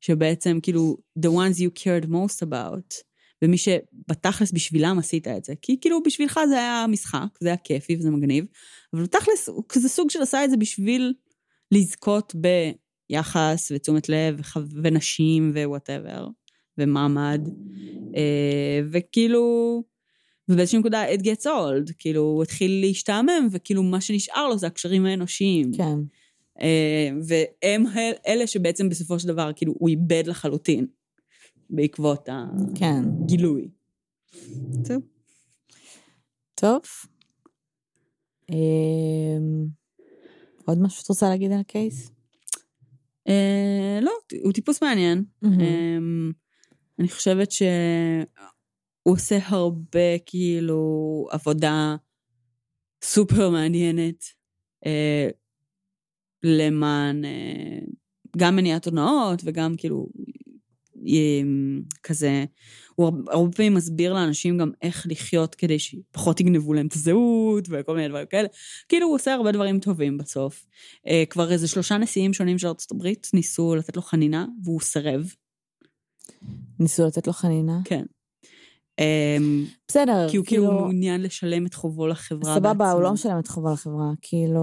שבעצם 0.00 0.58
כאילו, 0.62 0.96
the 1.18 1.28
ones 1.28 1.58
you 1.58 1.82
cared 1.82 2.08
most 2.08 2.48
about, 2.48 2.94
ומי 3.42 3.56
שבתכלס 3.58 4.52
בשבילם 4.52 4.98
עשית 4.98 5.28
את 5.28 5.44
זה. 5.44 5.54
כי 5.62 5.76
כאילו 5.80 6.02
בשבילך 6.02 6.40
זה 6.48 6.58
היה 6.58 6.86
משחק, 6.88 7.26
זה 7.40 7.48
היה 7.48 7.56
כיפי 7.56 7.96
וזה 7.98 8.10
מגניב, 8.10 8.44
אבל 8.94 9.02
בתכלס 9.02 9.48
הוא 9.48 9.64
כזה 9.68 9.88
סוג 9.88 10.10
של 10.10 10.22
עשה 10.22 10.44
את 10.44 10.50
זה 10.50 10.56
בשביל 10.56 11.14
לזכות 11.72 12.34
ביחס 13.10 13.72
ותשומת 13.74 14.08
לב 14.08 14.40
ונשים 14.82 15.52
ו 15.54 15.61
whatever, 15.61 16.28
ומעמד. 16.78 17.48
אה, 18.16 18.80
וכאילו, 18.92 19.82
ובאיזושהי 20.48 20.78
נקודה 20.78 21.14
it 21.14 21.18
gets 21.20 21.44
old, 21.46 21.92
כאילו 21.98 22.20
הוא 22.20 22.42
התחיל 22.42 22.80
להשתעמם, 22.80 23.48
וכאילו 23.50 23.82
מה 23.82 24.00
שנשאר 24.00 24.48
לו 24.48 24.58
זה 24.58 24.66
הקשרים 24.66 25.06
האנושיים. 25.06 25.70
כן. 25.76 25.98
אה, 26.60 27.08
והם 27.28 27.86
אל- 27.96 28.12
אלה 28.26 28.46
שבעצם 28.46 28.88
בסופו 28.88 29.18
של 29.18 29.28
דבר, 29.28 29.50
כאילו, 29.56 29.74
הוא 29.78 29.88
איבד 29.88 30.22
לחלוטין 30.26 30.86
בעקבות 31.70 32.28
כן. 32.74 33.02
הגילוי. 33.22 33.68
טוב. 36.54 36.82
אמ, 38.50 39.66
עוד 40.64 40.78
משהו 40.82 41.00
שאת 41.00 41.08
רוצה 41.08 41.28
להגיד 41.28 41.52
על 41.52 41.60
הקייס? 41.60 42.10
אה, 43.28 43.98
לא, 44.02 44.12
הוא 44.44 44.52
טיפוס 44.52 44.82
מעניין. 44.82 45.24
אמ, 45.44 46.32
אני 46.98 47.08
חושבת 47.08 47.52
שהוא 47.52 47.66
עושה 49.14 49.38
הרבה, 49.42 50.18
כאילו, 50.26 51.26
עבודה 51.30 51.96
סופר 53.04 53.50
מעניינת 53.50 54.24
אה, 54.86 55.28
למען 56.42 57.24
אה, 57.24 57.78
גם 58.36 58.56
מניעת 58.56 58.86
הונאות 58.86 59.42
וגם 59.44 59.74
כאילו 59.78 60.08
כזה, 62.02 62.44
הוא 62.94 63.06
הרבה- 63.28 63.52
פעמים 63.52 63.74
מסביר 63.74 64.14
לאנשים 64.14 64.58
גם 64.58 64.70
איך 64.82 65.06
לחיות 65.10 65.54
כדי 65.54 65.78
שפחות 65.78 66.40
יגנבו 66.40 66.74
להם 66.74 66.86
את 66.86 66.92
הזהות 66.92 67.64
וכל 67.70 67.94
מיני 67.96 68.08
דברים 68.08 68.26
כאלה. 68.26 68.48
כאילו 68.88 69.06
הוא 69.06 69.14
עושה 69.14 69.34
הרבה 69.34 69.52
דברים 69.52 69.80
טובים 69.80 70.18
בסוף. 70.18 70.66
אה, 71.06 71.24
כבר 71.30 71.52
איזה 71.52 71.68
שלושה 71.68 71.98
נשיאים 71.98 72.32
שונים 72.32 72.58
של 72.58 72.66
ארצות 72.66 72.92
הברית 72.92 73.30
ניסו 73.34 73.74
לתת 73.74 73.96
לו 73.96 74.02
חנינה 74.02 74.46
והוא 74.64 74.80
סירב. 74.80 75.32
ניסו 76.80 77.06
לתת 77.06 77.26
לו 77.26 77.32
חנינה? 77.32 77.78
כן. 77.84 78.04
אמ, 78.98 79.64
בסדר, 79.88 80.26
כי 80.30 80.36
הוא 80.36 80.46
כאילו 80.46 80.66
כאילו... 80.66 80.80
מעוניין 80.80 81.22
לשלם 81.22 81.66
את 81.66 81.74
חובו 81.74 82.06
לחברה 82.06 82.54
סבבה, 82.54 82.70
הוא 82.70 82.78
בעצמו. 82.78 83.00
לא 83.00 83.12
משלם 83.12 83.38
את 83.38 83.48
חובו 83.48 83.72
לחברה, 83.72 84.10
כאילו... 84.22 84.62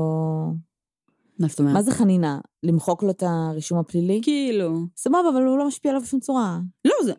מה 1.40 1.48
זאת 1.48 1.60
אומרת? 1.60 1.74
מה 1.74 1.82
זה 1.82 1.92
חנינה? 1.92 2.40
למחוק 2.64 3.04
לו 3.04 3.10
את 3.10 3.24
הרישום 3.26 3.80
הפלילי? 3.80 4.20
כאילו... 4.24 4.80
סבבה, 4.98 5.30
אבל 5.34 5.44
הוא 5.44 5.58
לא 5.58 5.68
משפיע 5.68 5.92
עליו 5.92 6.04
בשום 6.04 6.20
צורה. 6.20 6.60
לא, 6.86 6.94
זה... 7.06 7.14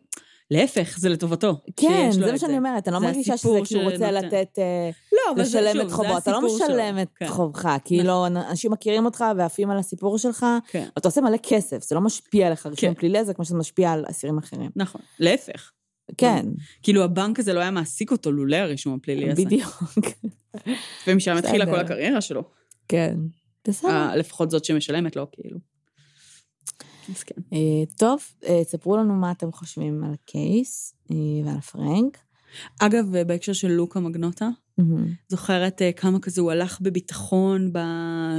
להפך, 0.50 0.98
זה 0.98 1.08
לטובתו. 1.08 1.60
כן, 1.76 2.10
זה 2.12 2.20
מה 2.20 2.34
את 2.34 2.40
שאני 2.40 2.58
אומרת, 2.58 2.88
אני 2.88 2.94
לא 2.94 3.00
זה 3.00 3.06
מרגישה 3.06 3.36
שזה 3.36 3.48
הסיפור 3.48 3.64
כי 3.64 3.74
הוא 3.74 3.82
רוצה 3.82 4.10
לתת, 4.10 4.58
אה, 4.58 4.90
לא, 5.12 5.34
אבל 5.34 5.44
זה, 5.44 5.60
לשלם 5.60 5.72
שוב, 5.72 5.82
את 5.82 5.88
זה 5.88 5.94
חובו. 5.94 6.18
אתה 6.18 6.30
לא 6.30 6.38
הסיפור 6.38 6.58
שלו. 6.58 6.66
משלם 6.66 6.98
את 7.02 7.08
כן. 7.16 7.28
חובך, 7.28 7.68
כאילו, 7.84 8.26
אנשים 8.26 8.72
מכירים 8.72 9.04
אותך 9.04 9.24
ועפים 9.36 9.70
על 9.70 9.78
הסיפור 9.78 10.18
שלך, 10.18 10.46
כן. 10.68 10.88
אתה 10.98 11.08
עושה 11.08 11.20
מלא 11.20 11.36
כסף, 11.42 11.82
זה 11.82 11.94
לא 11.94 12.00
משפיע 12.00 12.46
עליך 12.46 12.66
רישום 12.66 12.94
כן. 12.94 12.94
פלילי 12.94 13.18
הזה 13.18 13.34
כמו 13.34 13.44
שזה 13.44 13.56
משפיע 13.56 13.92
על 13.92 14.04
אסירים 14.10 14.38
אחרים. 14.38 14.70
נכון, 14.76 15.00
להפך. 15.20 15.70
כן, 16.18 16.46
כאילו 16.82 17.04
הבנק 17.04 17.38
הזה 17.38 17.52
לא 17.52 17.60
היה 17.60 17.70
מעסיק 17.70 18.10
אותו 18.10 18.32
לולא 18.32 18.56
הרישום 18.56 18.94
הפלילי 18.94 19.30
הזה. 19.30 19.44
בדיוק. 19.44 19.82
ומשם 21.06 21.36
התחילה. 21.36 21.66
כל 21.66 21.80
הקריירה 21.80 22.20
שלו. 22.20 22.42
כן. 22.88 23.16
בסדר. 23.68 23.90
אה, 23.90 24.16
לפחות 24.16 24.50
זאת 24.50 24.64
שמשלמת 24.64 25.16
לו, 25.16 25.26
כאילו. 25.32 25.58
אז 27.08 27.22
כן. 27.22 27.40
אה, 27.52 27.86
טוב, 27.98 28.22
אה, 28.46 28.60
ספרו 28.64 28.96
לנו 28.96 29.14
מה 29.14 29.30
אתם 29.30 29.52
חושבים 29.52 30.04
על 30.04 30.10
הקייס 30.12 30.94
אה, 31.10 31.16
ועל 31.44 31.60
פרנק. 31.60 32.18
אגב, 32.80 33.16
בהקשר 33.26 33.52
של 33.52 33.68
לוקה 33.68 34.00
מגנוטה. 34.00 34.48
זוכרת 35.28 35.82
כמה 35.96 36.20
כזה 36.20 36.40
הוא 36.40 36.50
הלך 36.52 36.80
בביטחון 36.80 37.72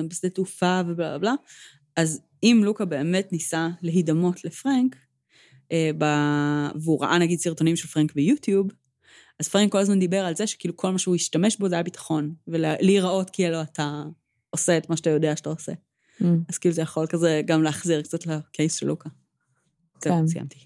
בשדה 0.08 0.30
תעופה 0.30 0.82
ובלה 0.88 1.18
בלה 1.18 1.34
אז 1.96 2.22
אם 2.44 2.62
לוקה 2.64 2.86
באמת 2.86 3.32
ניסה 3.32 3.70
להידמות 3.82 4.46
לפרנק, 4.46 4.96
ב... 5.74 6.06
והוא 6.76 7.02
ראה 7.02 7.18
נגיד 7.18 7.40
סרטונים 7.40 7.76
של 7.76 7.88
פרנק 7.88 8.14
ביוטיוב, 8.14 8.68
אז 9.40 9.48
פרנק 9.48 9.72
כל 9.72 9.78
הזמן 9.78 10.00
דיבר 10.00 10.26
על 10.26 10.36
זה 10.36 10.48
שכאילו 10.48 10.78
כל 10.78 10.92
מה 10.92 11.00
שהוא 11.00 11.16
השתמש 11.16 11.58
בו 11.58 11.70
זה 11.70 11.76
היה 11.76 11.84
ביטחון, 11.84 12.34
ולהיראות 12.48 13.30
כאילו 13.30 13.62
אתה 13.62 14.04
עושה 14.56 14.78
את 14.78 14.90
מה 14.90 14.98
שאתה 14.98 15.10
יודע 15.10 15.36
שאתה 15.36 15.50
עושה. 15.50 15.72
Mm. 16.22 16.26
אז 16.50 16.58
כאילו 16.58 16.76
זה 16.76 16.82
יכול 16.82 17.08
כזה 17.08 17.42
גם 17.46 17.64
להחזיר 17.64 18.02
קצת 18.02 18.26
לקייס 18.26 18.76
של 18.76 18.88
לוקה. 18.88 19.10
כן. 20.02 20.28
סיימתי. 20.28 20.60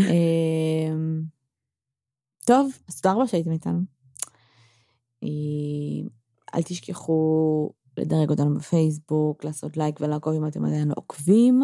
אמ, 0.00 1.22
טוב, 2.46 2.78
אז 2.88 3.00
תודה 3.00 3.14
רבה 3.14 3.26
שהייתם 3.26 3.52
איתנו. 3.52 3.80
אה, 5.24 5.28
אל 6.54 6.62
תשכחו 6.62 7.70
לדרג 7.96 8.30
אותנו 8.30 8.54
בפייסבוק, 8.54 9.44
לעשות 9.44 9.76
לייק 9.76 10.00
ולעקוב 10.00 10.34
אם 10.34 10.46
אתם 10.46 10.64
עדיין 10.64 10.88
לא 10.88 10.94
עוקבים. 10.96 11.62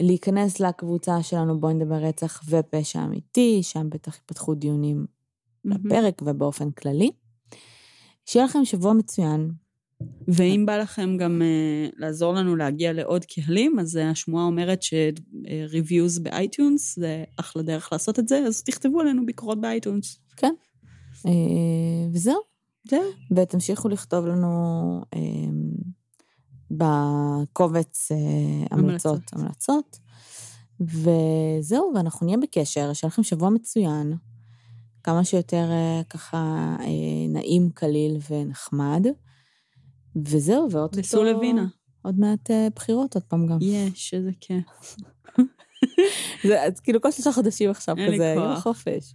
להיכנס 0.00 0.60
לקבוצה 0.60 1.22
שלנו 1.22 1.60
בואי 1.60 1.74
נדבר 1.74 1.94
רצח 1.94 2.42
ופשע 2.48 3.04
אמיתי, 3.04 3.62
שם 3.62 3.90
בטח 3.90 4.16
ייפתחו 4.16 4.54
דיונים 4.54 5.06
לפרק 5.64 6.22
ובאופן 6.22 6.70
כללי. 6.70 7.10
שיהיה 8.26 8.44
לכם 8.44 8.64
שבוע 8.64 8.92
מצוין. 8.92 9.50
ואם 10.28 10.66
בא 10.66 10.76
לכם 10.78 11.16
גם 11.16 11.42
uh, 11.42 11.94
לעזור 11.98 12.34
לנו 12.34 12.56
להגיע 12.56 12.92
לעוד 12.92 13.24
קהלים, 13.24 13.78
אז 13.78 13.96
uh, 13.96 14.00
השמועה 14.00 14.44
אומרת 14.44 14.82
ש-reviews 14.82 16.20
ב 16.22 16.33
iTunes 16.33 16.98
זה 16.98 17.24
אחלה 17.36 17.62
דרך 17.62 17.88
לעשות 17.92 18.18
את 18.18 18.28
זה, 18.28 18.38
אז 18.38 18.62
תכתבו 18.62 19.00
עלינו 19.00 19.26
ביקורות 19.26 19.60
ב 19.60 19.67
iTunes. 19.67 20.18
כן. 20.36 20.54
אה, 21.26 21.32
וזהו. 22.12 22.40
זהו. 22.88 23.02
ותמשיכו 23.36 23.88
לכתוב 23.88 24.26
לנו 24.26 25.00
אה, 25.14 25.20
בקובץ 26.70 28.12
אה, 28.12 28.16
המלצות, 28.70 29.20
המלצות. 29.32 29.32
המלצות. 29.32 29.98
וזהו, 30.80 31.92
ואנחנו 31.94 32.26
נהיה 32.26 32.38
בקשר, 32.42 32.92
שיהיה 32.92 33.08
לכם 33.08 33.22
שבוע 33.22 33.50
מצוין, 33.50 34.16
כמה 35.02 35.24
שיותר 35.24 35.70
אה, 35.70 36.00
ככה 36.10 36.76
אה, 36.80 36.86
נעים, 37.28 37.70
קליל 37.74 38.18
ונחמד. 38.30 39.06
וזהו, 40.16 40.70
ועוד 40.70 40.90
וסעו 40.96 41.24
לווינה. 41.24 41.66
עוד 42.02 42.18
מעט 42.18 42.50
אה, 42.50 42.68
בחירות 42.74 43.14
עוד 43.14 43.24
פעם 43.24 43.46
גם. 43.46 43.58
יש, 43.60 44.14
איזה 44.14 44.30
כיף. 44.40 44.96
זה 46.48 46.58
כאילו 46.82 47.00
כל 47.00 47.10
שלושה 47.10 47.32
חודשים 47.32 47.70
עכשיו 47.70 47.96
כזה, 47.96 48.34
יום 48.36 48.44
כוח. 48.44 48.58
החופש. 48.58 49.14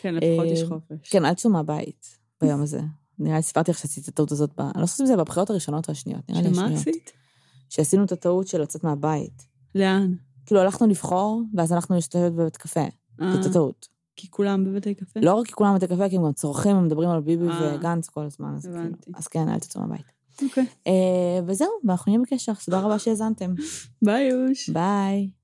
כן, 0.00 0.14
לפחות 0.14 0.46
יש 0.46 0.62
אה, 0.62 0.68
חופש. 0.68 1.10
כן, 1.10 1.24
אל 1.24 1.34
תצאו 1.34 1.50
מהבית 1.50 2.18
ביום 2.40 2.62
הזה. 2.62 2.80
נראה 3.18 3.36
לי 3.36 3.42
סיפרתי 3.42 3.70
לך 3.70 3.78
שעשיתי 3.78 4.00
את 4.00 4.08
הטעות 4.08 4.32
הזאת. 4.32 4.50
אני 4.58 4.80
לא 4.80 4.86
חושבת 4.86 5.00
אם 5.00 5.06
זה 5.06 5.16
בבחירות 5.16 5.50
הראשונות 5.50 5.88
או 5.88 5.92
השניות, 5.92 6.30
נראה 6.30 6.42
לי 6.42 6.54
שמה 6.54 6.64
השניות. 6.64 6.80
עשית? 6.80 7.12
שעשינו 7.68 8.04
את 8.04 8.12
הטעות 8.12 8.48
של 8.48 8.60
לצאת 8.60 8.84
מהבית. 8.84 9.46
לאן? 9.74 10.14
כאילו 10.46 10.60
הלכנו 10.60 10.86
לבחור, 10.86 11.42
ואז 11.54 11.72
הלכנו 11.72 11.96
להשתתף 11.96 12.30
בבית 12.34 12.56
קפה. 12.56 12.84
אה, 13.22 13.36
זאת 13.36 13.50
הטעות. 13.50 13.88
כי 14.16 14.30
כולם 14.30 14.64
בבתי 14.64 14.94
קפה? 14.94 15.20
לא 15.20 15.34
רק 15.34 15.46
כי 15.46 15.52
כולם 15.52 15.74
בבתי 15.74 15.86
קפה, 15.86 16.08
כי 16.08 16.16
הם 16.16 16.24
גם 16.24 16.32
צורכים, 16.32 16.76
הם 16.76 16.86
מדברים 16.86 17.10
על 17.10 17.20
ביבי 17.20 17.48
אה. 17.48 17.74
וגנץ 17.76 18.08
כל 18.08 18.24
הזמן. 18.24 18.58
כאילו. 18.60 18.96
אז 19.14 19.28
כן, 19.28 19.48
אל 19.48 19.58
תצאו 19.58 19.80
מהבית. 19.80 20.06
אוקיי. 20.42 20.66
אה, 20.86 21.40
וזהו, 21.46 21.68
ואנחנו 21.84 22.12
נהיה 22.12 22.22
בקשר. 22.22 22.52
תודה 22.64 22.80
רבה 22.80 22.98
שהאזנתם. 22.98 23.54
ביי 24.02 24.28
יוש. 24.28 24.68
ביי. 24.68 25.41